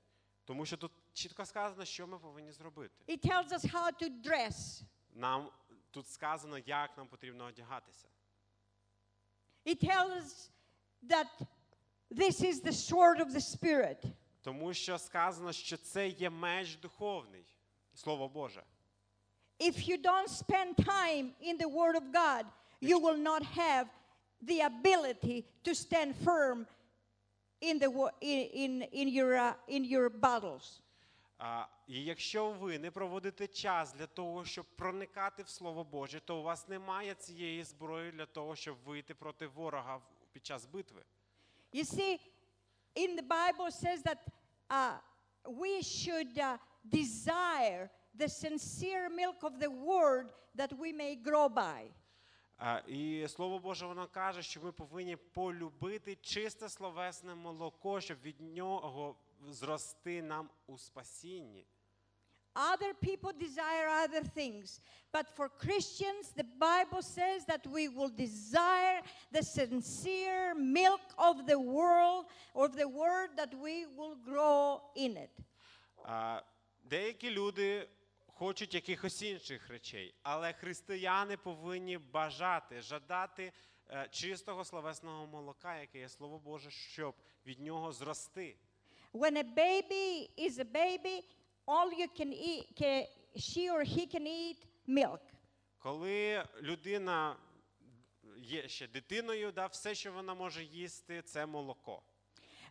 Тому 0.45 0.67
що 0.67 0.77
тут 0.77 0.93
чітко 1.13 1.45
сказано, 1.45 1.85
що 1.85 2.07
ми 2.07 2.19
повинні 2.19 2.53
зробити. 2.53 2.95
It 3.09 3.27
tells 3.27 3.53
us 3.53 3.65
how 3.65 4.03
to 4.03 4.23
dress. 4.23 4.83
Нам 5.15 5.51
тут 5.91 6.09
сказано, 6.09 6.59
як 6.59 6.97
нам 6.97 7.09
потрібно 7.09 7.45
одягатися. 7.45 8.09
It 9.67 9.81
tells 9.81 10.11
us 10.11 10.51
that 11.03 11.29
this 12.11 12.43
is 12.43 12.61
the 12.61 12.73
sword 12.73 13.21
of 13.21 13.33
the 13.33 13.41
Spirit. 13.41 14.05
Тому 14.43 14.75
що 14.75 14.99
сказано, 14.99 15.53
що 15.53 15.77
це 15.77 16.09
є 16.09 16.31
меч 16.31 16.77
духовний, 16.77 17.45
Слово 17.95 18.29
Боже. 18.29 18.63
If 19.61 19.89
you 19.89 19.99
don't 20.03 20.29
spend 20.29 20.77
time 20.77 21.33
in 21.43 21.59
the 21.59 21.69
Word 21.69 21.95
of 21.97 22.13
God, 22.13 22.47
you 22.81 22.99
will 22.99 23.19
not 23.19 23.43
have 23.43 23.87
the 24.43 24.61
ability 24.61 25.45
to 25.65 25.75
stand 25.75 26.15
firm 26.25 26.67
in, 27.61 27.79
the, 27.79 27.89
wo- 27.91 28.11
in, 28.21 28.39
in, 28.55 28.83
in, 28.93 29.09
your, 29.09 29.35
uh, 29.35 29.55
in 29.69 29.85
your 29.85 30.09
battles. 30.11 30.81
А, 31.39 31.67
і 31.89 32.05
якщо 32.05 32.51
ви 32.51 32.79
не 32.79 32.91
проводите 32.91 33.47
час 33.47 33.93
для 33.93 34.07
того, 34.07 34.45
щоб 34.45 34.65
проникати 34.77 35.43
в 35.43 35.49
Слово 35.49 35.85
Боже, 35.85 36.21
то 36.21 36.39
у 36.41 36.43
вас 36.43 36.69
немає 36.69 37.15
цієї 37.15 37.65
зброї 37.65 38.13
для 38.13 38.27
того, 38.27 38.57
щоб 38.57 38.77
вийти 38.85 39.15
проти 39.15 39.47
ворога 39.47 39.97
в- 39.97 40.03
під 40.33 40.47
час 40.47 40.67
битви. 40.67 41.03
You 41.73 41.85
see, 41.85 42.19
in 42.97 43.17
the 43.17 43.23
Bible 43.29 43.71
says 43.71 44.03
that 44.03 44.19
uh, 44.71 44.99
we 45.63 45.83
should 45.83 46.39
uh, 46.39 46.59
desire 46.85 47.89
the 48.19 48.29
sincere 48.29 49.09
milk 49.09 49.43
of 49.43 49.53
the 49.61 49.71
Word 49.71 50.27
that 50.57 50.73
we 50.83 50.93
may 50.93 51.15
grow 51.29 51.49
by. 51.49 51.81
І 52.88 53.28
Слово 53.28 53.60
Боже 53.60 53.86
воно 53.86 54.08
каже, 54.08 54.44
що 54.44 54.62
ми 54.62 54.72
повинні 54.72 55.16
полюбити 55.16 56.18
чисте 56.22 56.70
словесне 56.70 57.36
молоко, 57.36 58.02
щоб 58.02 58.18
від 58.22 58.42
нього 58.42 59.16
зрости 59.48 60.22
нам 60.22 60.50
у 60.68 60.78
спасінні. 60.78 61.66
Other 62.56 62.94
people 62.94 63.34
desire 63.34 63.90
other 63.90 64.24
things. 64.24 64.80
But 65.12 65.26
for 65.36 65.50
Christians, 65.50 66.32
the 66.42 66.48
Bible 66.70 67.02
says 67.02 67.44
that 67.52 67.68
we 67.68 67.90
will 67.90 68.10
desire 68.10 69.02
the 69.34 69.44
sincere 69.44 70.56
milk 70.56 71.02
of 71.18 71.46
the 71.46 71.60
world, 71.60 72.26
of 72.54 72.78
the 72.78 72.88
word, 72.88 73.30
that 73.36 73.54
we 73.66 73.86
will 73.98 74.16
grow 74.16 74.82
in 74.96 75.18
it. 75.18 75.34
Деякі 76.84 77.30
люди 77.30 77.88
хочуть 78.36 78.74
якихось 78.74 79.22
інших 79.22 79.70
речей, 79.70 80.16
але 80.24 80.54
християни 80.54 81.38
повинні 81.38 81.98
бажати, 81.98 82.82
жадати 82.82 83.52
е, 83.90 84.08
чистого 84.12 84.66
словесного 84.66 85.28
молока, 85.28 85.80
яке 85.80 86.00
є 86.00 86.10
Слово 86.10 86.40
Боже, 86.40 86.72
щоб 86.72 87.16
від 87.46 87.60
нього 87.60 87.94
зрости. 87.94 88.56
When 89.14 89.38
a 89.38 89.56
baby 89.56 90.30
is 90.38 90.60
a 90.60 90.66
baby, 90.66 91.24
all 91.66 91.90
you 92.02 92.08
can 92.20 92.34
eat, 92.34 92.82
she 93.36 93.70
or 93.74 93.82
he 93.84 94.16
can 94.16 94.28
eat 94.28 94.58
milk. 94.88 95.20
Коли 95.78 96.46
людина 96.62 97.38
є 98.38 98.68
ще 98.68 98.88
дитиною, 98.88 99.52
да, 99.52 99.66
все, 99.66 99.96
що 99.96 100.12
вона 100.12 100.34
може 100.34 100.64
їсти, 100.64 101.22
це 101.22 101.46
молоко. 101.46 102.02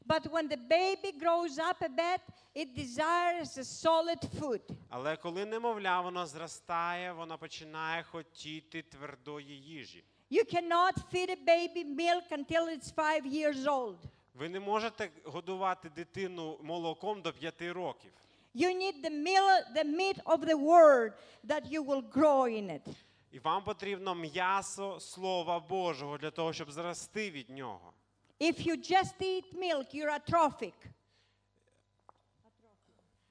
But 0.07 0.31
when 0.31 0.49
the 0.49 0.59
baby 0.59 1.13
grows 1.19 1.59
up 1.59 1.81
a 1.81 1.89
bit, 1.89 2.21
it 2.55 2.75
desires 2.77 3.57
a 3.59 3.65
solid 3.65 4.19
food. 4.39 4.61
Але 4.91 5.17
коли 5.17 5.45
немовля 5.45 6.01
воно 6.01 6.27
зростає, 6.27 7.13
вона 7.13 7.37
починає 7.37 8.03
хотіти 8.03 8.83
твердої 8.83 9.61
їжі. 9.63 10.05
You 10.31 10.45
cannot 10.55 10.95
feed 11.13 11.31
a 11.31 11.37
baby 11.47 11.85
milk 11.85 12.31
until 12.31 12.69
it's 12.69 12.95
five 12.95 13.27
years 13.27 13.65
old. 13.67 13.97
Ви 14.35 14.49
не 14.49 14.61
можете 14.61 15.11
годувати 15.25 15.89
дитину 15.89 16.59
молоком 16.63 17.23
до 17.23 17.33
п'яти 17.33 17.73
років. 17.73 18.13
You 18.55 18.69
need 18.69 19.03
the, 19.05 19.11
meal, 19.11 19.47
the 19.75 19.85
meat 19.85 20.19
of 20.25 20.45
the 20.47 20.57
word 20.57 21.13
that 21.49 21.67
you 21.73 21.83
will 21.83 22.03
grow 22.13 22.47
in 22.49 22.71
it. 22.71 22.95
І 23.33 23.39
вам 23.39 23.65
потрібно 23.65 24.15
м'ясо 24.15 25.01
Слова 25.01 25.61
Божого 25.61 26.19
для 26.19 26.31
того, 26.31 26.53
щоб 26.53 26.73
зрости 26.73 27.31
від 27.31 27.51
нього. 27.51 27.94
If 28.41 28.67
you 28.67 28.77
just 28.77 29.15
eat 29.21 29.45
milk, 29.55 29.95
you're 29.95 30.11
atrophic. 30.21 30.75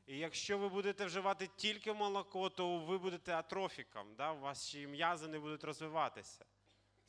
І 0.08 0.18
якщо 0.18 0.58
ви 0.58 0.70
будете 0.70 1.06
вживати 1.06 1.50
тільки 1.56 1.94
молоко, 1.94 2.50
то 2.50 2.78
ви 2.80 2.98
будете 2.98 3.34
атрофіком, 3.34 4.08
да? 4.18 4.32
ваші 4.32 4.88
м'язи 4.88 5.28
не 5.28 5.40
будуть 5.40 5.64
розвиватися. 5.64 6.46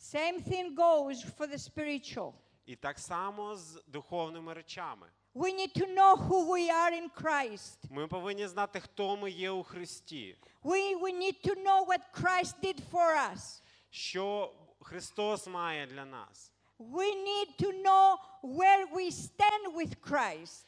Same 0.01 0.48
thing 0.48 0.74
goes 0.74 1.36
for 1.39 1.47
the 1.47 1.59
spiritual. 1.59 2.32
І 2.66 2.77
так 2.77 2.98
само 2.98 3.56
з 3.56 3.82
духовними 3.86 4.55
речами. 4.55 5.06
We 5.35 5.52
need 5.52 5.77
to 5.78 5.86
know 5.94 6.16
who 6.16 6.47
we 6.47 6.70
are 6.70 6.93
in 7.02 7.10
Christ. 7.23 7.77
Ми 7.90 8.06
повинні 8.06 8.47
знати, 8.47 8.81
хто 8.81 9.16
ми 9.16 9.31
є 9.31 9.51
у 9.51 9.62
Христі, 9.62 10.39
We, 10.62 10.98
we 11.01 11.12
need 11.12 11.47
to 11.48 11.55
know 11.64 11.86
what 11.86 12.01
Christ 12.23 12.55
did 12.62 12.81
for 12.93 13.32
us. 13.32 13.62
що 13.90 14.55
Христос 14.81 15.47
має 15.47 15.86
для 15.86 16.05
нас. 16.05 16.52
We 16.80 17.15
need 17.15 17.57
to 17.57 17.72
know 17.84 18.18
where 18.41 18.85
we 18.95 19.11
stand 19.11 19.73
with 19.76 19.99
Christ. 20.01 20.65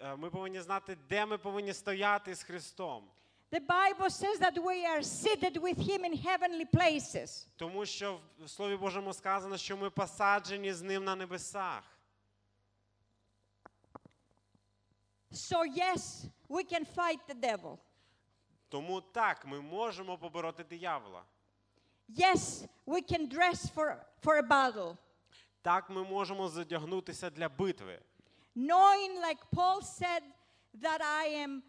Е, 0.00 0.16
Ми 0.16 0.30
повинні 0.30 0.60
знати, 0.60 0.96
де 1.08 1.26
ми 1.26 1.38
повинні 1.38 1.72
стояти 1.74 2.34
з 2.34 2.42
Христом. 2.42 3.04
The 3.52 3.60
Bible 3.60 4.10
says 4.10 4.38
that 4.40 4.54
we 4.58 4.84
are 4.84 5.02
seated 5.02 5.56
with 5.56 5.78
Him 5.78 6.04
in 6.04 6.14
heavenly 6.14 6.66
places. 6.72 7.46
Тому 7.56 7.86
що 7.86 8.20
в 8.38 8.48
Слові 8.50 8.76
Божому 8.76 9.12
сказано, 9.14 9.56
що 9.56 9.76
ми 9.76 9.90
посаджені 9.90 10.72
з 10.72 10.82
ним 10.82 11.04
на 11.04 11.16
небесах. 11.16 11.82
So, 15.32 15.64
yes, 15.64 16.26
we 16.48 16.64
can 16.64 16.84
fight 16.96 17.20
the 17.28 17.34
devil. 17.34 17.78
Тому 18.68 19.00
так, 19.00 19.46
ми 19.46 19.60
можемо 19.60 20.18
побороти 20.18 20.64
диявола. 20.64 21.22
Yes, 22.08 22.66
we 22.86 23.02
can 23.12 23.28
dress 23.28 23.68
for, 23.74 23.96
for 24.22 24.38
a 24.38 24.42
battle. 24.42 24.96
Так, 25.61 25.89
ми 25.89 26.03
можемо 26.03 26.49
задягнутися 26.49 27.29
для 27.29 27.49
битви. 27.49 27.99
Knowing, 28.55 29.21
like 29.27 29.39
Paul 29.51 29.81
said, 29.81 30.23
that 30.81 31.01
I 31.01 31.25
am 31.43 31.61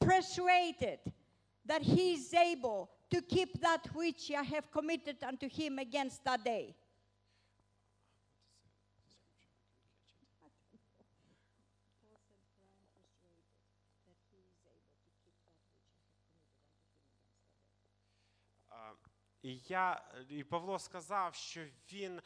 persuaded 0.00 0.98
that 1.66 1.82
he 1.82 2.14
is 2.14 2.34
able 2.34 2.88
to 3.10 3.20
keep 3.22 3.60
that 3.60 3.82
which 3.94 4.30
I 4.30 4.42
have 4.42 4.70
committed 4.70 5.22
unto 5.22 5.48
him 5.48 5.78
against 5.78 6.24
that 6.24 6.44
day. 6.44 6.74
І 19.42 19.60
я 19.68 20.02
і 20.28 20.44
Павло 20.44 20.78
сказав, 20.78 21.34
що 21.34 21.64
він, 21.92 22.18
е, 22.18 22.22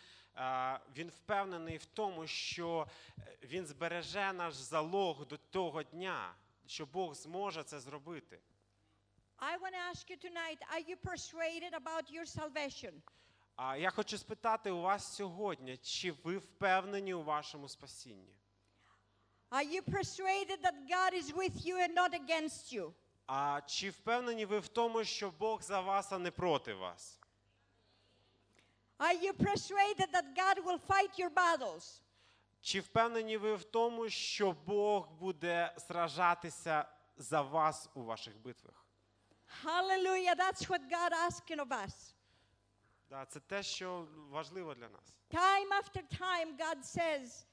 він 0.96 1.08
впевнений 1.08 1.76
в 1.76 1.84
тому, 1.84 2.26
що 2.26 2.86
е, 3.18 3.38
він 3.42 3.66
збереже 3.66 4.32
наш 4.32 4.54
залог 4.54 5.26
до 5.26 5.36
того 5.36 5.82
дня, 5.82 6.34
що 6.66 6.86
Бог 6.86 7.14
зможе 7.14 7.64
це 7.64 7.80
зробити. 7.80 8.40
I 9.38 9.58
want 9.58 9.72
to 9.72 9.82
ask 9.92 10.10
you 10.10 10.16
tonight 10.16 10.58
are 10.74 10.84
you 10.90 10.96
persuaded 10.96 11.72
about 11.74 12.10
your 12.10 12.26
salvation? 12.26 12.92
А 13.56 13.76
я 13.76 13.90
хочу 13.90 14.18
спитати 14.18 14.70
у 14.70 14.80
вас 14.80 15.16
сьогодні, 15.16 15.76
чи 15.76 16.12
ви 16.12 16.38
впевнені 16.38 17.14
у 17.14 17.22
вашому 17.22 17.68
спасінні? 17.68 18.36
Are 19.50 19.64
you 19.64 19.82
persuaded 19.82 20.60
that 20.62 20.74
God 20.90 21.14
is 21.14 21.32
with 21.32 21.66
you 21.66 21.76
and 21.76 21.94
not 21.94 22.12
against 22.14 22.74
you? 22.74 22.92
А 23.26 23.60
чи 23.66 23.90
впевнені 23.90 24.46
ви 24.46 24.58
в 24.58 24.68
тому, 24.68 25.04
що 25.04 25.30
Бог 25.30 25.62
за 25.62 25.80
вас, 25.80 26.12
а 26.12 26.18
не 26.18 26.30
проти 26.30 26.74
вас? 26.74 27.20
Are 28.98 29.14
you 29.14 29.32
persuaded 29.34 30.08
that 30.12 30.34
God 30.34 30.64
will 30.64 30.78
fight 30.78 31.18
your 31.18 31.30
battles? 31.30 32.00
Чи 32.60 32.80
впевнені 32.80 33.36
ви 33.36 33.54
в 33.54 33.64
тому, 33.64 34.08
що 34.08 34.52
Бог 34.66 35.08
буде 35.20 35.74
сражатися 35.78 36.84
за 37.16 37.42
вас 37.42 37.88
у 37.94 38.02
ваших 38.02 38.38
битвах? 38.42 38.86
Hallelujah. 39.64 40.34
That's 40.34 40.68
what 40.68 40.80
God 40.90 41.12
asking 41.12 41.60
of 41.60 41.68
us. 41.68 42.14
Да, 43.10 43.24
це 43.24 43.40
те, 43.40 43.62
що 43.62 44.06
важливо 44.30 44.74
для 44.74 44.88
нас. 44.88 45.14
Time 45.30 45.68
after 45.72 46.02
time, 46.20 46.56
God 46.58 46.84
says 46.84 47.46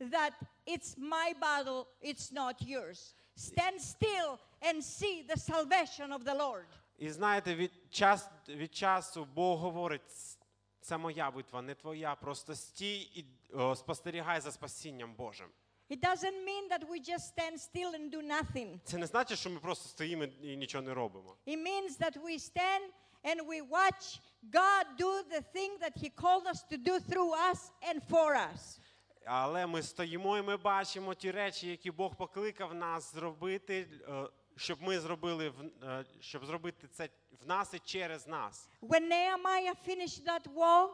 that 0.00 0.32
it's 0.66 0.96
my 0.98 1.32
battle, 1.40 1.86
it's 2.02 2.32
not 2.32 2.62
yours. 2.62 3.14
Stand 3.36 3.80
still 3.80 4.38
and 4.62 4.82
see 4.82 5.22
the 5.22 5.36
salvation 5.36 6.12
of 6.12 6.24
the 6.24 6.34
Lord. 6.34 6.66
І 6.98 7.10
знаєте, 7.10 7.54
від, 7.54 7.72
час, 7.90 8.28
від 8.48 8.74
часу 8.74 9.24
Бог 9.24 9.58
говорить, 9.60 10.10
«Ц- 10.10 10.37
це 10.80 10.98
моя 10.98 11.30
битва, 11.30 11.62
не 11.62 11.74
твоя. 11.74 12.14
Просто 12.14 12.54
стій 12.54 13.00
і 13.00 13.24
о, 13.54 13.76
спостерігай 13.76 14.40
за 14.40 14.52
спасінням 14.52 15.14
Божим. 15.14 15.48
It 15.90 16.00
doesn't 16.00 16.44
mean 16.44 16.68
that 16.68 16.84
we 16.90 17.00
just 17.00 17.24
stand 17.34 17.58
still 17.58 17.94
and 17.94 18.10
do 18.10 18.20
nothing. 18.22 18.78
Це 18.84 18.98
не 18.98 19.06
значить, 19.06 19.38
що 19.38 19.50
ми 19.50 19.60
просто 19.60 19.88
стоїмо 19.88 20.24
і 20.24 20.56
нічого 20.56 20.82
не 20.82 20.94
робимо. 20.94 21.36
It 21.46 21.58
means 21.58 21.98
that 21.98 22.22
we 22.22 22.38
stand 22.38 22.82
and 23.24 23.46
we 23.46 23.62
watch 23.68 24.20
God 24.52 24.84
do 24.98 25.22
the 25.34 25.42
thing 25.54 25.70
that 25.80 25.96
He 26.02 26.10
called 26.10 26.46
us 26.46 26.62
to 26.72 26.76
do 26.76 27.00
through 27.10 27.32
us 27.52 27.60
and 27.90 28.00
for 28.10 28.34
us. 28.52 28.78
Але 29.24 29.66
ми 29.66 29.82
стоїмо 29.82 30.38
і 30.38 30.42
ми 30.42 30.56
бачимо 30.56 31.14
ті 31.14 31.30
речі, 31.30 31.68
які 31.68 31.90
Бог 31.90 32.16
покликав 32.16 32.74
нас 32.74 33.12
зробити, 33.14 33.88
е, 34.08 34.28
щоб 34.58 34.82
ми 34.82 35.00
зробили 35.00 35.52
е, 35.82 36.04
щоб 36.20 36.44
зробити 36.44 36.88
це 36.88 37.08
в 37.42 37.46
нас 37.46 37.74
і 37.74 37.78
через 37.78 38.26
нас. 38.26 38.68
When 38.82 39.08
Nehemiah 39.08 39.74
finished 39.88 40.24
that 40.24 40.54
wall, 40.54 40.88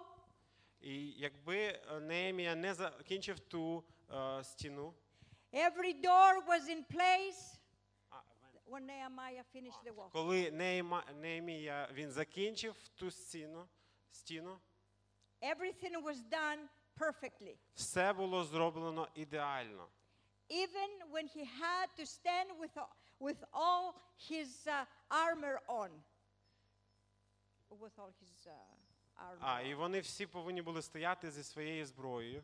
І 0.81 1.11
якби 1.11 1.57
е, 1.59 2.01
Неемія 2.01 2.55
не 2.55 2.75
закінчив 2.75 3.39
ту 3.41 3.85
е, 4.13 4.45
стіну, 4.45 4.95
every 5.53 6.01
door 6.03 6.47
was 6.47 6.69
in 6.69 6.85
place. 6.97 7.59
When 8.71 8.87
Nehemiah 8.87 9.45
finished 9.55 9.83
the 9.85 9.95
wall, 9.95 10.11
коли 10.13 10.51
Неемія 11.15 11.89
він 11.93 12.11
закінчив 12.11 12.75
ту 12.95 13.11
стіну, 13.11 13.69
стіну, 14.11 14.59
everything 15.43 16.03
was 16.03 16.17
done 16.31 16.59
perfectly. 16.99 17.57
все 17.75 18.13
було 18.13 18.45
зроблено 18.45 19.09
ідеально. 19.15 19.89
Even 20.51 20.91
when 21.11 21.27
he 21.37 21.45
had 21.45 21.89
to 21.99 22.07
stand 22.07 22.49
with, 22.61 22.77
with 23.24 23.44
all 23.54 23.94
his 24.30 24.68
uh, 24.68 24.86
armor 25.10 25.60
on. 25.68 25.90
With 27.70 28.00
all 28.00 28.12
his 28.22 28.48
uh, 28.48 28.52
armor. 29.16 29.38
А, 29.42 29.60
on. 29.62 29.66
і 29.68 29.74
вони 29.76 30.00
всі 30.00 30.26
повинні 30.28 30.62
були 30.62 30.82
стояти 30.82 31.32
зі 31.32 31.44
своєю 31.44 31.86
зброєю. 31.86 32.44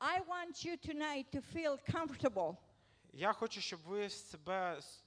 I 0.00 0.20
want 0.26 0.64
you 0.66 0.76
tonight 0.88 1.26
to 1.34 1.42
feel 1.54 1.78
comfortable. 1.94 2.56
Я 3.12 3.32
хочу, 3.32 3.60
щоб 3.60 3.80
ви 3.80 4.10
себе 4.10 4.76
с- 4.78 5.04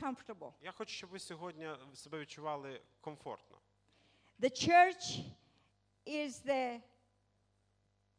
Comfortable. 0.00 0.52
Я 0.62 0.72
хочу, 0.72 0.92
щоб 0.94 1.10
ви 1.10 1.18
сьогодні 1.18 1.68
себе 1.94 2.18
відчували 2.18 2.80
комфортно. 3.00 3.58
The 4.40 4.50
church 4.68 5.24
is 6.06 6.42
the. 6.46 6.80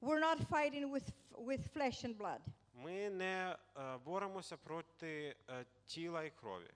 We're 0.01 0.19
not 0.19 0.39
fighting 0.49 0.89
with, 0.91 1.11
with 1.37 1.61
flesh 1.73 2.03
and 2.05 2.17
blood. 2.17 2.41
Ми 2.82 3.10
не 3.10 3.56
е, 3.76 3.96
боремося 4.04 4.56
проти 4.56 5.36
е, 5.48 5.64
тіла 5.86 6.22
і 6.24 6.30
крові. 6.30 6.70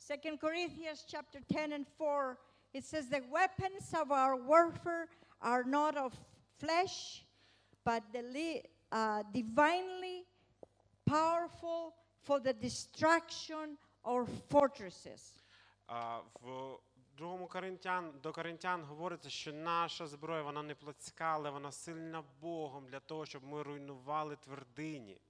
Second 0.00 0.38
Corinthians 0.38 1.04
chapter 1.14 1.40
10 1.48 1.72
and 1.72 1.86
4, 1.98 2.36
it 2.74 2.84
says 2.84 3.08
the 3.08 3.22
weapons 3.30 3.94
of 3.94 4.10
our 4.12 4.36
warfare 4.36 5.08
are 5.40 5.64
not 5.64 5.96
of 5.96 6.12
flesh, 6.60 7.24
but 7.84 8.02
the 8.12 8.62
uh, 8.92 9.22
divinely 9.32 10.26
powerful 11.06 11.94
for 12.26 12.40
the 12.40 12.52
destruction 12.52 13.78
of 14.04 14.28
fortresses. 14.50 15.22
В 16.42 17.16
другому 17.16 17.48
Коринтян 17.48 18.20
до 18.20 18.32
Коринтян 18.32 18.84
говориться, 18.84 19.30
що 19.30 19.52
наша 19.52 20.06
зброя 20.06 20.42
вона 20.42 20.62
не 20.62 20.74
плотська, 20.74 21.24
але 21.24 21.50
вона 21.50 21.72
сильна 21.72 22.24
Богом 22.40 22.86
для 22.86 23.00
того, 23.00 23.26
щоб 23.26 23.44
ми 23.44 23.62
руйнували 23.62 24.36
твердині. 24.36 25.20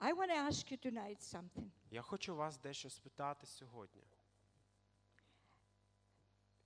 I 0.00 0.12
want 0.12 0.30
to 0.30 0.36
ask 0.36 0.70
you 0.70 0.76
tonight 0.76 1.22
something. 1.22 1.70
Я 1.90 2.02
хочу 2.02 2.36
вас 2.36 2.58
дещо 2.58 2.90
спитати 2.90 3.46
сьогодні. 3.46 4.02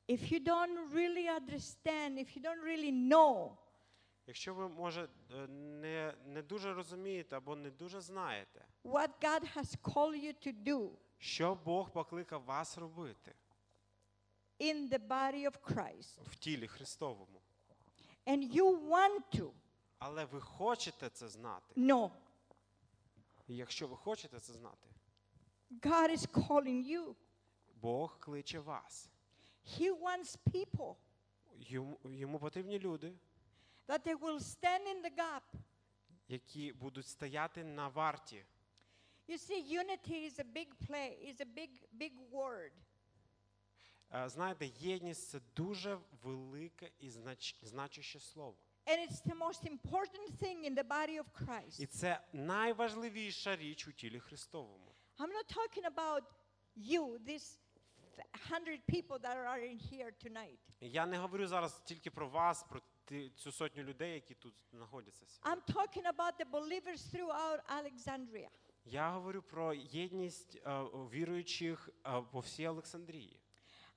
If 0.09 0.33
you 0.33 0.41
don't 0.41 0.93
really 0.93 1.29
understand, 1.29 2.19
if 2.19 2.37
you 2.37 2.43
don't 2.43 2.63
really 2.65 2.93
know 2.93 3.57
Якщо 4.27 4.55
ви 4.55 4.69
може 4.69 5.09
е, 5.35 5.47
не, 5.47 6.15
не 6.27 6.43
дуже 6.43 6.75
розумієте 6.75 7.37
або 7.37 7.57
не 7.57 7.71
дуже 7.71 8.01
знаєте, 8.01 8.65
what 8.85 9.11
God 9.23 9.57
has 9.57 9.77
called 9.83 10.25
you 10.25 10.47
to 10.47 10.63
do 10.65 10.91
що 11.19 11.55
Бог 11.55 11.91
покликав 11.91 12.45
вас 12.45 12.79
робити 12.79 13.35
in 14.61 14.89
the 14.89 15.09
body 15.09 15.51
of 15.51 15.59
Christ, 15.61 16.23
в 16.31 16.35
тілі 16.35 16.67
Христовому, 16.69 17.41
and 18.27 18.55
you 18.55 18.89
want 18.89 19.41
to 19.41 19.51
але 19.99 20.25
ви 20.25 20.41
хочете 20.41 21.11
це 21.11 21.29
знати. 21.29 21.75
know 21.77 22.11
І 23.51 23.57
якщо 23.57 23.89
ви 23.89 23.97
хочете 23.97 24.41
це 24.41 24.53
знати, 24.53 24.89
God 25.71 26.11
is 26.11 26.29
calling 26.29 26.85
you. 26.87 27.15
Бог 27.75 28.19
кличе 28.21 28.61
вас. 28.61 29.11
He 29.65 30.01
wants 30.01 30.39
people 30.53 30.97
Йому, 31.59 31.99
йому 32.05 32.39
потрібні 32.39 32.79
люди, 32.79 33.13
that 33.89 34.07
they 34.07 34.19
will 34.19 34.39
stand 34.41 34.81
in 34.87 35.03
the 35.05 35.17
gap. 35.17 35.43
які 36.29 36.73
будуть 36.73 37.07
стояти 37.07 37.65
на 37.65 37.89
варті. 37.89 38.45
You 39.29 39.39
see, 39.39 39.79
unity 39.81 40.31
is 40.31 40.39
a 40.39 40.45
big 40.45 40.69
play, 40.89 41.35
is 41.35 41.41
a 41.41 41.47
big, 41.57 41.71
big 41.99 42.13
word. 42.33 42.73
Е, 44.15 44.29
Знаєте, 44.29 44.67
єдність 44.67 45.29
це 45.29 45.41
дуже 45.57 45.99
велике 46.23 46.91
і 46.99 47.11
знач, 47.11 47.57
значуще 47.63 48.21
слово. 48.21 48.57
And 48.87 48.99
it's 49.09 49.21
the 49.21 49.35
most 49.35 49.65
important 49.67 50.39
thing 50.43 50.65
in 50.65 50.75
the 50.75 50.85
body 50.85 51.19
of 51.21 51.27
І 51.27 51.45
Christ. 51.45 51.87
це 51.87 52.21
найважливіша 52.33 53.57
річ 53.57 53.89
у 53.89 53.93
тілі 53.93 54.21
Христовому. 54.21 54.95
I'm 55.19 55.29
not 55.33 55.49
talking 55.57 55.85
about 55.97 56.23
you, 56.77 57.19
these 57.27 57.59
hundred 58.51 58.81
people 58.87 59.19
that 59.19 59.37
are 59.37 59.61
in 59.61 59.79
here 59.79 60.13
tonight. 60.27 60.59
Я 60.81 61.07
не 61.07 61.19
говорю 61.19 61.47
зараз 61.47 61.81
тільки 61.85 62.11
про 62.11 62.29
вас, 62.29 62.63
про 62.63 62.81
цю 63.37 63.53
сотню 63.53 63.83
людей, 63.83 64.15
які 64.15 64.35
тут 64.35 64.55
знаходяться. 64.73 65.27
I'm 65.43 65.61
talking 65.75 66.07
about 66.07 66.33
the 66.41 66.51
believers 66.51 67.15
throughout 67.15 67.61
Alexandria. 67.69 68.49
Я 68.85 69.11
говорю 69.11 69.43
про 69.43 69.75
єдність 69.75 70.57
е, 70.57 70.81
віруючих 71.13 71.89
е, 72.07 72.23
по 72.33 72.41
всій 72.41 72.69
Олександрії. 72.69 73.40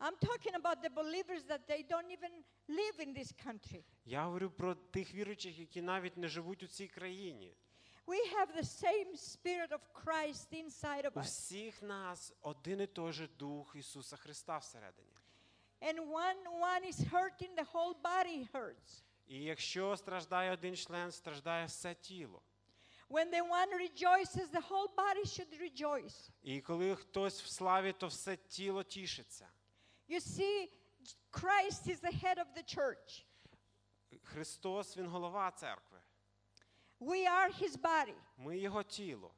I'm 0.06 0.18
talking 0.20 0.56
about 0.56 0.78
the 0.84 0.90
believers 0.90 1.44
that 1.52 1.62
they 1.66 1.82
don't 1.94 2.12
even 2.12 2.32
live 2.68 2.98
in 3.00 3.14
this 3.14 3.32
country. 3.32 3.84
Я 4.06 4.24
говорю 4.26 4.50
про 4.52 4.76
тих 4.76 5.14
віруючих, 5.14 5.60
які 5.60 5.82
навіть 5.82 6.18
не 6.18 6.28
живуть 6.28 6.64
у 6.64 6.68
цій 6.68 6.88
країні. 6.88 7.56
We 8.06 8.18
have 8.36 8.50
the 8.58 8.64
same 8.66 9.16
Spirit 9.16 9.70
of 9.70 9.80
Christ 9.94 10.48
inside 10.54 11.06
of 11.06 11.12
У 11.16 11.20
us. 11.20 11.24
всіх 11.24 11.82
нас 11.82 12.34
один 12.42 12.82
і 12.82 12.88
той 12.88 13.14
же 13.14 13.28
Дух 13.28 13.76
Ісуса 13.76 14.18
Христа 14.18 14.58
всередині. 14.58 15.14
And 15.82 15.98
when 16.00 16.38
one 16.60 16.84
is 16.92 17.00
hurting, 17.14 17.56
the 17.56 17.72
whole 17.74 17.96
body 18.04 18.48
hurts. 18.54 19.04
І 19.28 19.44
якщо 19.44 19.98
страждає 19.98 20.52
один 20.52 20.76
член, 20.76 21.12
страждає 21.12 21.66
все 21.66 21.96
тіло. 21.96 22.42
When 23.10 23.32
the 23.32 23.42
one 23.50 23.70
rejoices, 23.78 24.50
the 24.52 24.68
whole 24.70 24.96
body 24.96 25.26
should 25.26 25.62
rejoice. 25.62 26.30
І 26.42 26.62
коли 26.62 26.96
хтось 26.96 27.44
в 27.44 27.48
славі, 27.48 27.94
то 27.94 28.08
все 28.08 28.38
тіло 28.38 28.84
тішиться. 28.84 29.50
You 30.10 30.20
see, 30.20 30.70
Christ 31.32 31.88
is 31.88 32.00
the 32.00 32.12
head 32.12 32.38
of 32.38 32.48
the 32.56 32.64
church. 32.64 33.26
Христос, 34.24 34.98
Він 34.98 35.08
голова 35.08 35.52
церкви. 35.52 35.98
We 37.00 37.28
are 37.28 37.50
his 37.64 37.78
body. 37.82 38.14
Ми 38.38 38.58
його 38.58 38.84
тіло. 38.84 39.32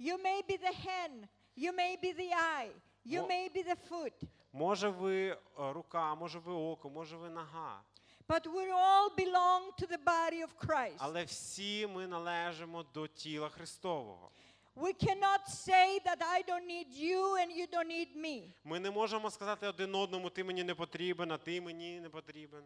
You 0.00 0.16
may 0.16 0.42
be 0.42 0.56
the 0.58 0.74
hand, 0.86 1.28
you 1.56 1.72
may 1.72 1.96
be 2.04 2.12
the 2.12 2.30
eye, 2.32 2.72
you 3.06 3.20
Mo- 3.22 3.28
may 3.28 3.48
be 3.56 3.62
the 3.62 3.76
foot, 3.90 4.12
Може 4.52 4.88
ви 4.88 5.28
е, 5.28 5.36
рука, 5.58 6.14
може 6.14 6.38
ви 6.38 6.52
око, 6.52 6.90
може 6.90 7.16
ви 7.16 7.30
нога. 7.30 7.80
but 8.28 8.46
we 8.46 8.70
all 8.72 9.10
belong 9.16 9.72
to 9.80 9.86
the 9.86 9.98
body 10.04 10.42
of 10.46 10.54
Christ. 10.66 10.96
Але 10.98 11.24
всі 11.24 11.86
ми 11.86 12.06
належимо 12.06 12.82
до 12.82 13.06
тіла 13.06 13.48
Христового. 13.48 14.30
We 14.75 14.93
cannot 14.93 15.41
say 15.49 15.99
that 16.05 16.21
I 16.21 16.41
don't 16.47 16.65
need 16.65 16.87
you 16.93 17.35
and 17.41 17.51
you 17.51 17.67
don't 17.67 17.87
need 17.89 18.15
me. 18.15 18.53
Ми 18.63 18.79
не 18.79 18.91
можемо 18.91 19.29
сказати 19.31 19.67
один 19.67 19.95
одному, 19.95 20.29
ти 20.29 20.43
мені 20.43 20.63
не 20.63 20.75
потрібен, 20.75 21.31
а 21.31 21.37
ти 21.37 21.61
мені 21.61 21.99
не 21.99 22.09
потрібен. 22.09 22.63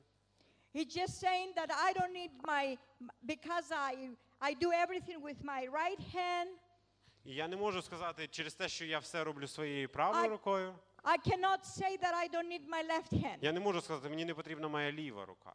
He's 0.75 0.97
just 0.97 1.23
saying 1.23 1.53
that 1.55 1.69
I 1.71 1.93
don't 1.93 2.13
need 2.13 2.31
my, 2.43 2.77
because 3.25 3.71
I, 3.71 4.09
I 4.41 4.53
do 4.53 4.71
everything 4.71 5.21
with 5.21 5.43
my 5.43 5.67
right 5.67 5.99
hand, 6.15 6.49
І 7.25 7.33
я 7.35 7.47
не 7.47 7.55
можу 7.55 7.81
сказати 7.81 8.27
через 8.27 8.53
те, 8.53 8.69
що 8.69 8.85
я 8.85 8.99
все 8.99 9.23
роблю 9.23 9.47
своєю 9.47 9.89
правою 9.89 10.25
А- 10.25 10.27
рукою. 10.27 10.75
I 11.03 11.17
cannot 11.27 11.65
say 11.65 11.97
that 11.97 12.13
I 12.13 12.27
don't 12.33 12.47
need 12.47 12.67
my 12.69 12.83
left 12.87 13.13
hand. 13.13 13.37
Я 13.41 13.51
не 13.51 13.59
можу 13.59 13.81
сказати, 13.81 14.09
мені 14.09 14.25
не 14.25 14.33
потрібна 14.33 14.67
моя 14.67 14.91
ліва 14.91 15.25
рука. 15.25 15.53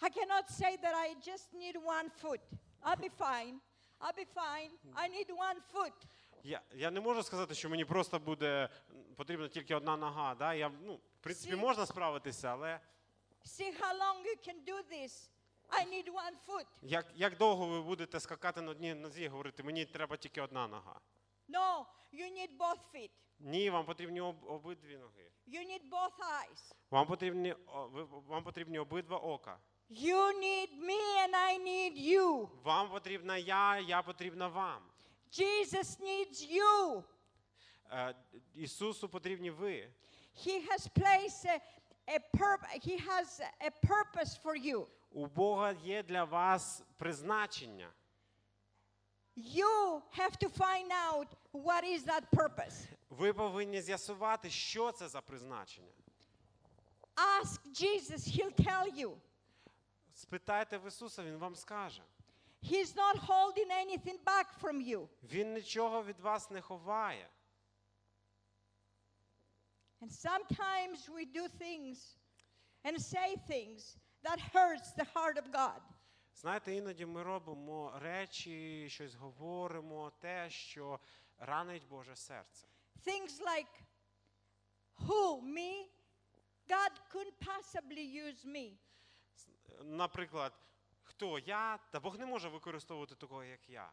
I 0.00 0.08
cannot 0.10 0.50
say 0.50 0.76
that 0.82 0.94
I 0.94 1.14
just 1.30 1.54
need 1.54 1.76
one 1.76 2.10
foot. 2.22 2.40
I'll 2.83 2.99
be 2.99 3.09
fine. 3.19 3.55
I'll 4.01 4.13
be 4.15 4.25
fine. 4.35 4.71
I 4.95 5.07
need 5.09 5.29
one 5.29 5.59
foot. 5.73 5.93
Я, 6.43 6.61
я 6.75 6.91
не 6.91 6.99
можу 7.01 7.23
сказати, 7.23 7.55
що 7.55 7.69
мені 7.69 7.85
просто 7.85 8.19
буде 8.19 8.69
потрібна 9.15 9.47
тільки 9.47 9.75
одна 9.75 9.97
нога. 9.97 10.35
Да? 10.35 10.53
Я, 10.53 10.71
ну, 10.83 10.93
в 10.95 10.99
принципі, 11.21 11.53
Всі- 11.53 11.61
можна 11.61 11.85
справитися, 11.85 12.47
але 12.47 12.79
See 13.45 13.71
how 13.81 13.93
long 13.99 14.17
you 14.25 14.47
can 14.47 14.65
do 14.65 14.75
this. 14.91 15.29
I 15.69 15.85
need 15.85 16.05
one 16.13 16.35
foot. 16.47 16.65
як, 16.81 17.05
як 17.15 17.37
довго 17.37 17.67
ви 17.67 17.81
будете 17.81 18.19
скакати 18.19 18.61
на 18.61 18.71
одній 18.71 18.93
нозі 18.93 19.23
і 19.23 19.27
говорити, 19.27 19.63
мені 19.63 19.85
треба 19.85 20.17
тільки 20.17 20.41
одна 20.41 20.67
нога? 20.67 20.99
No, 21.49 21.85
you 22.13 22.31
need 22.31 22.57
both 22.57 22.79
feet. 22.95 23.09
Ні, 23.39 23.69
вам 23.69 23.85
потрібні 23.85 24.21
об, 24.21 24.35
обидві 24.43 24.97
ноги. 24.97 25.31
You 25.47 25.59
need 25.59 25.89
both 25.89 26.17
eyes. 26.19 26.73
Вам 26.91 27.07
потрібні, 27.07 27.55
о, 27.67 27.87
ви- 27.87 28.03
вам 28.03 28.43
потрібні 28.43 28.79
обидва 28.79 29.17
ока. 29.17 29.59
You 29.90 30.40
need 30.40 30.70
me 30.80 31.00
and 31.24 31.34
I 31.36 31.58
need 31.58 31.96
you. 31.96 32.48
Вам 32.64 32.90
потрібна 32.90 33.36
я, 33.36 33.78
я 33.78 34.02
потрібна 34.02 34.48
вам. 34.48 34.82
Jesus 35.32 36.00
needs 36.00 36.52
you. 36.52 37.04
Е, 37.90 38.14
Ісусу 38.54 39.08
потрібні 39.08 39.50
ви. 39.50 39.88
He 40.46 40.66
has 40.68 40.88
placed 40.88 41.44
a, 41.46 41.60
a 42.08 42.18
purpose. 42.32 42.86
He 42.86 42.96
has 42.96 43.40
a 43.60 43.70
purpose 43.86 44.36
for 44.42 44.56
you. 44.56 44.86
У 45.10 45.26
Бога 45.26 45.72
є 45.84 46.02
для 46.02 46.24
вас 46.24 46.82
призначення. 46.96 47.92
You 49.36 50.02
have 50.18 50.36
to 50.38 50.48
find 50.48 50.90
out 50.90 51.26
what 51.52 51.84
is 51.84 52.04
that 52.04 52.22
purpose. 52.32 52.86
Ви 53.10 53.32
повинні 53.32 53.80
з'ясувати, 53.82 54.50
що 54.50 54.92
це 54.92 55.08
за 55.08 55.20
призначення. 55.20 55.92
Ask 57.16 57.60
Jesus, 57.82 58.26
he'll 58.28 58.64
tell 58.66 58.86
you. 59.00 59.16
Спитайте 60.17 60.77
в 60.77 60.87
Ісуса, 60.87 61.23
Він 61.23 61.37
вам 61.37 61.55
скаже. 61.55 62.03
He's 62.63 62.95
not 62.95 63.17
holding 63.17 63.69
anything 63.71 64.23
back 64.25 64.45
from 64.61 64.81
you. 64.81 65.07
Він 65.23 65.53
нічого 65.53 66.03
від 66.03 66.19
вас 66.19 66.51
не 66.51 66.61
ховає. 66.61 67.29
And 70.01 70.11
sometimes 70.11 71.09
we 71.09 71.25
do 71.25 71.47
things 71.47 72.17
and 72.83 72.99
say 73.01 73.35
things 73.49 73.97
that 74.23 74.39
hurts 74.53 74.91
the 74.97 75.05
heart 75.13 75.37
of 75.37 75.51
God. 75.51 75.81
Знаєте, 76.35 76.75
іноді 76.75 77.05
ми 77.05 77.23
робимо 77.23 77.99
речі, 77.99 78.89
щось 78.89 79.15
говоримо, 79.15 80.11
те, 80.19 80.49
що 80.49 80.99
ранить 81.37 81.87
Боже 81.87 82.15
серце. 82.15 82.67
Things 83.05 83.41
like, 83.41 83.73
who, 85.07 85.41
me? 85.41 85.87
God 86.67 86.91
couldn't 87.11 87.39
possibly 87.39 88.03
use 88.25 88.45
me. 88.45 88.77
Наприклад, 89.83 90.53
хто 91.03 91.39
я, 91.39 91.79
та 91.91 91.99
Бог 91.99 92.19
не 92.19 92.25
може 92.25 92.49
використовувати 92.49 93.15
такого, 93.15 93.43
як 93.43 93.69
я. 93.69 93.91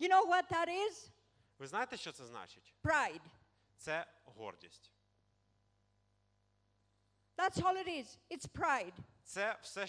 You 0.00 0.08
know 0.08 0.28
what 0.28 0.50
that 0.50 0.68
is? 0.68 1.08
Ви 1.58 1.66
знаєте, 1.66 1.96
що 1.96 2.12
це 2.12 2.24
значить? 2.26 2.74
Pride. 2.82 3.22
Це 3.76 4.06
гордість. 4.24 4.92
That's 7.36 7.62
all 7.62 7.76
it 7.76 7.88
is. 7.88 8.18
It's 8.30 8.48
pride. 8.48 8.94
Це 9.24 9.58
все 9.62 9.86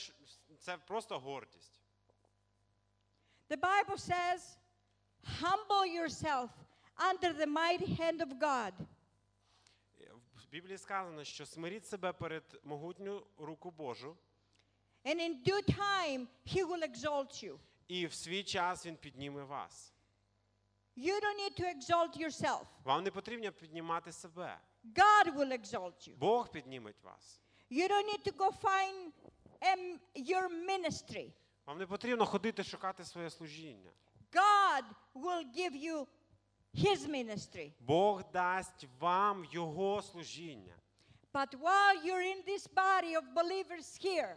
це 0.60 0.78
просто 0.78 1.20
гордість. 1.20 1.80
The 3.50 3.58
Bible 3.58 3.98
says, 3.98 4.58
humble 5.42 5.86
yourself 5.86 6.50
under 6.98 7.34
the 7.34 7.48
mighty 7.48 7.88
hand 7.88 8.22
of 8.22 8.40
God. 8.40 8.74
В 10.36 10.48
Біблії 10.50 10.78
сказано, 10.78 11.24
що 11.24 11.46
смиріть 11.46 11.88
себе 11.88 12.14
перед 12.14 12.60
могутню 12.64 13.28
руку 13.38 13.72
Божу, 13.72 14.18
And 15.05 15.21
in 15.21 15.43
due 15.43 15.63
time, 15.63 16.29
He 16.45 16.65
will 16.65 16.83
exalt 16.83 17.43
you. 17.43 17.59
і 17.89 18.07
в 18.07 18.15
свій 18.15 18.43
час 18.45 18.87
він 18.87 18.97
підніме 18.97 19.45
вас. 19.45 19.93
You 20.97 21.15
don't 21.21 21.39
need 21.39 21.61
to 21.61 21.67
exalt 21.77 22.17
yourself. 22.17 22.65
Вам 22.85 23.05
не 23.05 23.11
потрібно 23.11 23.53
піднімати 23.53 24.13
себе. 24.13 24.59
God 24.85 25.35
will 25.35 25.53
exalt 25.53 26.09
you. 26.09 26.17
Бог 26.17 26.51
підніметь 26.51 27.03
вас. 27.03 27.41
You 27.71 27.89
don't 27.89 28.07
need 28.07 28.23
to 28.25 28.33
go 28.37 28.51
find 28.51 29.13
um, 29.63 29.99
your 30.15 30.49
ministry. 30.49 31.33
Вам 31.67 31.79
не 31.79 31.87
потрібно 31.87 32.27
ходити 32.27 32.65
шукати 32.65 33.05
своє 33.05 33.31
служіння. 33.31 33.91
God 34.33 34.85
will 35.15 35.45
give 35.57 35.73
you 35.77 36.07
His 36.75 37.07
ministry. 37.09 37.73
Бог 37.81 38.23
дасть 38.33 38.87
вам 39.01 39.45
його 39.51 40.03
служіння. 40.03 40.75
But 41.33 41.55
while 41.55 42.05
you're 42.05 42.23
in 42.35 42.43
this 42.47 42.67
body 42.75 43.15
of 43.17 43.25
believers 43.35 43.97
here, 44.05 44.37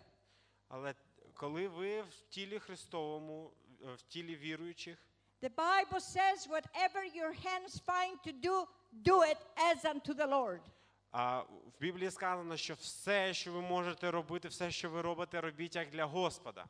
Але 0.68 0.94
коли 1.34 1.68
ви 1.68 2.02
в 2.02 2.20
тілі 2.28 2.58
Христовому, 2.58 3.52
е, 3.82 3.94
в 3.94 4.02
тілі 4.02 4.36
віруючих, 4.36 4.98
the 5.42 5.54
Bible 5.54 6.00
says, 6.00 6.48
whatever 6.48 7.04
your 7.04 7.32
hands 7.46 7.78
find 7.78 8.14
to 8.26 8.32
do, 8.32 8.66
do 9.10 9.22
it 9.22 9.38
as 9.70 9.84
unto 9.84 10.14
the 10.14 10.26
Lord. 10.26 10.60
а 11.10 11.40
в 11.40 11.80
Біблії 11.80 12.10
сказано, 12.10 12.56
що 12.56 12.74
все, 12.74 13.34
що 13.34 13.52
ви 13.52 13.60
можете 13.60 14.10
робити, 14.10 14.48
все, 14.48 14.70
що 14.70 14.90
ви 14.90 15.02
робите, 15.02 15.40
робіть 15.40 15.76
як 15.76 15.90
для 15.90 16.04
Господа. 16.04 16.66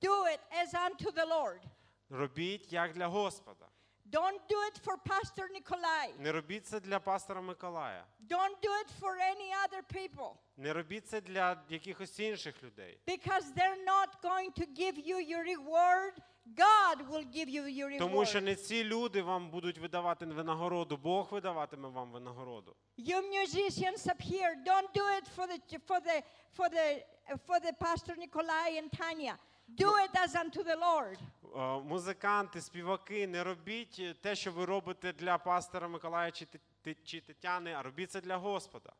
Do 0.00 0.24
it 0.24 0.40
as 0.52 0.74
unto 0.74 1.12
the 1.12 1.28
Lord. 1.28 1.60
Робіть 2.10 2.72
як 2.72 2.92
для 2.92 3.06
Господа. 3.06 3.68
Don't 4.12 4.40
do 4.48 4.56
it 4.68 4.76
for 4.84 4.96
Pastor 4.98 5.48
Nikolai. 5.52 6.12
Не 6.18 6.32
робіть 6.32 6.66
це 6.66 6.80
для 6.80 7.00
пастора 7.00 7.40
Миколая. 7.40 8.04
Don't 8.28 8.56
do 8.62 8.70
it 8.84 8.90
for 9.00 9.16
any 9.16 9.50
other 9.64 9.82
people 9.82 10.36
Не 10.56 10.72
робіть 10.72 11.06
це 11.08 11.20
для 11.20 11.62
якихось 11.68 12.20
інших 12.20 12.62
людей. 12.62 12.98
because 13.06 13.44
they're 13.56 13.84
not 13.86 14.20
going 14.22 14.52
to 14.52 14.66
give 14.66 14.98
you 14.98 15.16
your 15.18 15.44
reward. 15.44 16.12
God 16.56 17.08
will 17.08 17.24
give 17.24 17.48
you 17.48 17.62
your 17.66 17.88
reward. 17.88 17.98
Тому 17.98 18.24
що 18.24 18.40
не 18.40 18.54
ці 18.54 18.84
люди 18.84 19.22
вам 19.22 19.50
будуть 19.50 19.78
видавати 19.78 20.26
винагороду, 20.26 20.96
Бог 20.96 21.28
видаватиме 21.32 21.88
вам 21.88 22.12
винагороду. 22.12 22.76
You 22.98 23.22
musicians 23.22 24.06
up 24.06 24.20
here, 24.20 24.56
don't 24.66 24.92
do 24.94 25.04
it 25.18 25.26
for 25.36 25.46
the 25.46 25.78
for 25.88 26.00
the 26.00 26.22
for 26.56 26.68
the 26.68 27.02
for 27.46 27.60
the 27.60 27.72
Pastor 27.80 28.16
Nikolai 28.16 28.78
and 28.78 28.90
Tanya. 28.92 29.36
Do 29.78 29.88
it 30.04 30.10
as 30.14 30.34
unto 30.34 30.62
the 30.62 30.76
Lord. 30.76 31.18
Е, 31.56 31.80
Музиканти, 31.84 32.60
співаки, 32.60 33.26
не 33.26 33.44
робіть 33.44 34.20
те, 34.20 34.34
що 34.34 34.52
ви 34.52 34.64
робите 34.64 35.12
для 35.12 35.38
пастора 35.38 35.88
Миколая 35.88 36.30
чи, 36.30 36.46
Те- 36.46 36.58
Те- 36.82 36.94
чи 37.04 37.20
Тетяни, 37.20 37.72
а 37.72 37.82
робіть 37.82 38.10
це 38.10 38.20
для 38.20 38.36
Господа. 38.36 38.92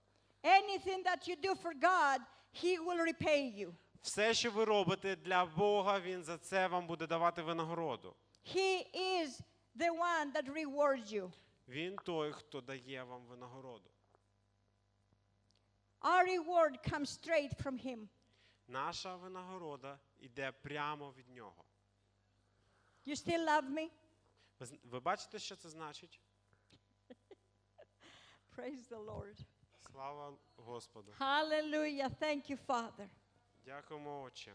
Anything 0.42 1.04
that 1.04 1.28
you 1.28 1.36
do 1.40 1.54
for 1.62 1.72
God, 1.80 2.18
He 2.62 2.78
will 2.78 3.00
repay 3.00 3.58
you. 3.58 3.74
Все, 4.02 4.34
що 4.34 4.50
ви 4.50 4.64
робите 4.64 5.16
для 5.16 5.44
Бога, 5.44 6.00
Він 6.00 6.24
за 6.24 6.38
це 6.38 6.66
вам 6.66 6.86
буде 6.86 7.06
давати 7.06 7.42
винагороду. 7.42 8.14
He 8.54 8.86
is 8.94 9.40
the 9.76 9.90
one 9.90 10.32
that 10.32 10.48
rewards 10.52 11.12
you. 11.12 11.32
Він 11.68 11.96
той, 11.96 12.32
хто 12.32 12.60
дає 12.60 13.02
вам 13.04 13.24
винагороду. 13.24 13.90
Our 16.00 16.24
reward 16.26 16.92
comes 16.92 17.06
straight 17.20 17.54
from 17.62 17.86
Him. 17.86 18.08
Наша 18.68 19.16
винагорода 19.16 19.98
йде 20.22 20.52
прямо 20.52 21.12
від 21.12 21.28
нього. 21.28 21.64
You 23.06 23.16
still 23.16 23.44
love 23.44 23.70
me? 23.70 23.90
Ви, 24.58 24.78
ви 24.84 25.00
бачите, 25.00 25.38
що 25.38 25.56
це 25.56 25.68
значить? 25.68 26.20
Praise 28.56 28.88
the 28.88 29.04
Lord. 29.04 29.38
Слава 29.90 30.38
Господу! 30.56 31.12
Hallelujah. 31.18 32.10
Thank 32.20 32.50
you, 32.50 32.66
Father. 32.66 33.08
Дякуємо, 33.64 34.22
Отче. 34.22 34.54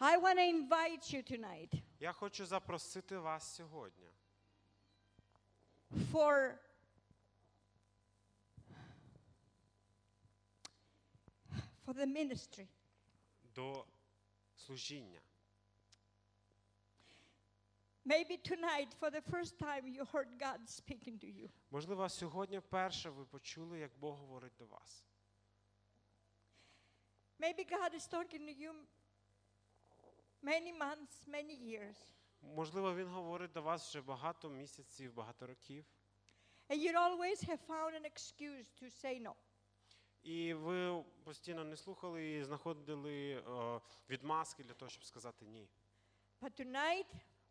I 0.00 0.16
want 0.16 0.38
to 0.38 0.44
invite 0.44 1.12
you 1.12 1.22
tonight 1.22 1.82
Я 2.00 2.12
хочу 2.12 2.46
запросити 2.46 3.18
вас 3.18 3.54
сьогодні 3.54 4.08
for 6.12 6.58
for 11.84 11.94
the 11.94 12.06
ministry. 12.06 12.68
До 13.58 13.86
служіння. 14.56 15.20
Maybe 18.04 18.36
tonight, 18.38 18.90
for 19.00 19.10
the 19.10 19.20
first 19.20 19.58
time, 19.58 19.82
you 19.86 20.04
heard 20.04 20.30
God 20.38 20.60
speaking 20.66 21.18
to 21.18 21.26
you. 21.26 21.50
Можливо, 21.70 22.08
сьогодні 22.08 22.58
вперше 22.58 23.10
ви 23.10 23.24
почули, 23.24 23.78
як 23.78 23.90
Бог 23.98 24.16
говорить 24.16 24.52
до 24.58 24.66
вас. 24.66 25.04
Maybe 27.40 27.64
God 27.64 27.94
is 27.94 28.06
talking 28.08 28.46
to 28.46 28.54
you 28.62 28.72
many 30.42 30.72
months, 30.72 31.28
many 31.28 31.54
years. 31.54 31.96
Можливо, 32.42 32.94
він 32.94 33.08
говорить 33.08 33.52
до 33.52 33.62
вас 33.62 33.88
вже 33.88 34.00
багато 34.00 34.48
місяців, 34.48 35.14
багато 35.14 35.46
років. 35.46 35.84
And 36.68 36.78
you 36.80 36.92
always 36.92 37.42
have 37.48 37.60
found 37.66 37.94
an 37.94 38.04
excuse 38.04 38.66
to 38.80 38.90
say 38.90 39.20
no. 39.20 39.34
І 40.28 40.54
ви 40.54 41.04
постійно 41.24 41.64
не 41.64 41.76
слухали 41.76 42.30
і 42.32 42.44
знаходили 42.44 43.30
е, 43.32 43.80
відмазки 44.10 44.64
для 44.64 44.74
того, 44.74 44.88
щоб 44.88 45.04
сказати 45.04 45.46
ні. 45.46 45.68
But 46.40 46.60
tonight 46.60 47.06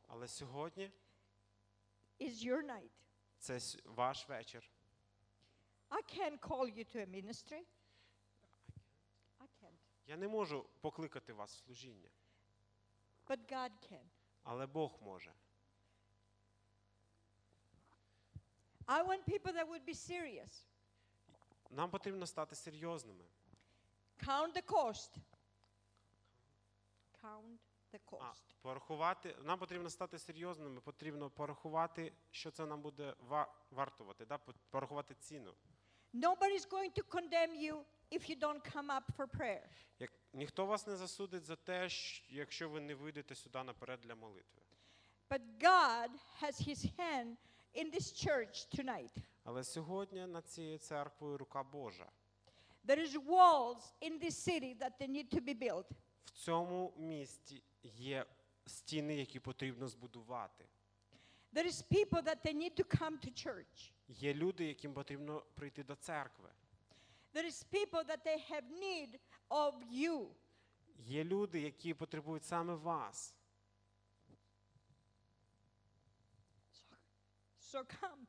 Але 0.08 0.28
сьогодні 0.28 0.92
is 2.20 2.32
your 2.48 2.62
night. 2.66 2.90
це 3.38 3.60
ваш 3.86 4.30
вечір. 4.30 4.70
I 5.90 6.18
can't 6.18 6.40
call 6.40 6.78
you 6.78 6.96
to 6.96 6.98
a 6.98 7.06
ministry. 7.06 7.64
I 9.40 9.48
can't. 9.62 9.78
Я 10.08 10.18
не 10.18 10.28
можу 10.28 10.66
покликати 10.82 11.34
вас 11.34 11.56
в 11.56 11.66
служіння, 11.66 12.10
But 13.28 13.52
God 13.52 13.72
can. 13.92 14.06
але 14.44 14.66
Бог 14.68 15.00
може. 15.02 15.34
I 18.86 19.04
want 19.04 19.26
people 19.26 19.52
that 19.54 19.68
would 19.68 19.86
be 19.86 19.96
serious. 19.96 20.66
Нам 21.70 21.90
потрібно 21.90 22.28
стати 22.28 22.56
серйозними. 22.56 23.26
Count 24.24 24.54
the 24.54 24.64
cost. 24.66 25.10
Count 27.24 27.58
the 27.94 28.00
А, 28.12 28.16
cost. 28.16 28.42
порахувати, 28.62 29.36
нам 29.44 29.60
потрібно 29.60 29.90
стати 29.90 30.20
серйозними, 30.20 30.82
потрібно 30.82 31.30
порахувати, 31.30 32.14
що 32.32 32.52
це 32.52 32.66
нам 32.66 32.82
буде 32.82 33.16
ва- 33.20 33.54
вартувати, 33.72 34.26
да? 34.26 34.38
по- 34.38 34.54
порахувати 34.70 35.16
ціну. 35.16 35.54
Nobody's 36.14 36.68
going 36.70 36.92
to 37.00 37.04
condemn 37.04 37.54
you 37.56 37.84
if 38.12 38.30
you 38.30 38.40
don't 38.40 38.76
come 38.76 38.88
up 38.90 39.04
for 39.18 39.28
prayer. 39.38 39.68
Як, 40.00 40.12
ніхто 40.34 40.66
вас 40.66 40.88
не 40.88 40.96
засудить 40.96 41.44
за 41.44 41.56
те, 41.56 41.90
щ- 41.90 42.24
якщо 42.30 42.70
ви 42.70 42.80
не 42.82 42.96
вийдете 42.96 43.36
сюди 43.36 43.64
наперед 43.64 44.00
для 44.02 44.16
молитви. 44.16 44.62
But 45.30 45.42
God 45.60 46.10
has 46.42 46.68
his 46.68 46.86
hand 47.00 47.36
in 47.78 47.92
this 47.92 48.12
church 48.12 48.68
tonight. 48.80 49.12
Але 49.44 49.64
сьогодні 49.64 50.28
над 50.28 50.48
цією 50.50 50.78
церквою 50.78 51.38
рука 51.38 51.64
Божа. 51.64 52.12
There 52.88 53.00
is 53.00 53.16
walls 53.16 53.94
in 54.02 54.20
this 54.20 54.36
city 54.48 54.78
that 54.80 54.92
they 55.00 55.08
need 55.08 55.30
to 55.34 55.42
be 55.42 55.54
built. 55.54 55.86
В 56.26 56.32
цьому 56.32 56.94
місті 56.98 57.64
є 57.84 58.26
стіни, 58.66 59.16
які 59.16 59.40
потрібно 59.40 59.88
збудувати. 59.88 60.66
There 61.54 61.66
is 61.66 61.82
people 61.82 62.22
that 62.22 62.42
they 62.46 62.54
need 62.54 62.76
to 62.76 62.84
come 62.84 63.18
to 63.26 63.48
church. 63.48 63.92
Є 64.08 64.34
люди, 64.34 64.66
яким 64.66 64.94
потрібно 64.94 65.44
прийти 65.54 65.84
до 65.84 65.96
церкви. 65.96 66.50
There 67.34 67.46
is 67.46 67.66
people 67.72 68.04
that 68.04 68.26
they 68.26 68.52
have 68.52 68.64
need 68.82 69.20
of 69.50 69.74
you. 69.92 70.28
Є 70.98 71.24
люди, 71.24 71.62
які 71.62 71.94
потребують 71.94 72.44
саме 72.44 72.76
вас. 72.76 73.36
So 77.78 77.86
come. 77.86 78.26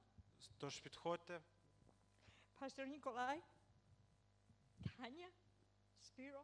Тож 0.59 0.81
підходьте, 0.81 1.43
Pastor 2.61 2.87
Nikolai, 2.87 3.41
Tanya, 4.99 5.29
Spiro. 6.01 6.43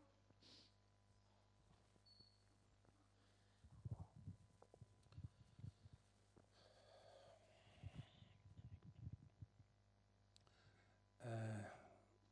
Е, 11.21 11.73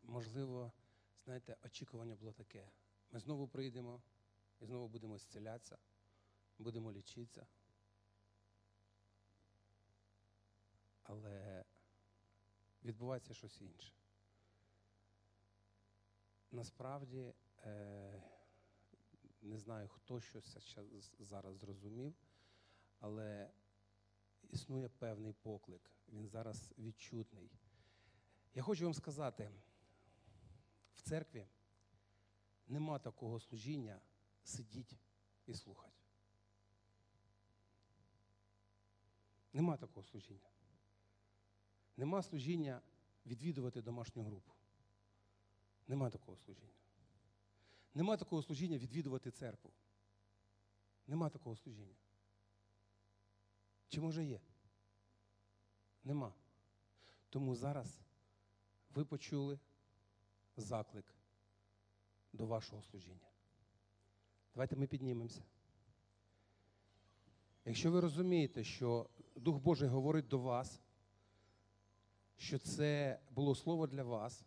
можливо, 0.03 0.73
знаєте, 1.25 1.57
очікування 1.65 2.15
було 2.15 2.33
таке. 2.33 2.71
Ми 3.11 3.21
знову 3.21 3.49
прийдемо 3.49 4.03
і 4.61 4.67
знову 4.67 4.89
будемо 4.89 5.19
зцілятися, 5.19 5.79
будемо 6.59 6.93
лічитися. 6.93 7.47
Але 11.03 11.65
відбувається 12.85 13.35
щось 13.35 13.61
інше. 13.61 13.93
Насправді, 16.51 17.35
е, 17.65 18.23
не 19.43 19.59
знаю, 19.59 19.89
хто 19.89 20.21
щось 20.21 20.57
зараз 21.19 21.57
зрозумів, 21.57 22.15
але 22.99 23.51
існує 24.51 24.89
певний 24.89 25.33
поклик. 25.33 25.91
Він 26.09 26.29
зараз 26.29 26.73
відчутний. 26.79 27.51
Я 28.55 28.63
хочу 28.63 28.85
вам 28.85 28.95
сказати, 28.95 29.51
в 30.95 31.03
церкві 31.03 31.47
нема 32.67 32.99
такого 32.99 33.41
служіння 33.41 34.01
сидіть 34.45 34.97
і 35.47 35.55
слухати. 35.55 36.03
Нема 39.53 39.77
такого 39.77 40.07
служіння. 40.07 40.52
Нема 41.97 42.23
служіння 42.23 42.81
відвідувати 43.27 43.83
домашню 43.83 44.23
групу. 44.23 44.53
Нема 45.89 46.11
такого 46.11 46.37
служіння. 46.37 46.73
Нема 47.95 48.17
такого 48.17 48.43
служіння 48.43 48.79
відвідувати 48.79 49.31
церкву. 49.31 49.71
Нема 51.07 51.31
такого 51.31 51.57
служіння. 51.57 51.95
Чи 53.89 54.01
може 54.01 54.25
є? 54.25 54.41
Нема. 56.05 56.35
Тому 57.31 57.55
зараз 57.55 58.01
ви 58.95 59.05
почули 59.05 59.59
заклик 60.57 61.15
до 62.33 62.47
вашого 62.47 62.83
служіння. 62.83 63.29
Давайте 64.55 64.77
ми 64.77 64.87
піднімемося. 64.87 65.43
Якщо 67.65 67.91
ви 67.91 68.01
розумієте, 68.01 68.65
що 68.65 69.11
Дух 69.37 69.59
Божий 69.59 69.89
говорить 69.89 70.29
до 70.29 70.39
вас, 70.39 70.81
що 72.43 72.59
це 72.59 73.19
було 73.31 73.55
слово 73.55 73.87
для 73.87 74.03
вас, 74.03 74.45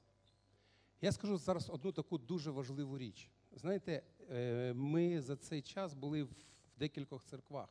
я 1.01 1.11
скажу 1.11 1.37
зараз 1.37 1.69
одну 1.69 1.91
таку 1.91 2.17
дуже 2.17 2.51
важливу 2.51 2.97
річ. 2.97 3.29
Знаєте, 3.51 4.03
е, 4.31 4.73
ми 4.73 5.21
за 5.21 5.35
цей 5.35 5.61
час 5.61 5.93
були 5.93 6.23
в 6.23 6.29
декількох 6.77 7.23
церквах. 7.23 7.69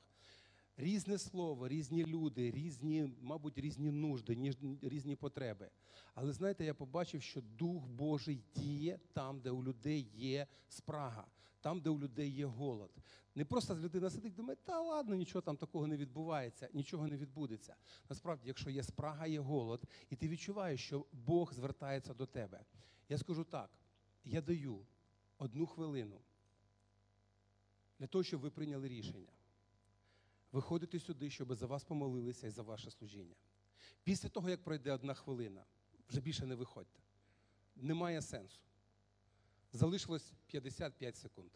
Різне 0.77 1.19
слово, 1.19 1.69
різні 1.69 2.05
люди, 2.07 2.51
різні, 2.51 3.11
мабуть, 3.21 3.59
різні 3.59 3.91
нужди, 3.91 4.37
ніж- 4.37 4.57
різні 4.83 5.17
потреби. 5.17 5.71
Але 6.15 6.33
знаєте, 6.33 6.65
я 6.65 6.75
побачив, 6.75 7.23
що 7.23 7.41
Дух 7.41 7.87
Божий 7.87 8.43
діє 8.55 8.99
там, 9.13 9.41
де 9.41 9.51
у 9.51 9.63
людей 9.65 10.11
є 10.15 10.47
спрага, 10.69 11.27
там, 11.65 11.81
де 11.81 11.91
у 11.91 11.99
людей 11.99 12.31
є 12.31 12.47
голод. 12.47 12.91
Не 13.35 13.45
просто 13.45 13.77
людина 13.77 14.11
сидить, 14.11 14.35
думає, 14.35 14.57
та 14.65 14.81
ладно, 14.81 15.15
нічого 15.15 15.43
там 15.43 15.57
такого 15.57 15.87
не 15.87 15.97
відбувається, 15.97 16.69
нічого 16.73 17.09
не 17.09 17.17
відбудеться. 17.17 17.77
Насправді, 18.09 18.49
якщо 18.49 18.71
є 18.71 18.83
спрага, 18.83 19.27
є 19.27 19.41
голод, 19.41 19.83
і 20.11 20.17
ти 20.17 20.29
відчуваєш, 20.29 20.87
що 20.87 21.07
Бог 21.13 21.55
звертається 21.55 22.15
до 22.15 22.27
тебе. 22.27 22.65
Я 23.09 23.19
скажу 23.19 23.45
так: 23.45 23.71
я 24.25 24.41
даю 24.41 24.87
одну 25.39 25.67
хвилину 25.67 26.21
для 27.99 28.07
того, 28.07 28.25
щоб 28.25 28.41
ви 28.41 28.51
прийняли 28.51 28.89
рішення. 28.89 29.33
Виходите 30.53 31.01
сюди, 31.01 31.31
щоб 31.31 31.55
за 31.55 31.67
вас 31.67 31.85
помолилися 31.85 32.47
і 32.47 32.51
за 32.51 32.63
ваше 32.63 32.91
служіння. 32.91 33.35
Після 34.03 34.29
того, 34.29 34.51
як 34.51 34.63
пройде 34.65 34.93
одна 34.93 35.15
хвилина, 35.15 35.65
вже 36.09 36.21
більше 36.21 36.47
не 36.47 36.55
виходьте. 36.55 37.01
Немає 37.77 38.23
сенсу. 38.23 38.61
Залишилось 39.75 40.33
55 40.47 41.17
секунд. 41.17 41.51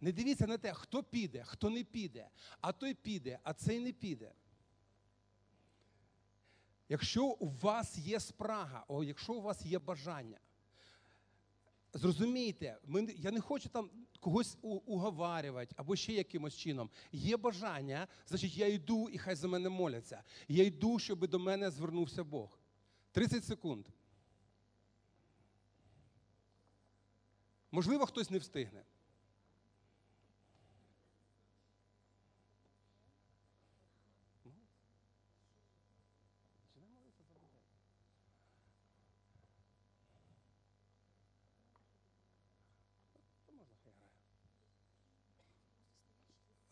Не 0.00 0.12
дивіться 0.12 0.46
на 0.46 0.58
те, 0.58 0.72
хто 0.72 1.02
піде, 1.02 1.44
хто 1.44 1.70
не 1.70 1.84
піде, 1.84 2.28
а 2.60 2.72
той 2.72 2.94
піде, 2.94 3.38
а 3.42 3.54
цей 3.54 3.80
не 3.80 3.92
піде. 3.92 4.32
Якщо 6.88 7.24
у 7.24 7.48
вас 7.48 7.98
є 7.98 8.20
спрага, 8.20 8.84
о, 8.88 9.04
якщо 9.04 9.32
у 9.32 9.40
вас 9.40 9.66
є 9.66 9.78
бажання, 9.78 10.38
зрозумійте, 11.92 12.78
ми, 12.84 13.14
я 13.16 13.30
не 13.30 13.40
хочу 13.40 13.68
там 13.68 13.90
когось 14.20 14.58
уговарювати 14.62 15.74
або 15.78 15.96
ще 15.96 16.12
якимось 16.12 16.56
чином. 16.56 16.90
Є 17.12 17.36
бажання, 17.36 18.08
значить 18.26 18.56
я 18.56 18.66
йду 18.66 19.08
і 19.08 19.18
хай 19.18 19.34
за 19.34 19.48
мене 19.48 19.68
моляться. 19.68 20.22
Я 20.48 20.64
йду, 20.64 20.98
щоб 20.98 21.28
до 21.28 21.38
мене 21.38 21.70
звернувся 21.70 22.24
Бог. 22.24 22.59
30 23.12 23.44
секунд. 23.44 23.86
Можливо, 27.70 28.06
хтось 28.06 28.30
не 28.30 28.38
встигне. 28.38 28.84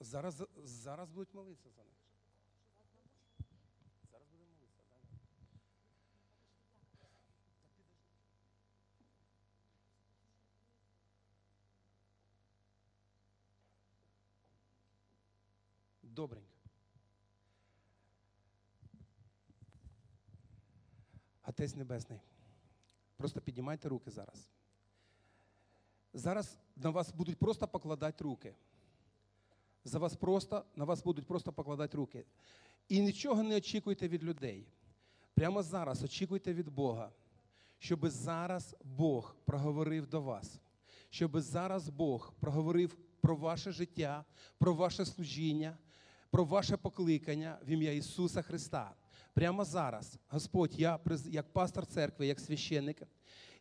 Зараз 0.01 0.43
зараз 0.65 1.11
будуть 1.11 1.35
молитися 1.35 1.71
за 1.71 1.83
них. 1.85 2.08
Добренько. 16.19 16.49
Отець 21.47 21.77
Небесний, 21.77 22.21
просто 23.17 23.41
піднімайте 23.41 23.89
руки 23.89 24.11
зараз. 24.11 24.51
Зараз 26.15 26.59
на 26.77 26.91
вас 26.91 27.13
будуть 27.13 27.39
просто 27.39 27.69
покладати 27.69 28.25
руки. 28.25 28.55
За 29.85 29.99
вас 29.99 30.17
просто, 30.17 30.65
на 30.77 30.85
вас 30.85 31.03
будуть 31.03 31.27
просто 31.27 31.53
покладати 31.53 31.97
руки. 31.97 32.25
І 32.89 33.01
нічого 33.01 33.43
не 33.43 33.57
очікуйте 33.57 34.09
від 34.09 34.25
людей. 34.25 34.67
Прямо 35.35 35.63
зараз 35.63 36.03
очікуйте 36.03 36.55
від 36.55 36.69
Бога, 36.69 37.13
щоб 37.79 38.09
зараз 38.09 38.77
Бог 38.85 39.37
проговорив 39.45 40.07
до 40.07 40.21
вас, 40.21 40.61
щоб 41.11 41.41
зараз 41.41 41.89
Бог 41.89 42.33
проговорив 42.41 42.97
про 43.21 43.37
ваше 43.37 43.73
життя, 43.73 44.25
про 44.59 44.75
ваше 44.75 45.05
служіння, 45.05 45.79
про 46.31 46.45
ваше 46.45 46.77
покликання 46.77 47.59
в 47.67 47.71
ім'я 47.71 47.93
Ісуса 47.93 48.43
Христа. 48.43 48.95
Прямо 49.35 49.65
зараз, 49.65 50.19
Господь, 50.29 50.81
я 50.81 50.99
як 51.27 51.53
пастор 51.53 51.87
церкви, 51.87 52.27
як 52.27 52.41
священник, 52.41 53.03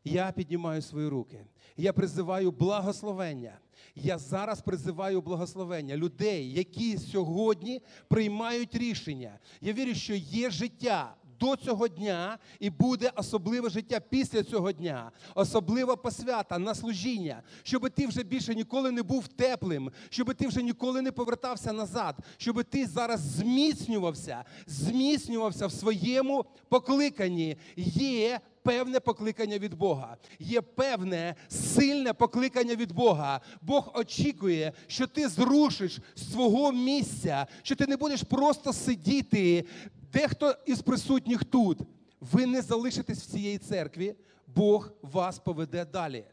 я 0.04 0.32
піднімаю 0.32 0.82
свої 0.82 1.08
руки. 1.08 1.46
Я 1.78 1.94
призиваю 1.94 2.52
благословення. 2.52 3.60
Я 3.96 4.18
зараз 4.18 4.62
призиваю 4.62 5.22
благословення 5.22 5.98
людей, 5.98 6.52
які 6.52 6.98
сьогодні 6.98 7.82
приймають 8.08 8.76
рішення. 8.76 9.40
Я 9.62 9.74
вірю, 9.74 9.96
що 9.96 10.16
є 10.16 10.50
життя. 10.50 11.16
До 11.40 11.56
цього 11.56 11.88
дня 11.88 12.38
і 12.60 12.70
буде 12.70 13.12
особливе 13.16 13.70
життя 13.70 14.00
після 14.00 14.44
цього 14.44 14.72
дня, 14.72 15.12
особлива 15.36 15.96
посвята 15.96 16.60
на 16.60 16.76
служіння, 16.76 17.42
щоб 17.64 17.90
ти 17.90 18.08
вже 18.08 18.24
більше 18.24 18.56
ніколи 18.56 18.92
не 18.92 19.04
був 19.04 19.28
теплим, 19.28 19.92
щоб 20.10 20.34
ти 20.34 20.48
вже 20.48 20.64
ніколи 20.64 21.02
не 21.02 21.12
повертався 21.12 21.74
назад, 21.74 22.16
щоб 22.38 22.64
ти 22.64 22.88
зараз 22.88 23.20
зміцнювався, 23.20 24.44
зміцнювався 24.68 25.68
в 25.68 25.72
своєму 25.72 26.46
покликанні. 26.70 27.58
Є 27.76 28.40
певне 28.68 29.00
покликання 29.00 29.58
від 29.58 29.74
Бога. 29.74 30.18
Є 30.40 30.62
певне 30.62 31.36
сильне 31.50 32.14
покликання 32.14 32.76
від 32.76 32.92
Бога. 32.92 33.42
Бог 33.62 33.92
очікує, 33.96 34.74
що 34.88 35.08
ти 35.08 35.28
зрушиш 35.28 36.00
свого 36.32 36.72
місця, 36.72 37.48
що 37.64 37.76
ти 37.76 37.88
не 37.88 37.98
будеш 37.98 38.24
просто 38.24 38.74
сидіти. 38.74 39.66
Дехто 40.18 40.56
із 40.66 40.82
присутніх 40.82 41.44
тут. 41.44 41.80
Ви 42.22 42.46
не 42.46 42.62
залишитесь 42.62 43.20
в 43.20 43.32
цієї 43.32 43.58
церкві, 43.58 44.16
Бог 44.48 44.92
вас 45.02 45.40
поведе 45.40 45.86
далі. 45.86 46.26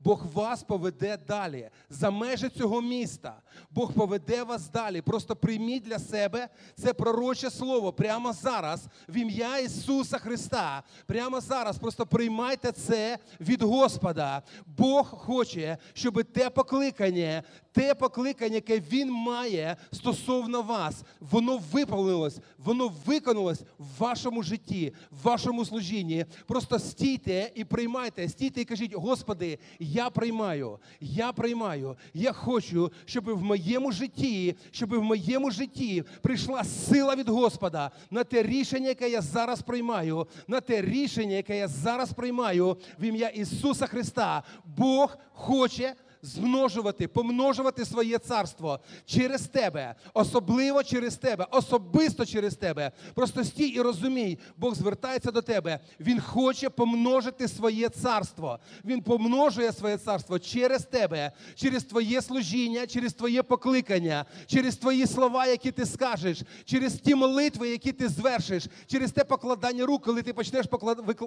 Бог 0.00 0.26
вас 0.32 0.62
поведе 0.62 1.16
далі 1.16 1.70
за 1.90 2.10
межі 2.10 2.48
цього 2.48 2.82
міста. 2.82 3.42
Бог 3.70 3.92
поведе 3.92 4.42
вас 4.42 4.70
далі. 4.70 5.00
Просто 5.00 5.36
прийміть 5.36 5.82
для 5.82 5.98
себе 5.98 6.48
це 6.76 6.92
пророче 6.92 7.50
слово 7.50 7.92
прямо 7.92 8.32
зараз, 8.32 8.86
в 9.08 9.16
ім'я 9.16 9.58
Ісуса 9.58 10.18
Христа. 10.18 10.82
Прямо 11.06 11.40
зараз. 11.40 11.78
Просто 11.78 12.06
приймайте 12.06 12.72
це 12.72 13.18
від 13.40 13.62
Господа. 13.62 14.42
Бог 14.66 15.06
хоче, 15.06 15.78
щоб 15.92 16.24
те 16.24 16.50
покликання, 16.50 17.42
те 17.74 17.94
покликання, 17.94 18.54
яке 18.54 18.80
Він 18.80 19.10
має 19.10 19.76
стосовно 19.92 20.62
вас, 20.62 21.02
воно 21.20 21.60
виповнилось, 21.72 22.38
воно 22.58 22.92
виконалось 23.06 23.60
в 23.78 23.84
вашому 23.98 24.42
житті, 24.42 24.92
в 25.10 25.24
вашому 25.24 25.64
служінні. 25.64 26.24
Просто 26.46 26.78
стійте 26.78 27.50
і 27.54 27.64
приймайте, 27.64 28.28
стійте 28.28 28.60
і 28.60 28.64
кажіть, 28.64 28.94
Господи, 28.94 29.58
я 29.78 30.10
приймаю, 30.10 30.78
я 31.00 31.32
приймаю. 31.32 31.96
Я 32.14 32.32
хочу, 32.32 32.92
щоб 33.04 33.24
в 33.24 33.42
моєму 33.42 33.92
житті, 33.92 34.56
щоб 34.70 34.94
в 34.94 35.02
моєму 35.02 35.50
житті 35.50 36.04
прийшла 36.22 36.64
сила 36.64 37.16
від 37.16 37.28
Господа 37.28 37.90
на 38.10 38.24
те 38.24 38.42
рішення, 38.42 38.88
яке 38.88 39.10
я 39.10 39.20
зараз 39.20 39.62
приймаю, 39.62 40.26
на 40.48 40.60
те 40.60 40.82
рішення, 40.82 41.36
яке 41.36 41.58
я 41.58 41.68
зараз 41.68 42.12
приймаю 42.12 42.76
в 42.98 43.04
ім'я 43.04 43.28
Ісуса 43.28 43.86
Христа. 43.86 44.42
Бог 44.64 45.16
хоче 45.32 45.94
змножувати, 46.24 47.08
помножувати 47.08 47.84
своє 47.84 48.18
царство 48.18 48.80
через 49.06 49.42
тебе, 49.42 49.94
особливо 50.14 50.82
через 50.82 51.16
тебе, 51.16 51.46
особисто 51.50 52.26
через 52.26 52.54
тебе. 52.54 52.90
Просто 53.14 53.44
стій 53.44 53.66
і 53.66 53.80
розумій, 53.80 54.38
Бог 54.56 54.74
звертається 54.74 55.30
до 55.30 55.42
тебе. 55.42 55.78
Він 56.00 56.20
хоче 56.20 56.70
помножити 56.70 57.48
своє 57.48 57.88
царство. 57.88 58.58
Він 58.84 59.02
помножує 59.02 59.72
своє 59.72 59.96
царство 59.96 60.38
через 60.38 60.82
тебе, 60.82 61.32
через 61.54 61.84
твоє 61.84 62.22
служіння, 62.22 62.86
через 62.86 63.12
твоє 63.12 63.42
покликання, 63.42 64.24
через 64.46 64.76
твої 64.76 65.06
слова, 65.06 65.46
які 65.46 65.70
ти 65.70 65.86
скажеш, 65.86 66.42
через 66.64 66.94
ті 66.94 67.14
молитви, 67.14 67.68
які 67.68 67.92
ти 67.92 68.08
звершиш, 68.08 68.66
через 68.86 69.12
те 69.12 69.24
покладання 69.24 69.86
рук, 69.86 70.04
коли 70.04 70.22
ти 70.22 70.32
почнеш 70.32 70.66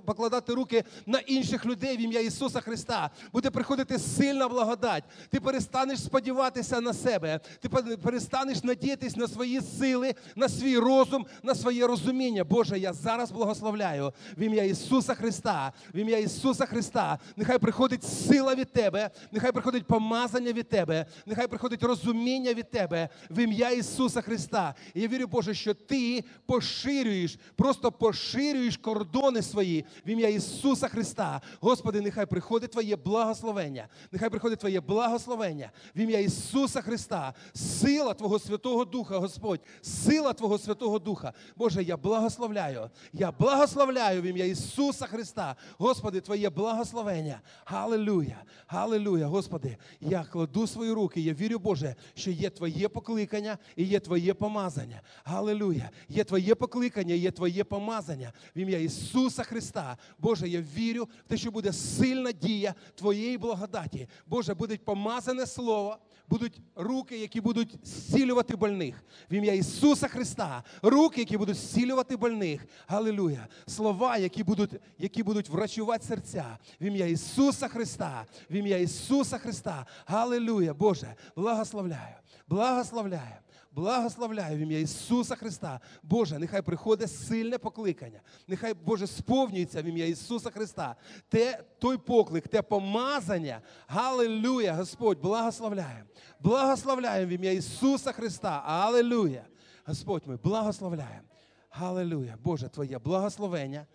покладати 0.06 0.54
руки 0.54 0.84
на 1.06 1.20
інших 1.20 1.66
людей 1.66 1.98
в 1.98 2.02
ім'я 2.02 2.20
Ісуса 2.20 2.62
Христа, 2.62 3.10
буде 3.34 3.50
приходити 3.50 4.00
сильна 4.00 4.48
благодать. 4.48 4.87
Ти 5.30 5.40
перестанеш 5.40 6.04
сподіватися 6.04 6.82
на 6.82 6.94
себе, 6.94 7.40
ти 7.60 7.70
перестанеш 7.98 8.64
надіятись 8.64 9.16
на 9.16 9.28
свої 9.28 9.62
сили, 9.62 10.14
на 10.36 10.50
свій 10.50 10.78
розум, 10.78 11.26
на 11.44 11.56
своє 11.56 11.88
розуміння. 11.88 12.44
Боже, 12.44 12.80
я 12.80 12.94
зараз 12.94 13.32
благословляю 13.32 14.14
в 14.38 14.42
ім'я 14.42 14.64
Ісуса 14.64 15.16
Христа, 15.16 15.74
в 15.94 15.98
ім'я 15.98 16.18
Ісуса 16.18 16.66
Христа. 16.66 17.20
Нехай 17.36 17.58
приходить 17.60 18.04
сила 18.04 18.56
від 18.56 18.72
Тебе, 18.72 19.10
нехай 19.32 19.52
приходить 19.52 19.88
помазання 19.88 20.52
від 20.54 20.70
Тебе, 20.70 21.06
нехай 21.26 21.48
приходить 21.48 21.84
розуміння 21.84 22.54
від 22.54 22.72
Тебе 22.72 23.10
в 23.30 23.40
ім'я 23.40 23.70
Ісуса 23.70 24.22
Христа. 24.22 24.76
І 24.94 25.02
я 25.02 25.08
вірю, 25.08 25.28
Боже, 25.28 25.54
що 25.54 25.74
Ти 25.74 26.24
поширюєш, 26.46 27.38
просто 27.56 27.92
поширюєш 27.92 28.78
кордони 28.78 29.42
свої 29.42 29.86
в 30.06 30.10
ім'я 30.10 30.30
Ісуса 30.30 30.88
Христа. 30.88 31.42
Господи, 31.60 32.02
нехай 32.02 32.26
приходить 32.26 32.72
Твоє 32.72 32.96
благословення, 32.96 33.88
нехай 34.12 34.30
приходить 34.30 34.60
Твоє 34.60 34.77
благословення 34.82 35.72
в 35.96 36.00
ім'я 36.00 36.20
Ісуса 36.20 36.82
Христа. 36.82 37.34
Сила 37.54 38.14
Твого 38.14 38.40
Святого 38.40 38.86
Духа, 38.86 39.18
Господь, 39.20 39.62
сила 39.82 40.34
Твого 40.34 40.58
Святого 40.58 41.00
Духа. 41.00 41.34
Боже, 41.56 41.84
я 41.84 41.98
благословляю. 41.98 42.90
Я 43.14 43.32
благословляю 43.32 44.22
в 44.22 44.26
ім'я 44.26 44.46
Ісуса 44.46 45.06
Христа. 45.06 45.56
Господи, 45.78 46.22
Твоє 46.22 46.50
благословення. 46.50 47.42
Галилуя. 47.66 48.44
Галилуя. 48.68 49.28
Господи, 49.28 49.78
я 50.02 50.24
кладу 50.24 50.68
свої 50.68 50.92
руки. 50.92 51.22
Я 51.22 51.34
вірю, 51.34 51.60
Боже, 51.60 51.96
що 52.14 52.32
є 52.32 52.50
Твоє 52.50 52.90
покликання 52.90 53.58
і 53.76 53.84
є 53.84 54.00
Твоє 54.00 54.34
помазання. 54.34 55.02
Галилуя. 55.24 55.90
Є 56.10 56.24
Твоє 56.24 56.56
покликання, 56.56 57.14
є 57.14 57.32
Твоє 57.32 57.64
помазання 57.64 58.34
в 58.56 58.60
ім'я 58.60 58.80
Ісуса 58.80 59.44
Христа. 59.44 59.98
Боже, 60.20 60.50
я 60.50 60.64
вірю 60.76 61.04
в 61.04 61.28
те, 61.28 61.38
що 61.38 61.52
буде 61.52 61.74
сильна 61.74 62.32
дія 62.32 62.76
Твоєї 62.96 63.38
благодаті. 63.38 64.08
Боже, 64.28 64.54
буде 64.54 64.67
помазане 64.76 65.46
слово, 65.46 65.98
будуть 66.30 66.62
руки, 66.76 67.18
які 67.18 67.42
будуть 67.42 67.80
зцілювати 67.84 68.56
больних. 68.56 69.04
В 69.32 69.34
ім'я 69.34 69.54
Ісуса 69.54 70.08
Христа. 70.08 70.64
Руки, 70.82 71.22
які 71.22 71.38
будуть 71.38 71.56
зцілювати 71.56 72.18
больних. 72.18 72.66
Галилуя. 72.88 73.48
Слова, 73.68 74.18
які 74.18 74.44
будуть, 74.44 74.72
які 74.98 75.24
будуть 75.24 75.50
врачувати 75.50 76.06
серця. 76.06 76.58
В 76.82 76.84
ім'я 76.84 77.06
Ісуса 77.06 77.68
Христа. 77.68 78.26
В 78.50 78.54
ім'я 78.54 78.78
Ісуса 78.78 79.38
Христа. 79.38 79.86
Галилуя. 80.06 80.74
Боже, 80.74 81.16
благословляю. 81.36 82.16
Благословляю. 82.48 83.36
Благословляю 83.72 84.58
в 84.58 84.60
ім'я 84.60 84.80
Ісуса 84.80 85.36
Христа. 85.36 85.80
Боже, 86.04 86.40
нехай 86.40 86.62
приходить 86.62 87.12
сильне 87.12 87.58
покликання. 87.58 88.22
Нехай, 88.48 88.74
Боже, 88.74 89.08
сповнюється 89.08 89.82
в 89.82 89.86
ім'я 89.86 90.06
Ісуса 90.06 90.50
Христа. 90.50 90.96
Те, 91.30 91.64
той 91.80 91.98
поклик, 91.98 92.48
те 92.48 92.62
помазання. 92.62 93.62
Галилуя, 93.88 94.74
Господь, 94.74 95.20
благословляю. 95.22 96.04
Благословляю 96.40 97.28
в 97.28 97.30
ім'я 97.30 97.52
Ісуса 97.52 98.12
Христа. 98.12 98.64
Аллилуйя. 98.66 99.46
Господь 99.86 100.24
ми 100.26 100.38
благословляємо. 100.38 101.28
Галилуя. 101.70 102.38
Боже, 102.44 102.70
Твоє 102.70 103.00
благословення. 103.00 103.86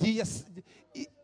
Дія, 0.00 0.24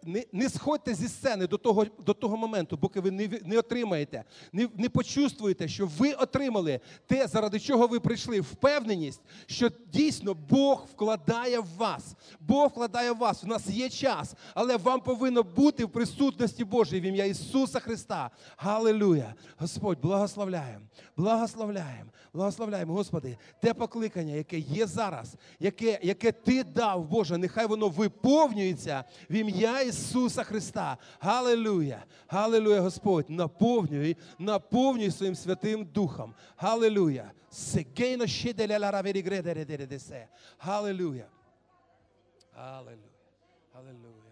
не, 0.07 0.24
не 0.33 0.49
сходьте 0.49 0.95
зі 0.95 1.09
сцени 1.09 1.47
до 1.47 1.59
того, 1.59 1.87
до 2.07 2.15
того 2.15 2.37
моменту, 2.37 2.78
поки 2.78 3.01
ви 3.01 3.11
не, 3.11 3.28
не 3.45 3.59
отримаєте, 3.59 4.24
не, 4.53 4.69
не 4.77 4.89
почувствуєте, 4.89 5.69
що 5.69 5.87
ви 5.99 6.12
отримали 6.12 6.81
те, 7.07 7.27
заради 7.27 7.61
чого 7.61 7.87
ви 7.87 8.01
прийшли, 8.01 8.41
впевненість, 8.41 9.20
що 9.47 9.69
дійсно 9.93 10.35
Бог 10.35 10.87
вкладає 10.93 11.59
в 11.61 11.77
вас. 11.77 12.15
Бог 12.41 12.69
вкладає 12.69 13.12
в 13.12 13.19
вас. 13.19 13.45
У 13.45 13.47
нас 13.47 13.69
є 13.69 13.89
час, 13.89 14.35
але 14.55 14.77
вам 14.77 15.01
повинно 15.01 15.43
бути 15.43 15.85
в 15.85 15.91
присутності 15.91 16.65
Божій 16.65 17.01
в 17.01 17.03
ім'я 17.03 17.24
Ісуса 17.24 17.81
Христа. 17.81 18.31
Галилуя! 18.57 19.35
Господь, 19.57 20.01
благословляємо, 20.01 20.85
благословляємо, 21.16 22.11
благословляємо, 22.33 22.93
Господи, 22.93 23.39
те 23.62 23.74
покликання, 23.74 24.35
яке 24.35 24.59
є 24.59 24.87
зараз, 24.87 25.35
яке, 25.61 25.99
яке 26.03 26.33
Ти 26.33 26.65
дав, 26.65 27.09
Боже, 27.09 27.39
нехай 27.39 27.66
воно 27.66 27.89
виповнюється 27.89 29.05
в 29.31 29.35
ім'я 29.35 29.81
Ісуса 29.81 29.95
Христа. 30.44 30.98
Галилуя! 31.20 32.05
Галилуя, 32.28 32.81
Господь, 32.81 33.31
наповнюй, 33.31 34.16
наповнюй 34.39 35.10
своїм 35.10 35.35
Святим 35.35 35.85
Духом. 35.85 36.35
Галилуя! 36.56 37.32
Сегейно! 37.51 38.27
Галилуя! 40.59 41.27
Галилуя! 42.52 42.97
Галилуя! 43.74 44.26